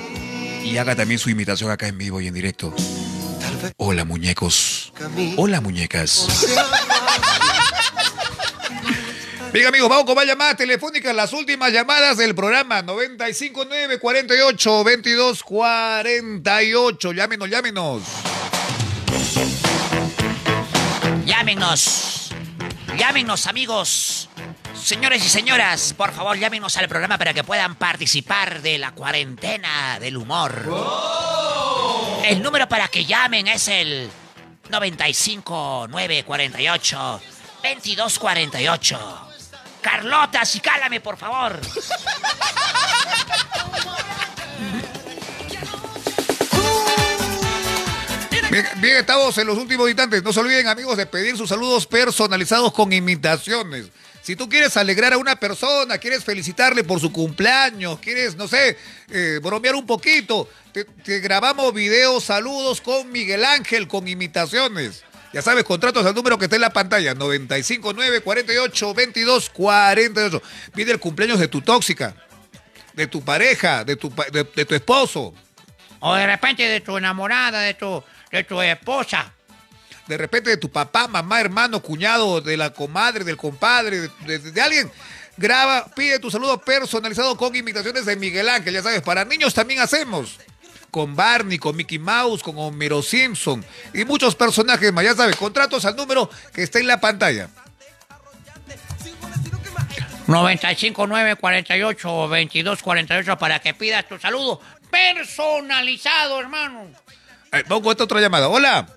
[0.64, 2.74] y haga también su imitación acá en vivo y en directo.
[3.78, 4.94] Hola, muñecos.
[5.38, 6.28] Hola, muñecas.
[9.54, 11.16] Bien, amigos, vamos con más llamadas telefónicas.
[11.16, 17.12] Las últimas llamadas del programa 959 48 22 48.
[17.14, 18.04] Llámenos, llámenos.
[21.26, 22.30] Llámenos.
[22.98, 24.27] Llámenos, amigos.
[24.88, 30.00] Señores y señoras, por favor llámenos al programa para que puedan participar de la cuarentena
[30.00, 30.64] del humor.
[30.72, 32.22] Oh.
[32.24, 34.10] El número para que llamen es el
[34.70, 37.22] 95948
[37.62, 39.28] 2248.
[39.82, 41.60] Carlota, si cálame, por favor.
[48.50, 50.24] Bien, estamos en los últimos instantes.
[50.24, 53.92] No se olviden, amigos, de pedir sus saludos personalizados con imitaciones.
[54.28, 58.78] Si tú quieres alegrar a una persona, quieres felicitarle por su cumpleaños, quieres, no sé,
[59.10, 65.06] eh, bromear un poquito, te, grabamos videos, saludos con Miguel Ángel, con imitaciones.
[65.32, 70.42] Ya sabes, contratos al número que está en la pantalla, 959 48 22 48.
[70.76, 72.14] Pide el cumpleaños de tu tóxica,
[72.96, 75.34] de tu pareja, de tu, de tu esposo.
[76.02, 79.37] O de repente de tu enamorada, de tu, de tu esposa.
[80.08, 84.52] De repente de tu papá, mamá, hermano, cuñado, de la comadre, del compadre, de, de-
[84.52, 84.92] de alguien.
[85.38, 89.80] Graba, pide tu saludo personalizado con imitaciones de Miguel Ángel, ya sabes, para niños también
[89.82, 90.38] hacemos.
[90.90, 93.64] Con Barney, con Mickey Mouse, con Homero Simpson
[93.94, 97.50] y muchos personajes más, ya sabes, contratos al número que está en la pantalla.
[100.28, 104.60] 959 48 22 48 para que pidas tu saludo
[104.90, 106.88] personalizado, hermano.
[107.52, 108.50] Eh, vamos esta otra llamada.
[108.50, 108.88] Hola.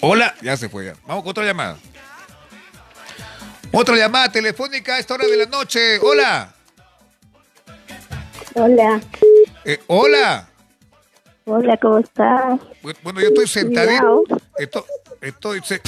[0.00, 0.34] Hola.
[0.42, 0.94] Ya se fue ya.
[1.06, 1.76] Vamos con otra llamada.
[3.72, 5.98] Otra llamada telefónica a esta hora de la noche.
[6.00, 6.52] Hola.
[8.54, 9.00] Hola,
[9.64, 10.48] Eh, hola.
[11.44, 12.58] hola, ¿cómo estás?
[12.82, 14.02] Bu- Bueno, yo estoy sentadito.
[14.02, 14.24] Miau.
[14.58, 14.82] Estoy,
[15.20, 15.80] estoy se-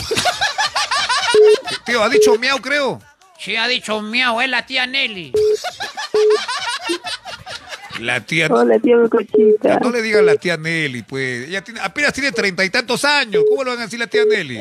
[1.85, 3.01] Tío, ha dicho miau, creo.
[3.39, 5.33] Sí, ha dicho miau, es la tía Nelly.
[8.01, 8.49] La tía.
[8.51, 9.79] Hola, tía Cochita.
[9.81, 11.49] No le digan la tía Nelly, pues.
[11.49, 13.45] Ella tiene, apenas tiene treinta y tantos años.
[13.49, 14.61] ¿Cómo le van a decir la tía Nelly?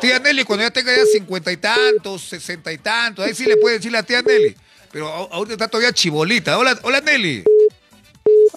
[0.00, 3.56] Tía Nelly, cuando ya tenga ya cincuenta y tantos, sesenta y tantos, ahí sí le
[3.56, 4.54] puede decir la tía Nelly.
[4.92, 6.58] Pero a- ahorita está todavía chibolita.
[6.58, 7.44] Hola, hola Nelly.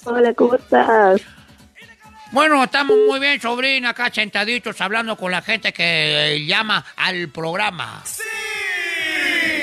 [0.04, 1.22] Hola, ¿cómo estás?
[2.32, 7.30] Bueno, estamos muy bien, sobrina, acá sentaditos hablando con la gente que eh, llama al
[7.30, 8.04] programa.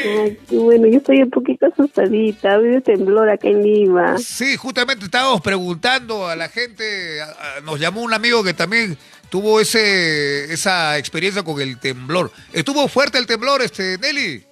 [0.04, 4.18] Ay, qué bueno, yo estoy un poquito asustadita, habido temblor acá en Lima.
[4.18, 8.98] Sí, justamente estábamos preguntando a la gente, a- a- nos llamó un amigo que también
[9.30, 12.30] tuvo ese esa experiencia con el temblor.
[12.52, 14.44] ¿Estuvo fuerte el temblor, este Nelly?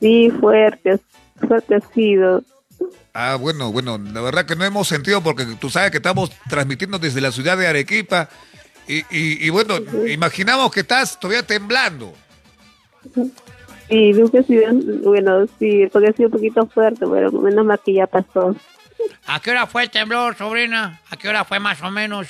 [0.00, 0.98] Sí, fuerte,
[1.48, 2.42] fuerte ha sido.
[3.12, 6.98] Ah, bueno, bueno, la verdad que no hemos sentido porque tú sabes que estamos transmitiendo
[6.98, 8.28] desde la ciudad de Arequipa
[8.88, 9.76] y, y- y bueno,
[10.08, 12.12] imaginamos que estás todavía temblando.
[13.88, 17.92] Sí, nunca sido, bueno, sí, porque ha sido un poquito fuerte, pero menos mal que
[17.92, 18.56] ya pasó.
[19.26, 21.00] ¿A qué hora fue el temblor, sobrina?
[21.10, 22.28] ¿A qué hora fue más o menos?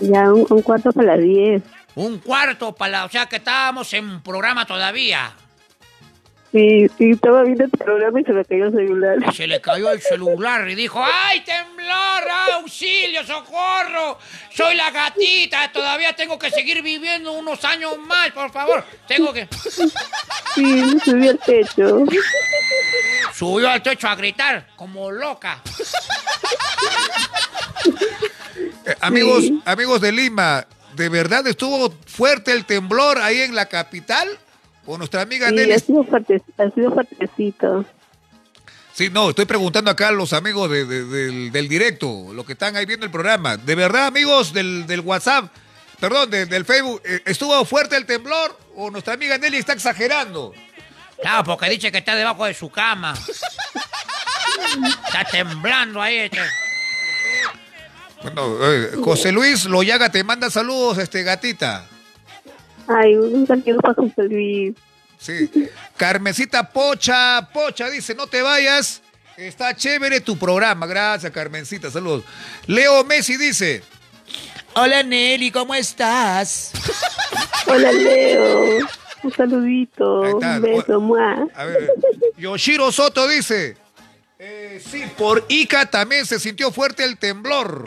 [0.00, 1.62] Ya un, un cuarto para las diez.
[1.94, 3.04] Un cuarto para la...
[3.04, 5.32] O sea que estábamos en programa todavía.
[6.52, 9.18] Sí, sí, estaba viendo el programa y se me cayó el celular.
[9.30, 12.28] Y se le cayó el celular y dijo, ¡ay, temblor!
[12.54, 14.18] ¡Auxilio, socorro!
[14.52, 18.84] Soy la gatita, todavía tengo que seguir viviendo unos años más, por favor.
[19.06, 19.48] Tengo que...
[20.54, 22.04] Sí, subí al techo.
[23.32, 25.62] Subió al techo a gritar, como loca.
[28.84, 34.28] Eh, amigos, amigos de Lima, ¿de verdad estuvo fuerte el temblor ahí en la capital?
[34.84, 35.72] Con nuestra amiga Sí, Nelly.
[35.72, 37.84] ha sido, fuerte, ha sido fuertecito.
[38.92, 42.52] Sí, no, estoy preguntando acá a los amigos de- de- del, del directo, los que
[42.54, 43.56] están ahí viendo el programa.
[43.56, 45.50] ¿De verdad, amigos del, del WhatsApp,
[46.00, 50.52] perdón, de- del Facebook, eh, estuvo fuerte el temblor o nuestra amiga Nelly está exagerando?
[51.20, 53.14] Claro, porque dice que está debajo de su cama.
[55.06, 56.16] Está temblando ahí.
[56.18, 56.38] este.
[58.22, 61.86] Bueno, eh, José Luis Loyaga te manda saludos, este gatita.
[62.86, 64.74] Ay, un saludo para José Luis.
[65.18, 65.50] Sí.
[65.96, 69.02] Carmencita Pocha, Pocha dice, no te vayas,
[69.36, 70.86] está chévere tu programa.
[70.86, 72.24] Gracias, Carmencita, saludos.
[72.66, 73.82] Leo Messi dice,
[74.74, 76.72] Hola Nelly, ¿cómo estás?
[77.66, 78.86] Hola, Leo.
[79.22, 80.20] Un saludito.
[80.20, 81.46] Un beso, mua.
[81.54, 81.90] a ver,
[82.38, 83.76] Yoshiro Soto dice,
[84.38, 87.84] eh, sí, por Ica también se sintió fuerte el temblor.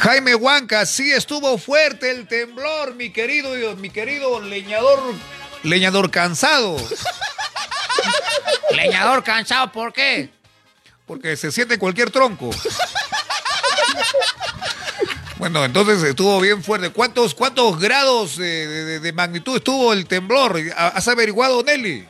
[0.00, 4.98] Jaime Huanca, sí estuvo fuerte el temblor, mi querido, mi querido leñador,
[5.62, 6.76] leñador cansado.
[8.74, 10.30] Leñador cansado, ¿por qué?
[11.06, 12.50] Porque se siente en cualquier tronco.
[15.36, 16.90] Bueno, entonces estuvo bien fuerte.
[16.90, 20.56] ¿Cuántos, cuántos grados de, de- de magnitud estuvo el temblor?
[20.76, 22.06] ¿Has averiguado, Nelly?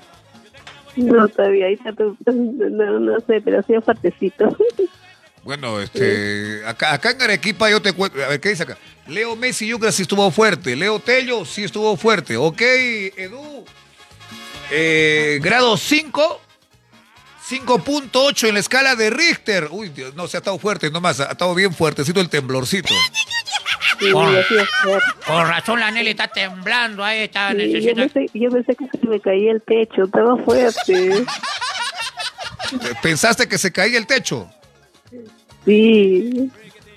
[0.96, 4.56] No, todavía, ahí está tu- no, no sé, pero ha sido fuertecito.
[5.42, 8.76] Bueno, este, acá, acá en Arequipa yo te cuento, a ver, ¿qué dice acá?
[9.06, 13.64] Leo Messi Yucra sí estuvo fuerte, Leo Tello sí estuvo fuerte, ok, Edu,
[14.70, 16.40] eh, grado 5,
[17.48, 21.32] 5.8 en la escala de Richter, uy, Dios, no, se ha estado fuerte nomás, ha
[21.32, 22.94] estado bien fuertecito el temblorcito.
[24.12, 24.34] Con,
[25.26, 27.94] con razón la Nelly está temblando ahí, está Sí, yo, necesita...
[28.08, 31.26] pensé, yo pensé que se me caía el techo, estaba fuerte.
[33.02, 34.50] ¿Pensaste que se caía el techo?
[35.64, 36.50] Sí.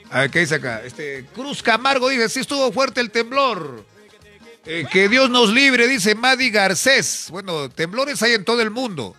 [0.09, 0.81] A ver, ¿qué dice acá?
[0.85, 3.85] Este, Cruz Camargo dice, sí estuvo fuerte el temblor.
[4.65, 7.27] Eh, que Dios nos libre, dice Madi Garcés.
[7.29, 9.15] Bueno, temblores hay en todo el mundo.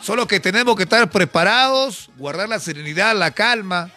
[0.00, 3.92] Solo que tenemos que estar preparados, guardar la serenidad, la calma.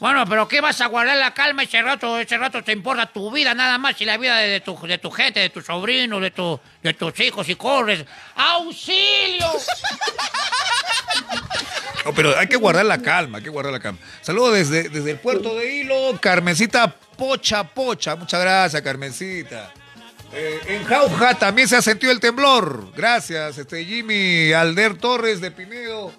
[0.00, 2.18] Bueno, pero ¿qué vas a guardar la calma ese rato?
[2.20, 5.10] Ese rato te importa tu vida nada más y la vida de, tu, de tu
[5.10, 8.04] gente, de tus sobrinos, de, tu, de tus hijos y corres.
[8.34, 9.46] ¡Auxilio!
[12.04, 13.98] No, pero hay que guardar la calma, hay que guardar la calma.
[14.22, 18.16] Saludos desde, desde el puerto de Hilo, Carmencita Pocha Pocha.
[18.16, 19.72] Muchas gracias, Carmencita.
[20.32, 22.92] Eh, en Jauja también se ha sentido el temblor.
[22.94, 26.12] Gracias, este Jimmy Alder Torres de Pinedo.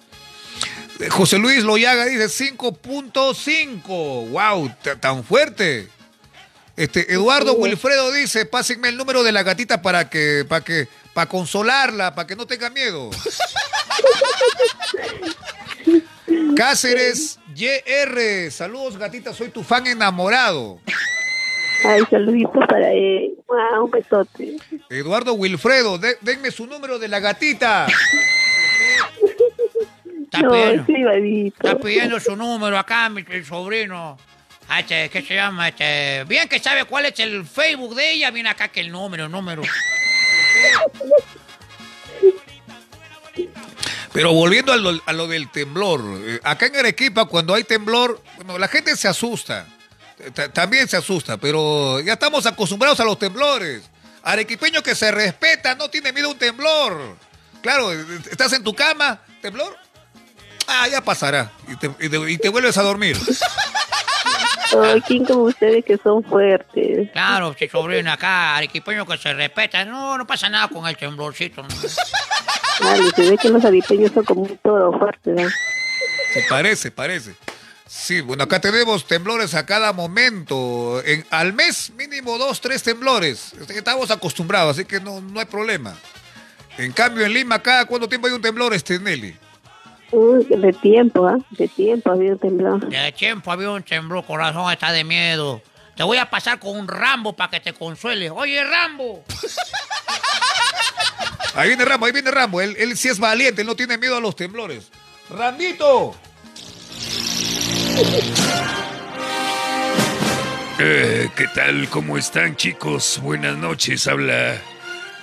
[1.08, 4.28] José Luis Loyaga dice 5.5.
[4.30, 4.70] ¡Wow!
[5.00, 5.88] Tan fuerte.
[6.76, 11.28] Este, Eduardo Wilfredo dice, pásenme el número de la gatita para que, para que, para
[11.28, 13.10] consolarla, para que no tenga miedo.
[16.56, 20.80] Cáceres YR, saludos gatita, soy tu fan enamorado.
[21.84, 23.32] Ay, saluditos para él.
[23.46, 24.56] Wow, un besote.
[24.90, 27.86] Eduardo Wilfredo, de- denme su número de la gatita.
[30.32, 31.56] Está No, pidiendo, es privadito.
[31.66, 34.16] está pidiendo su número acá, mi el sobrino.
[34.68, 35.68] Ah, Este, ¿Qué se llama?
[35.68, 39.24] Este, bien que sabe cuál es el Facebook de ella, viene acá que el número,
[39.24, 39.62] el número.
[44.12, 48.22] Pero volviendo a lo, a lo del temblor, eh, acá en Arequipa cuando hay temblor,
[48.36, 49.66] bueno, la gente se asusta,
[50.34, 53.82] ta- también se asusta, pero ya estamos acostumbrados a los temblores.
[54.22, 57.16] Arequipeño que se respeta, no tiene miedo a un temblor.
[57.62, 59.76] Claro, estás en tu cama, temblor,
[60.70, 63.16] ah, ya pasará, y te, y te- y te vuelves a dormir.
[64.82, 67.10] Ay, ¿quién como ustedes que son fuertes?
[67.12, 69.84] Claro, si sobrino acá, arequipeño que se respeta.
[69.84, 71.62] No, no pasa nada con el temblorcito.
[71.62, 71.68] ¿no?
[73.16, 75.48] Se ve que los avipeños son como un toro fuerte, ¿no?
[76.32, 77.34] Se parece, parece.
[77.84, 81.02] Sí, bueno, acá tenemos temblores a cada momento.
[81.04, 83.52] En, al mes mínimo dos, tres temblores.
[83.60, 85.96] Este, Estamos acostumbrados, así que no, no hay problema.
[86.78, 89.36] En cambio, en Lima, ¿cada cuánto tiempo hay un temblor, este Nelly?
[90.12, 91.38] Uy, de tiempo, ¿ah?
[91.50, 92.88] De tiempo había un temblor.
[92.88, 95.62] De tiempo había un temblor, corazón está de miedo.
[95.96, 98.30] Te voy a pasar con un Rambo para que te consuele.
[98.30, 99.22] Oye, Rambo.
[101.54, 102.60] Ahí viene Rambo, ahí viene Rambo.
[102.60, 104.88] Él, él sí es valiente, él no tiene miedo a los temblores.
[105.28, 106.14] ¡Rambito!
[110.78, 111.88] Eh, ¿Qué tal?
[111.90, 113.20] ¿Cómo están, chicos?
[113.22, 114.06] Buenas noches.
[114.06, 114.56] Habla.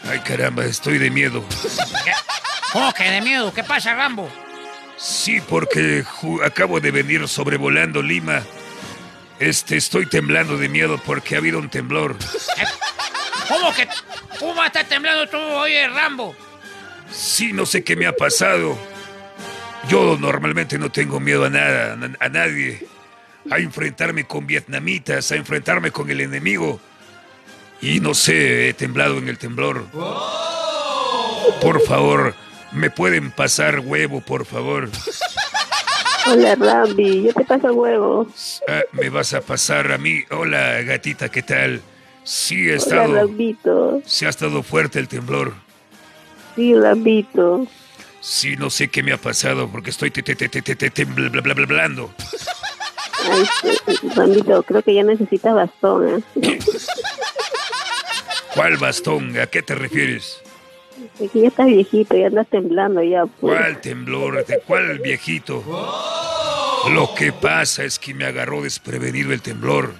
[0.07, 1.43] Ay, caramba, estoy de miedo.
[2.03, 2.11] ¿Qué?
[2.71, 3.53] ¿Cómo que de miedo?
[3.53, 4.29] ¿Qué pasa, Rambo?
[4.97, 6.03] Sí, porque
[6.43, 8.43] acabo de venir sobrevolando Lima.
[9.39, 12.15] Este, estoy temblando de miedo porque ha habido un temblor.
[13.47, 13.87] ¿Cómo que?
[14.39, 16.35] ¿Cómo vas a estar temblando tú, oye, Rambo?
[17.11, 18.77] Sí, no sé qué me ha pasado.
[19.87, 22.85] Yo normalmente no tengo miedo a nada, a, a nadie.
[23.49, 26.81] A enfrentarme con vietnamitas, a enfrentarme con el enemigo.
[27.81, 29.85] Y no sé, he temblado en el temblor.
[31.61, 32.35] Por favor,
[32.71, 34.89] ¿me pueden pasar huevo, por favor?
[36.27, 38.27] Hola, Rambi, yo te paso huevo.
[38.67, 40.23] Ah, ¿Me vas a pasar a mí?
[40.29, 41.81] Hola, gatita, ¿qué tal?
[42.23, 43.13] Sí, Hola, estado...
[43.15, 44.01] Rambito.
[44.05, 45.53] Sí ha estado fuerte el temblor.
[46.55, 47.65] Sí, Rambito.
[48.19, 50.91] Sí, no sé qué me ha pasado porque estoy te, te, te, te, te, te,
[50.93, 52.13] tembl- bla, bla, bla, blando.
[53.31, 53.45] Ay,
[54.15, 56.59] Rambito, creo que ya necesitas bastón, ¿eh?
[58.53, 59.39] ¿Cuál bastón?
[59.39, 60.41] ¿A qué te refieres?
[61.19, 63.25] Es que ya estás viejito, ya andas temblando ya.
[63.25, 63.57] Pues.
[63.59, 64.45] ¿Cuál temblor?
[64.45, 65.63] ¿De cuál viejito?
[66.91, 69.93] Lo que pasa es que me agarró desprevenido el temblor.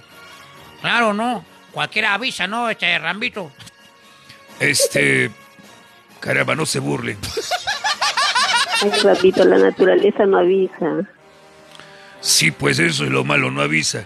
[0.82, 1.44] Claro, no.
[1.72, 2.70] Cualquiera avisa, ¿no?
[2.70, 3.52] Este Rambito.
[4.60, 5.32] Este...
[6.20, 7.18] Caramba, no se burlen.
[8.82, 11.08] Ay, Rambito, la naturaleza no avisa.
[12.22, 14.06] Sí, pues eso es lo malo, no avisa.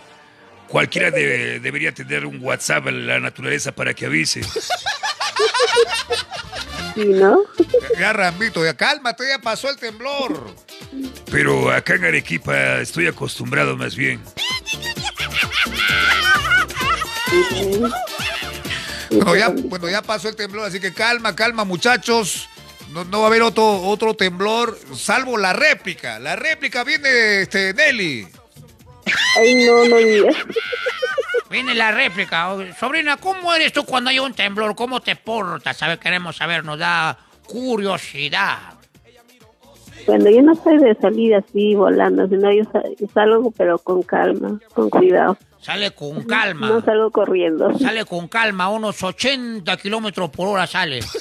[0.68, 4.42] Cualquiera debe- debería tener un WhatsApp en la naturaleza para que avise.
[6.96, 7.44] ¿Sí, no?
[8.00, 10.56] Ya, Rambito, ya cálmate, ya pasó el temblor.
[11.30, 14.20] Pero acá en Arequipa estoy acostumbrado más bien.
[19.12, 22.50] Bueno ya, bueno, ya pasó el temblor, así que calma, calma, muchachos.
[22.92, 26.20] No, no va a haber otro, otro temblor, salvo la réplica.
[26.20, 28.28] La réplica viene, este, Nelly.
[29.38, 30.36] Ay, no, no digas.
[31.52, 32.56] Viene la réplica.
[32.80, 34.74] Sobrina, ¿cómo eres tú cuando hay un temblor?
[34.76, 35.76] ¿Cómo te portas?
[35.78, 38.58] Saber, queremos saber, nos da curiosidad.
[40.06, 44.02] Cuando yo no soy de salir así volando, sino yo sa- yo salgo pero con
[44.02, 45.38] calma, con cuidado.
[45.60, 46.70] Sale con calma.
[46.70, 47.78] No salgo corriendo.
[47.78, 51.02] Sale con calma, unos 80 kilómetros por hora sale.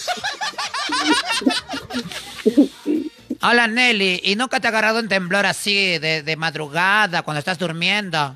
[3.43, 7.59] Hola Nelly, ¿y nunca te ha agarrado un temblor así de, de madrugada cuando estás
[7.59, 8.35] durmiendo?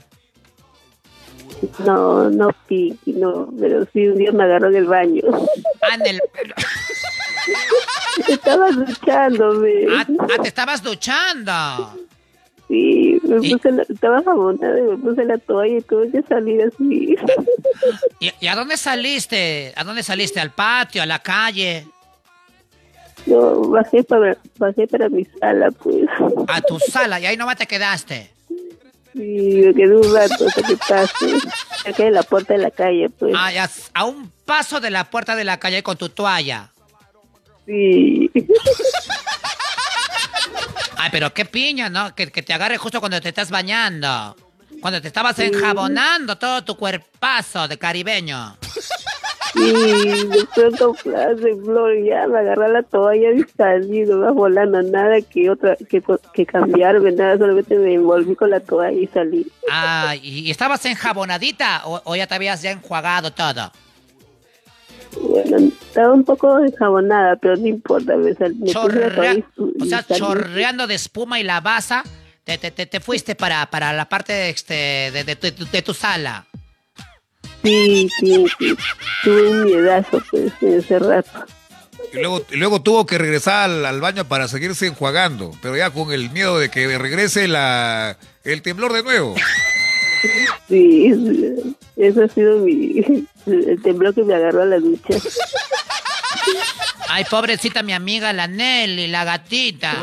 [1.84, 5.22] No, no, Pinky, no, pero sí un día me agarró en el baño.
[5.82, 6.20] Ah, en el...
[8.28, 9.86] Estaba duchándome.
[9.90, 11.52] Ah, ah, te estabas duchando.
[12.68, 16.62] Sí, me puse la, estaba jabonada y me puse la toalla y tuve que salir
[16.62, 17.16] así.
[18.20, 19.72] ¿Y, y a dónde saliste?
[19.76, 20.40] ¿A dónde saliste?
[20.40, 21.02] ¿Al patio?
[21.02, 21.86] ¿A la calle?
[23.26, 26.06] No, bajé para, bajé para mi sala, pues.
[26.48, 28.33] A tu sala, y ahí nomás te quedaste.
[29.14, 31.38] Sí, me quedé un rato hasta que pase.
[31.88, 33.32] Acá en la puerta de la calle, pues.
[33.36, 36.72] Ah, ya, a un paso de la puerta de la calle con tu toalla.
[37.64, 38.28] Sí.
[40.96, 42.14] Ay, pero qué piña, ¿no?
[42.14, 44.36] Que, que te agarre justo cuando te estás bañando.
[44.80, 48.56] Cuando te estabas enjabonando todo tu cuerpazo de caribeño.
[49.56, 50.94] Y de pronto
[51.94, 56.02] y ya me agarré la toalla y salí, no me volando nada que otra que,
[56.32, 59.46] que cambiarme, nada, solamente me envolví con la toalla y salí.
[59.70, 63.70] Ah, ¿y, estabas enjabonadita o, o ya te habías ya enjuagado todo?
[65.20, 69.44] Bueno, estaba un poco enjabonada, pero no importa, me, sal, Chorrea-
[69.80, 70.18] o sea, salí.
[70.20, 72.02] chorreando de espuma y la basa,
[72.42, 74.74] te, te, te, te fuiste para, para la parte este,
[75.12, 76.46] de, de, de tu sala.
[77.64, 78.76] Sí, sí, sí.
[79.24, 81.46] Tuve un miedazo, pues, ese rato.
[82.12, 85.90] Y luego, y luego tuvo que regresar al, al baño para seguirse enjuagando, pero ya
[85.90, 89.34] con el miedo de que regrese la, el temblor de nuevo.
[90.68, 95.14] Sí, sí, eso ha sido mi, el temblor que me agarró a la ducha.
[97.08, 99.94] Ay, pobrecita mi amiga, la Nelly, la gatita.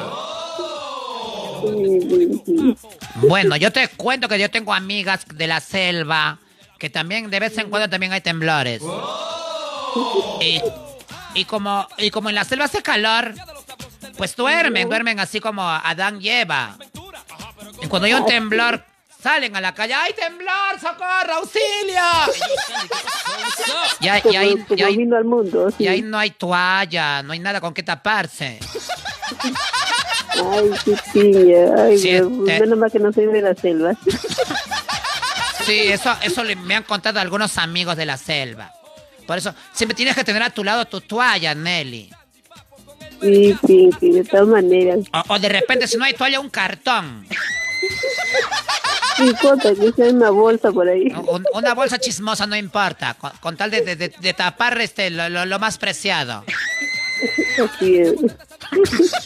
[3.15, 6.39] Bueno, yo te cuento que yo tengo amigas de la selva
[6.81, 8.81] que también de vez en cuando también hay temblores.
[10.41, 10.59] Y,
[11.35, 13.35] y como, y como en la selva hace calor,
[14.17, 16.79] pues duermen, duermen así como Adán y Eva.
[17.83, 18.83] Y cuando hay un temblor,
[19.21, 22.01] salen a la calle, ¡ay, temblor, socorro, auxilio!
[23.99, 24.83] Y ahí, y
[25.77, 28.57] y y no hay toalla, no hay nada con qué taparse.
[30.33, 31.75] Ay, qué piña.
[31.77, 32.09] Ay, Sí,
[32.59, 33.93] menos mal que no soy de la selva.
[35.71, 38.73] Sí, eso, eso le- me han contado algunos amigos de la selva.
[39.25, 42.11] Por eso, siempre tienes que tener a tu lado tu toalla, Nelly.
[43.21, 44.99] Sí, Pinky, de todas maneras.
[45.13, 47.25] O, o de repente, si no hay toalla, un cartón.
[49.19, 51.07] No importa que sea una bolsa por ahí.
[51.27, 55.09] Un- una bolsa chismosa no importa, con, con tal de, de- de- de tapar este,
[55.09, 56.43] lo, lo- lo más preciado.
[57.63, 58.15] Así es.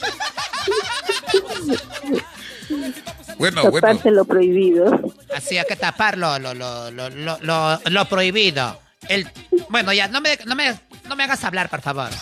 [3.38, 3.80] Bueno, bueno.
[3.88, 5.14] Taparse lo prohibido.
[5.36, 8.80] Así hay que tapar lo, lo, lo, lo, lo- lo- lo prohibido.
[9.10, 9.28] El,
[9.70, 10.74] bueno, ya, no me, no, me,
[11.08, 12.10] no me hagas hablar, por favor.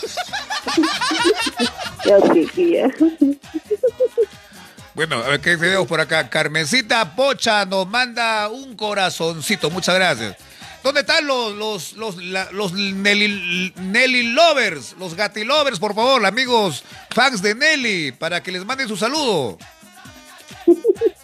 [4.96, 6.30] Bueno, a ver qué tenemos por acá.
[6.30, 9.70] Carmencita Pocha nos manda un corazoncito.
[9.72, 10.36] Muchas gracias.
[10.84, 14.96] ¿Dónde están los, los, los, la- los Nelly, Nelly Lovers?
[15.00, 19.58] Los Gati Lovers, por favor, amigos fans de Nelly, para que les manden su saludo.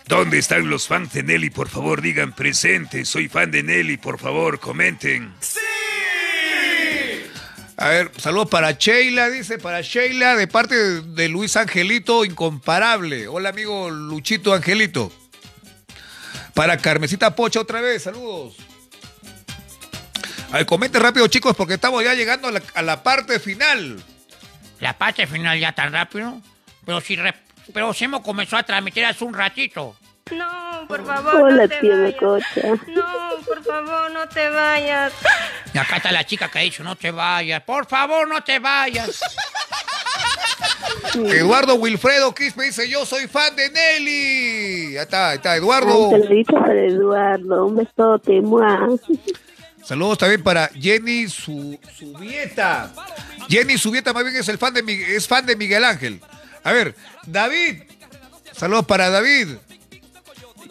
[0.05, 1.49] ¿Dónde están los fans de Nelly?
[1.49, 3.05] Por favor, digan presente.
[3.05, 5.33] Soy fan de Nelly, por favor, comenten.
[7.77, 13.27] A ver, saludos para Sheila, dice, para Sheila, de parte de, Luis Angelito, incomparable.
[13.29, 15.13] Hola, amigo Luchito Angelito.
[16.53, 18.57] Para Carmencita Pocha otra vez, saludos.
[20.51, 24.03] A ver, comente rápido, chicos, porque estamos ya llegando a la, a la parte final.
[24.81, 26.41] La parte final ya tan rápido.
[26.85, 27.35] Pero si, re-
[27.73, 29.95] pero si hemos comenzado a transmitir hace un ratito.
[30.31, 32.13] No, por favor, Hola, no te tía vayas.
[32.13, 32.67] Mecocha.
[32.87, 33.05] No,
[33.47, 35.13] por favor, no te vayas.
[35.73, 37.63] Y acá está la chica que ha dicho, no te vayas.
[37.63, 39.19] Por favor, no te vayas.
[41.15, 44.93] Eduardo Wilfredo Quispe dice, yo soy fan de Nelly.
[44.93, 46.11] Ya está, ahí está, Eduardo.
[46.13, 47.65] Ay, saludito para Eduardo.
[47.65, 48.87] Un besote, mua.
[49.83, 52.91] Saludos también para Jenny Su, Subieta.
[53.49, 56.21] Jenny Subieta más bien es el fan de Mi- es fan de Miguel Ángel.
[56.69, 56.93] A ver,
[57.25, 57.81] David.
[58.51, 59.55] Saludos para David.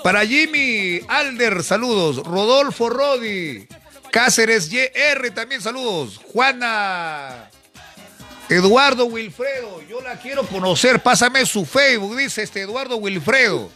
[0.05, 2.19] Para Jimmy Alder, saludos.
[2.19, 3.67] Rodolfo Rodi.
[4.13, 6.21] Cáceres YR también saludos.
[6.33, 7.51] Juana.
[8.49, 11.01] Eduardo Wilfredo, yo la quiero conocer.
[11.01, 13.69] Pásame su Facebook, dice este Eduardo Wilfredo.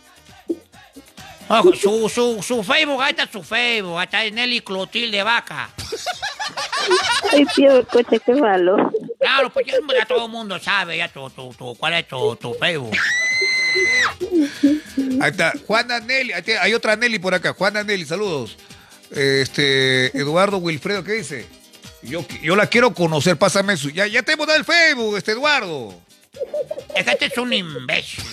[1.81, 3.99] Su, su, su Facebook, ahí está su Facebook.
[3.99, 5.71] Ahí está Nelly Clotilde Vaca.
[7.33, 8.93] Ay, tío Mecocha, qué malo.
[9.23, 12.35] Claro, pues ya, ya todo el mundo sabe ya tu, tu, tu- cuál es tu,
[12.37, 12.97] tu Facebook.
[15.21, 18.57] Ahí está, Juana Nelly, hay otra Nelly por acá, Juana Nelly, saludos.
[19.13, 21.47] Este, Eduardo Wilfredo, ¿qué dice?
[22.03, 23.91] Yo, yo la quiero conocer, pásame su.
[23.91, 25.95] Ya, ya te hemos dado el Facebook, este Eduardo.
[26.97, 28.25] Este es un imbécil.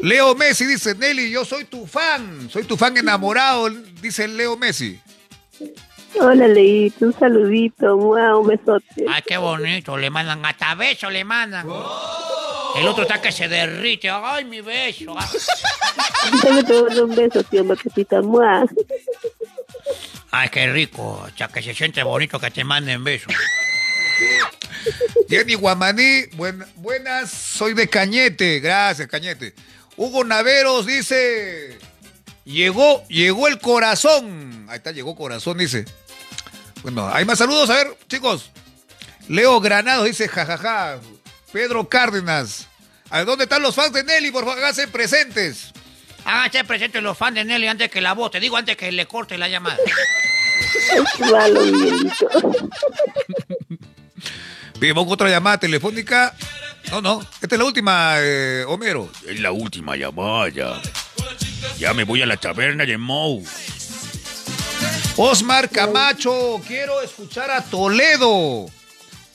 [0.00, 5.00] Leo Messi dice, Nelly, yo soy tu fan, soy tu fan enamorado, dice Leo Messi.
[6.20, 9.04] Hola, Leito, un saludito, mua, un besote.
[9.08, 9.96] Ay, qué bonito.
[9.98, 11.66] Le mandan hasta beso, le mandan.
[12.76, 14.08] El otro está que se derrite.
[14.10, 15.14] Ay, mi beso.
[16.32, 18.64] Yo te mando un beso, tío Maquetita, mua.
[20.30, 21.02] Ay, qué rico.
[21.02, 23.32] O sea, que se siente bonito que te manden besos.
[25.28, 29.54] Jenny Guamaní, buen- buenas, soy de Cañete, gracias Cañete.
[29.96, 31.78] Hugo Naveros dice,
[32.46, 34.66] llegó, llegó el corazón.
[34.70, 35.84] Ahí está, llegó corazón, dice.
[36.82, 38.50] Bueno, hay más saludos, a ver, chicos.
[39.28, 41.00] Leo Granados dice, jajaja.
[41.52, 42.68] Pedro Cárdenas.
[43.10, 44.30] ¿A dónde están los fans de Nelly?
[44.30, 45.72] Por favor, háganse presentes.
[46.24, 48.30] Háganse presentes los fans de Nelly antes que la voz.
[48.30, 49.78] Te digo antes que le corte la llamada.
[51.30, 51.60] Malo.
[54.78, 56.34] Vimos otra llamada telefónica.
[56.90, 59.10] No, no, esta es la última, eh, Homero.
[59.26, 60.48] Es la última llamada
[61.78, 61.94] ya.
[61.94, 63.44] Me voy a la taberna de Mou.
[65.16, 68.66] Osmar Camacho, quiero escuchar a Toledo.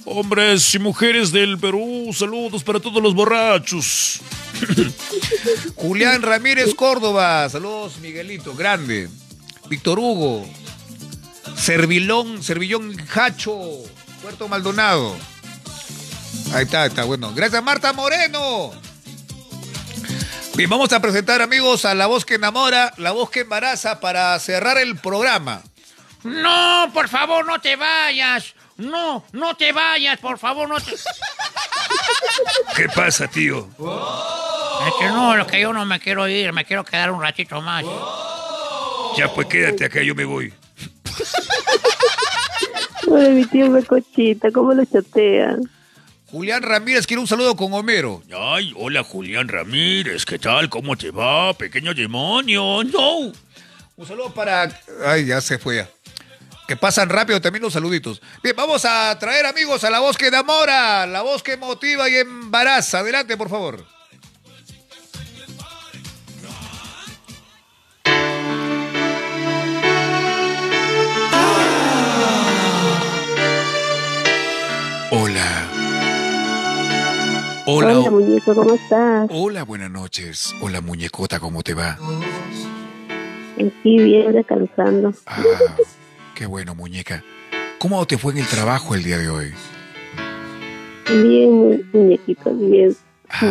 [0.06, 4.20] Hombres y mujeres del Perú, saludos para todos los borrachos.
[5.76, 9.10] Julián Ramírez Córdoba, saludos Miguelito, grande.
[9.70, 10.48] Víctor Hugo,
[11.56, 13.58] Servilón, Servillón Hacho,
[14.22, 15.16] Puerto Maldonado.
[16.54, 17.34] Ahí está, está bueno.
[17.34, 18.72] Gracias Marta Moreno.
[20.56, 24.38] Bien, vamos a presentar amigos a La Voz que Enamora, La Voz que Embaraza para
[24.40, 25.62] cerrar el programa.
[26.24, 28.54] No, por favor, no te vayas.
[28.78, 30.92] No, no te vayas, por favor, no te...
[32.76, 33.70] ¿Qué pasa, tío?
[34.88, 37.62] Es que no, lo que yo no me quiero ir, me quiero quedar un ratito
[37.62, 37.86] más.
[39.18, 40.54] Ya pues quédate acá, yo me voy.
[43.08, 45.58] Hola, mi tío Mecochita, ¿cómo lo chotea?
[46.32, 48.24] Julián Ramírez quiere un saludo con Homero.
[48.34, 50.70] Ay, hola Julián Ramírez, ¿qué tal?
[50.70, 52.86] ¿Cómo te va, pequeño demonio?
[52.86, 53.34] No.
[53.98, 54.72] Un saludo para...
[55.06, 55.90] Ay, ya se fue ya.
[56.70, 58.22] Que pasan rápido también los saluditos.
[58.42, 62.16] Bien, vamos a traer amigos a la voz que enamora, la voz que motiva y
[62.16, 63.00] embaraza.
[63.00, 63.86] Adelante, por favor.
[77.66, 78.00] Hola.
[78.00, 79.30] Hola, muñeco, ¿cómo estás?
[79.32, 80.56] Hola, buenas noches.
[80.62, 81.98] Hola, muñecota, ¿cómo te va?
[83.56, 85.14] Aquí bien, descansando.
[85.28, 85.44] Ah,
[86.34, 87.24] qué bueno, muñeca.
[87.78, 89.54] ¿Cómo te fue en el trabajo el día de hoy?
[91.08, 92.96] Bien, muñequito, bien.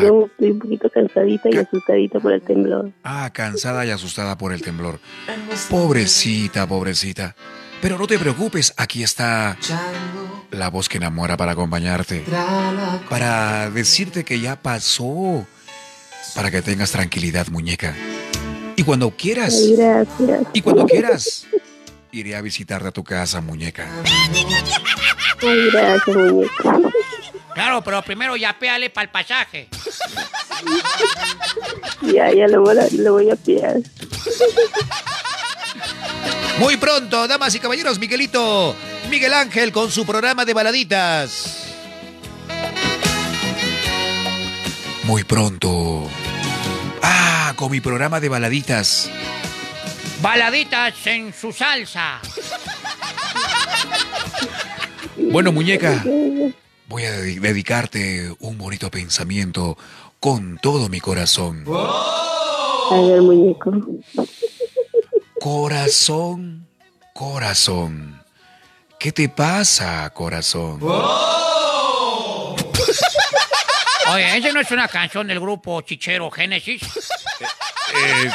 [0.02, 2.90] Yo estoy un poquito cansadita y asustadita por el temblor.
[3.04, 4.98] Ah, cansada y asustada por el temblor.
[5.70, 7.36] Pobrecita, pobrecita.
[7.82, 9.56] Pero no te preocupes, aquí está
[10.50, 12.24] la voz que enamora para acompañarte.
[13.08, 15.46] Para decirte que ya pasó.
[16.34, 17.94] Para que tengas tranquilidad, muñeca.
[18.76, 19.58] Y cuando quieras.
[19.76, 20.42] Gracias.
[20.52, 21.46] Y cuando quieras.
[22.12, 23.88] Iré a visitarte a tu casa, muñeca.
[25.42, 26.90] Ay, gracias, muñeco.
[27.54, 29.68] Claro, pero primero ya péale para el pasaje.
[32.02, 33.76] Ya, ya lo voy a, lo voy a pillar.
[36.58, 38.74] Muy pronto, damas y caballeros, Miguelito,
[39.08, 41.56] Miguel Ángel con su programa de baladitas.
[45.04, 46.08] Muy pronto.
[47.02, 49.10] Ah, con mi programa de baladitas.
[50.22, 52.20] Baladitas en su salsa.
[55.16, 56.02] Bueno, muñeca,
[56.88, 59.78] voy a dedi- dedicarte un bonito pensamiento
[60.18, 61.64] con todo mi corazón.
[61.72, 63.72] A ver, muñeco.
[65.40, 66.68] Corazón,
[67.14, 68.22] corazón.
[68.98, 70.78] ¿Qué te pasa, corazón?
[74.12, 76.82] Oye, ¿esa no es una canción del grupo Chichero Génesis?
[78.04, 78.30] Eh,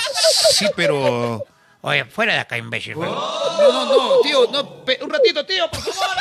[0.52, 1.46] sí, pero...
[1.82, 2.96] Oye, fuera de acá, imbécil.
[2.96, 3.12] fuera.
[3.12, 6.18] No, no, no, tío, no, un ratito, tío, por favor.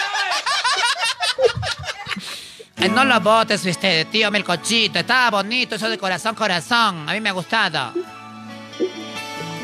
[2.76, 4.98] Eh, No lo votes, usted, tío Melcochito.
[4.98, 7.08] Estaba bonito eso de corazón, corazón.
[7.08, 7.94] A mí me ha gustado.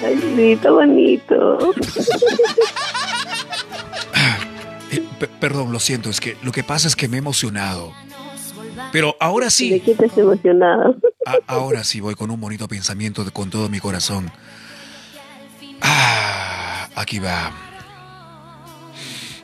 [0.02, 1.59] Está bonito.
[4.93, 7.93] Eh, pe- perdón, lo siento, es que lo que pasa es que me he emocionado.
[8.90, 10.97] Pero ahora ¿De sí, qué te has emocionado?
[11.24, 14.32] a- ahora sí voy con un bonito pensamiento de- con todo mi corazón.
[15.81, 17.52] Ah, aquí va.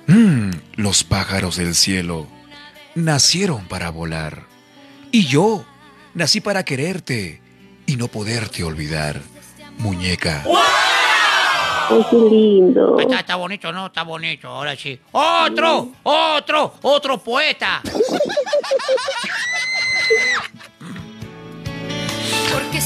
[0.09, 2.27] Mm, los pájaros del cielo
[2.97, 4.47] nacieron para volar.
[5.13, 5.65] Y yo
[6.15, 7.41] nací para quererte
[7.87, 9.23] y no poderte olvidar,
[9.79, 10.45] muñeca.
[11.89, 12.97] Ay, qué lindo.
[12.99, 13.87] Ahí Está, está bonito, ¿no?
[13.87, 14.99] Está bonito, ahora sí.
[15.13, 15.93] ¡Otro!
[16.03, 16.75] ¡Otro!
[16.83, 17.81] ¡Otro poeta!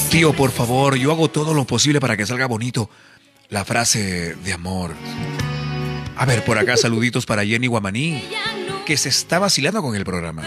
[0.09, 2.89] Tío, por favor, yo hago todo lo posible para que salga bonito
[3.49, 4.93] la frase de amor.
[6.17, 8.23] A ver, por acá saluditos para Jenny Guamaní,
[8.85, 10.43] que se está vacilando con el programa.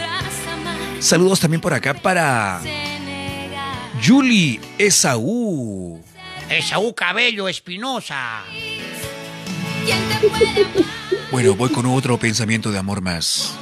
[0.99, 2.61] Saludos también por acá para
[4.05, 6.01] Julie Esaú.
[6.49, 8.43] Esaú Cabello Espinosa.
[11.31, 13.55] Bueno, voy con otro pensamiento de amor más.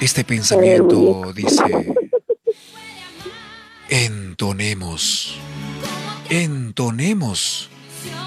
[0.00, 1.62] Este pensamiento dice,
[3.88, 5.36] entonemos,
[6.28, 7.70] entonemos,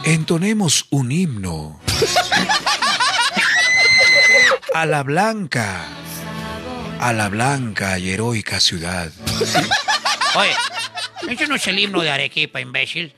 [0.06, 1.80] entonemos un himno
[4.74, 5.86] a la blanca,
[7.00, 9.12] a la blanca y heroica ciudad.
[10.36, 10.56] Oye,
[11.30, 13.14] eso no es el himno de Arequipa, imbécil.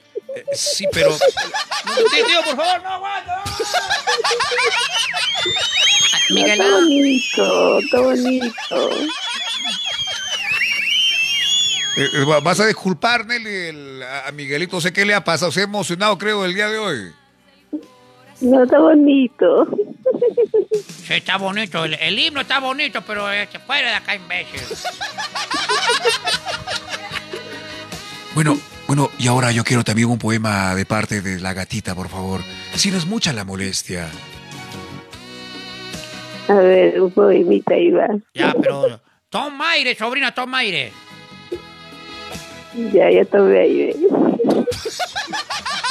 [0.54, 1.16] Sí, pero...
[1.18, 3.44] Tío, tío, por favor, no aguanta.
[6.30, 8.92] Miguel, Está bonito, está bonito.
[11.98, 14.80] Eh, eh, va- vas a disculpar, Nelly, el- a Miguelito.
[14.80, 15.52] Sé qué le ha pasado.
[15.52, 17.12] Se ha emocionado, creo, el día de hoy.
[18.42, 19.68] No, está bonito.
[21.08, 21.84] Sí, está bonito.
[21.84, 24.62] El, el himno está bonito, pero este, fuera de acá, imbécil.
[28.34, 28.58] Bueno,
[28.90, 32.42] bueno, y ahora yo quiero también un poema de parte de la gatita, por favor.
[32.74, 34.10] Si no es mucha la molestia.
[36.48, 38.08] A ver, un poemita ahí va.
[38.34, 39.00] Ya, pero...
[39.30, 40.92] Toma aire, sobrina, toma aire.
[42.92, 43.94] Ya, ya tomé ahí.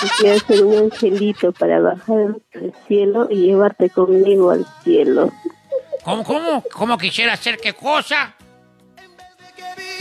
[0.01, 5.31] Quisiera ser un angelito para bajar al cielo y llevarte conmigo al cielo.
[6.03, 6.65] ¿Cómo, cómo?
[6.73, 8.35] ¿Cómo quisiera hacer qué cosa?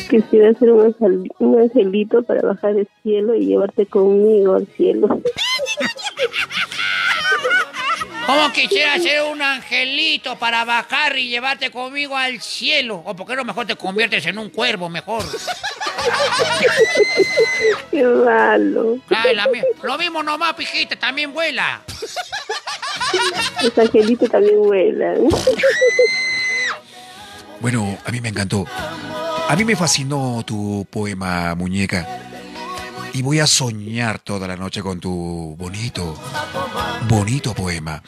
[0.10, 5.22] Quisiera ser un, angel- un angelito para bajar al cielo y llevarte conmigo al cielo.
[8.26, 13.02] ¿Cómo quisiera ser un angelito para bajar y llevarte conmigo al cielo?
[13.06, 15.24] ¿O por qué no mejor te conviertes en un cuervo, mejor?
[17.92, 18.98] Qué malo.
[19.10, 21.82] Ay, la mi- Lo mismo nomás, pijita, también vuela.
[23.64, 25.28] Los angelitos también vuelan.
[27.62, 28.66] Bueno, a mí me encantó.
[29.50, 32.06] A mí me fascinó tu poema, muñeca.
[33.14, 36.16] Y voy a soñar toda la noche con tu bonito,
[37.08, 38.04] bonito poema.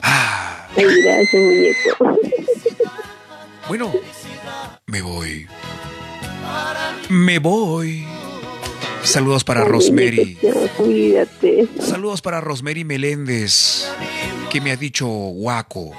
[0.00, 2.18] Ah, gracias, muñeco.
[3.68, 3.92] bueno,
[4.86, 5.46] me voy.
[7.08, 8.06] Me voy.
[9.02, 10.38] Saludos para Rosemary.
[10.76, 11.68] Cuídate.
[11.80, 13.86] Saludos para Rosemary Meléndez,
[14.48, 15.92] que me ha dicho guaco.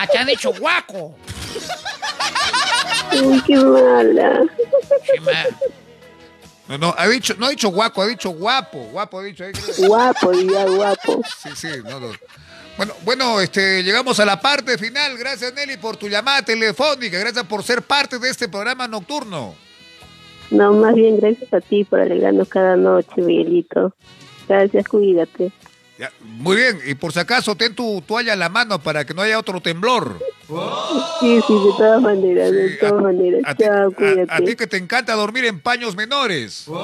[0.00, 1.16] Ah, te han dicho guaco.
[3.22, 4.42] Uy, qué mala.
[5.04, 5.32] Sí, me-
[6.68, 8.78] No, no, ha dicho, no ha dicho guapo, ha dicho guapo.
[8.92, 9.88] Guapo ha dicho creo.
[9.88, 11.22] Guapo, ya guapo.
[11.42, 12.10] Sí, sí, no, no.
[12.76, 15.16] Bueno, bueno, este, llegamos a la parte final.
[15.18, 17.18] Gracias, Nelly, por tu llamada telefónica.
[17.18, 19.54] Gracias por ser parte de este programa nocturno.
[20.50, 23.94] No, más bien gracias a ti por alegrarnos cada noche, Miguelito.
[24.48, 25.52] Gracias, cuídate.
[26.04, 29.14] Ya, muy bien, y por si acaso, ten tu toalla a la mano para que
[29.14, 30.18] no haya otro temblor.
[31.20, 33.40] Sí, sí, de todas maneras, de todas maneras.
[33.46, 33.90] A ti, Chao,
[34.28, 36.66] a- ti que te encanta dormir en paños menores.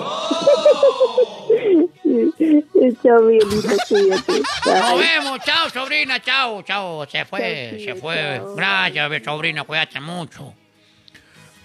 [3.02, 4.32] Chao, Miguelito, cuídate.
[4.66, 7.06] Nos vemos, chao, sobrina, chao, chao.
[7.06, 8.40] Se fue, se fue.
[8.56, 10.54] Gracias, sobrina, cuídate mucho.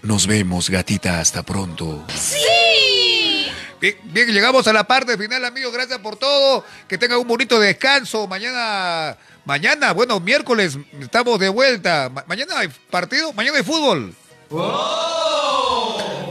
[0.05, 2.05] Nos vemos, gatita, hasta pronto.
[2.13, 3.47] ¡Sí!
[3.81, 5.73] Bien, bien, llegamos a la parte final, amigos.
[5.73, 6.63] Gracias por todo.
[6.87, 8.27] Que tengan un bonito descanso.
[8.27, 12.09] Mañana, mañana, bueno, miércoles estamos de vuelta.
[12.13, 14.13] Ma- mañana hay partido, mañana hay fútbol.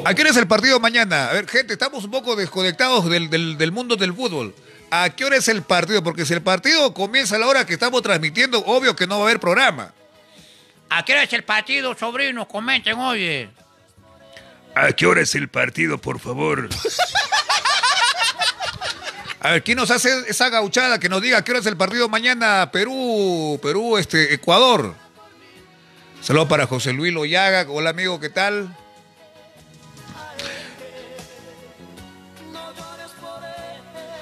[0.07, 1.31] ¿A qué hora es el partido mañana?
[1.31, 4.55] A ver, gente, estamos un poco desconectados del, del- del mundo del fútbol.
[4.91, 6.01] ¿A qué hora es el partido?
[6.05, 9.25] Porque si el partido comienza a la hora que estamos transmitiendo, obvio que no va
[9.25, 9.93] a haber programa.
[10.91, 12.47] ¿A qué hora es el partido, sobrino?
[12.47, 13.49] Comenten, oye.
[14.75, 16.69] ¿A qué hora es el partido, por favor?
[19.41, 21.77] A ver, ¿quién nos hace esa gauchada que nos diga a qué hora es el
[21.77, 22.71] partido mañana?
[22.73, 24.95] Perú, Perú, este, Ecuador.
[26.23, 27.67] Saludos para José Luis Loyaga.
[27.69, 28.75] Hola, amigo, ¿qué tal?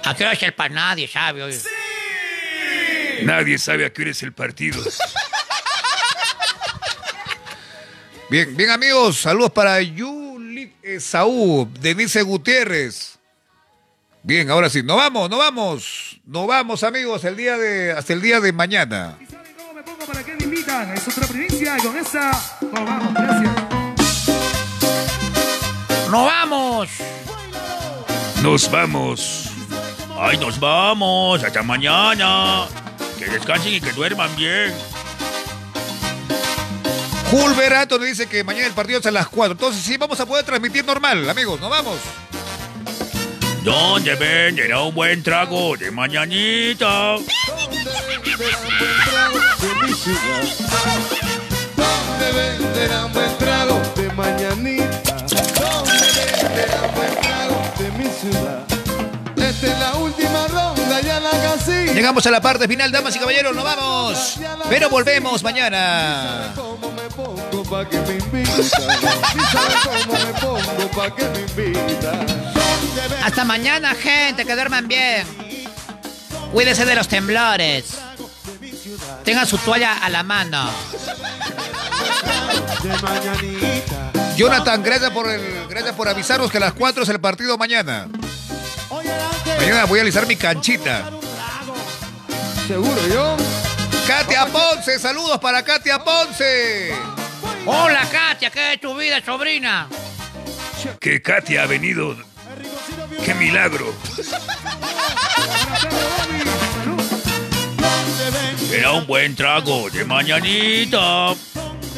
[0.04, 0.80] ¿A qué hora es el partido?
[0.80, 1.60] Nadie sabe, oye.
[3.22, 4.82] Nadie sabe a qué hora es el partido.
[8.28, 9.18] Bien, bien, amigos.
[9.18, 9.74] Saludos para
[10.62, 13.18] Yuli Esaú, Denise Gutiérrez.
[14.22, 16.20] Bien, ahora sí, nos vamos, nos vamos.
[16.24, 19.18] Nos vamos, amigos, el día de, hasta el día de mañana.
[20.06, 20.92] ¿Para qué me invitan?
[20.94, 22.30] Es otra provincia y con esa
[22.60, 23.14] nos vamos.
[23.14, 23.52] Gracias.
[26.10, 26.88] ¡Nos vamos!
[28.42, 29.50] Nos vamos.
[30.18, 31.42] Ay, nos vamos.
[31.42, 32.66] Hasta mañana.
[33.18, 34.72] Que descansen y que duerman bien.
[37.32, 39.52] Julverato nos dice que mañana el partido es a las 4.
[39.52, 41.58] Entonces sí vamos a poder transmitir normal, amigos.
[41.58, 41.96] Nos vamos.
[43.64, 47.16] ¿Dónde venderá un buen trago de mañanita?
[47.16, 47.78] ¿Dónde
[52.34, 55.16] venderán buen trago de mañanita?
[55.58, 58.66] ¿Dónde venderán buen trago de mi ciudad?
[59.36, 61.94] Esta es la última ronda, ya la casilla.
[61.94, 63.56] Llegamos a la parte final, damas y caballeros.
[63.56, 64.38] Nos vamos.
[64.68, 66.52] Pero volvemos mañana.
[67.16, 68.60] ¿Cómo me pongo pa' que me invitan?
[68.60, 72.26] ¿Y sabe cómo me pongo pa' que me invitan?
[73.24, 75.26] Hasta mañana, gente, que duerman bien.
[76.52, 77.98] Cuídese de los temblores.
[79.24, 80.70] Tengan su toalla a la mano.
[84.36, 88.08] Jonathan, gracias por, el, gracias por avisarnos que a las 4 es el partido mañana.
[89.58, 91.10] Mañana voy a alisar mi canchita.
[92.66, 93.36] ¿Seguro yo?
[94.14, 96.92] Katia Ponce, saludos para Katia Ponce.
[97.64, 99.88] Hola, Katia, ¿qué es tu vida, sobrina?
[101.00, 102.14] Que Katia ha venido.
[103.24, 103.94] ¡Qué milagro!
[108.70, 111.34] Era un buen trago de mañanita.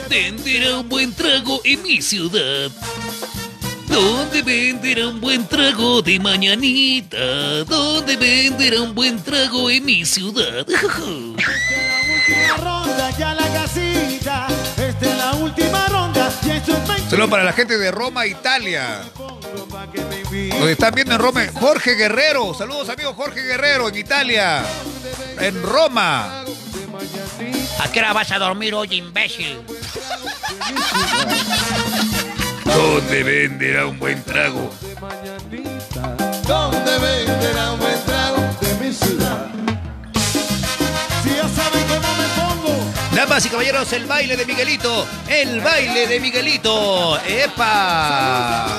[0.09, 2.71] Venderá un buen trago en mi ciudad.
[3.89, 7.65] ¿Dónde venderá un buen trago de mañanita?
[7.65, 10.65] ¿Dónde venderá un buen trago en mi ciudad?
[12.27, 14.47] Última ronda, ya la casita.
[14.79, 16.33] Esta es la última ronda.
[16.43, 17.11] Y eso es veinte.
[17.11, 19.03] Saludos para la gente de Roma, Italia.
[20.59, 21.43] Nos están viendo en Roma.
[21.61, 22.55] Jorge Guerrero.
[22.55, 24.63] Saludos, amigo Jorge Guerrero, en Italia.
[25.39, 26.45] En Roma.
[27.81, 29.61] ¿A qué hora vas a dormir hoy, imbécil?
[32.65, 34.73] ¿Dónde venderá un buen trago?
[36.47, 37.84] ¿Dónde venderán un
[43.35, 45.09] Damas y caballeros, el baile de Miguelito.
[45.27, 47.19] El baile de Miguelito.
[47.27, 48.79] ¡Epa!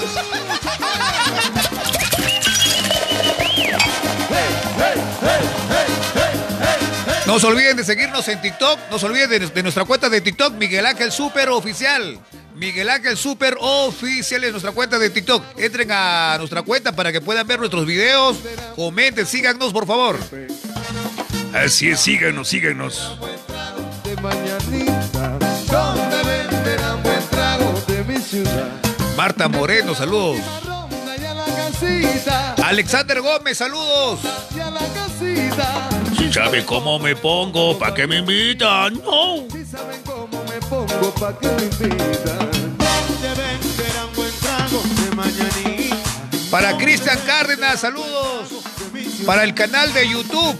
[7.25, 8.79] No se olviden de seguirnos en TikTok.
[8.89, 12.17] No se olviden de, de nuestra cuenta de TikTok, Miguel Ángel Super Oficial.
[12.55, 15.43] Miguel Ángel Super Oficial es nuestra cuenta de TikTok.
[15.59, 18.37] Entren a nuestra cuenta para que puedan ver nuestros videos.
[18.77, 20.17] Comenten, síganos, por favor.
[21.53, 23.17] Así es, síganos, síganos.
[24.25, 25.37] Mañanita.
[25.69, 28.71] ¿Dónde venderán buen trago de mi ciudad?
[29.15, 30.39] Marta Moreno, saludos.
[32.63, 34.21] Alexander Gómez, saludos.
[34.55, 35.89] Ya la casita.
[36.17, 38.95] Si sabe cómo me pongo, ¿para qué me invitan?
[39.03, 39.45] No.
[39.51, 42.49] Si saben cómo me pongo pa' que me invitan.
[42.79, 45.97] ¿Dónde venderán buen trago de mañanita?
[46.49, 48.49] Para Cristian Cárdenas, saludos.
[49.23, 50.57] Para el canal de YouTube.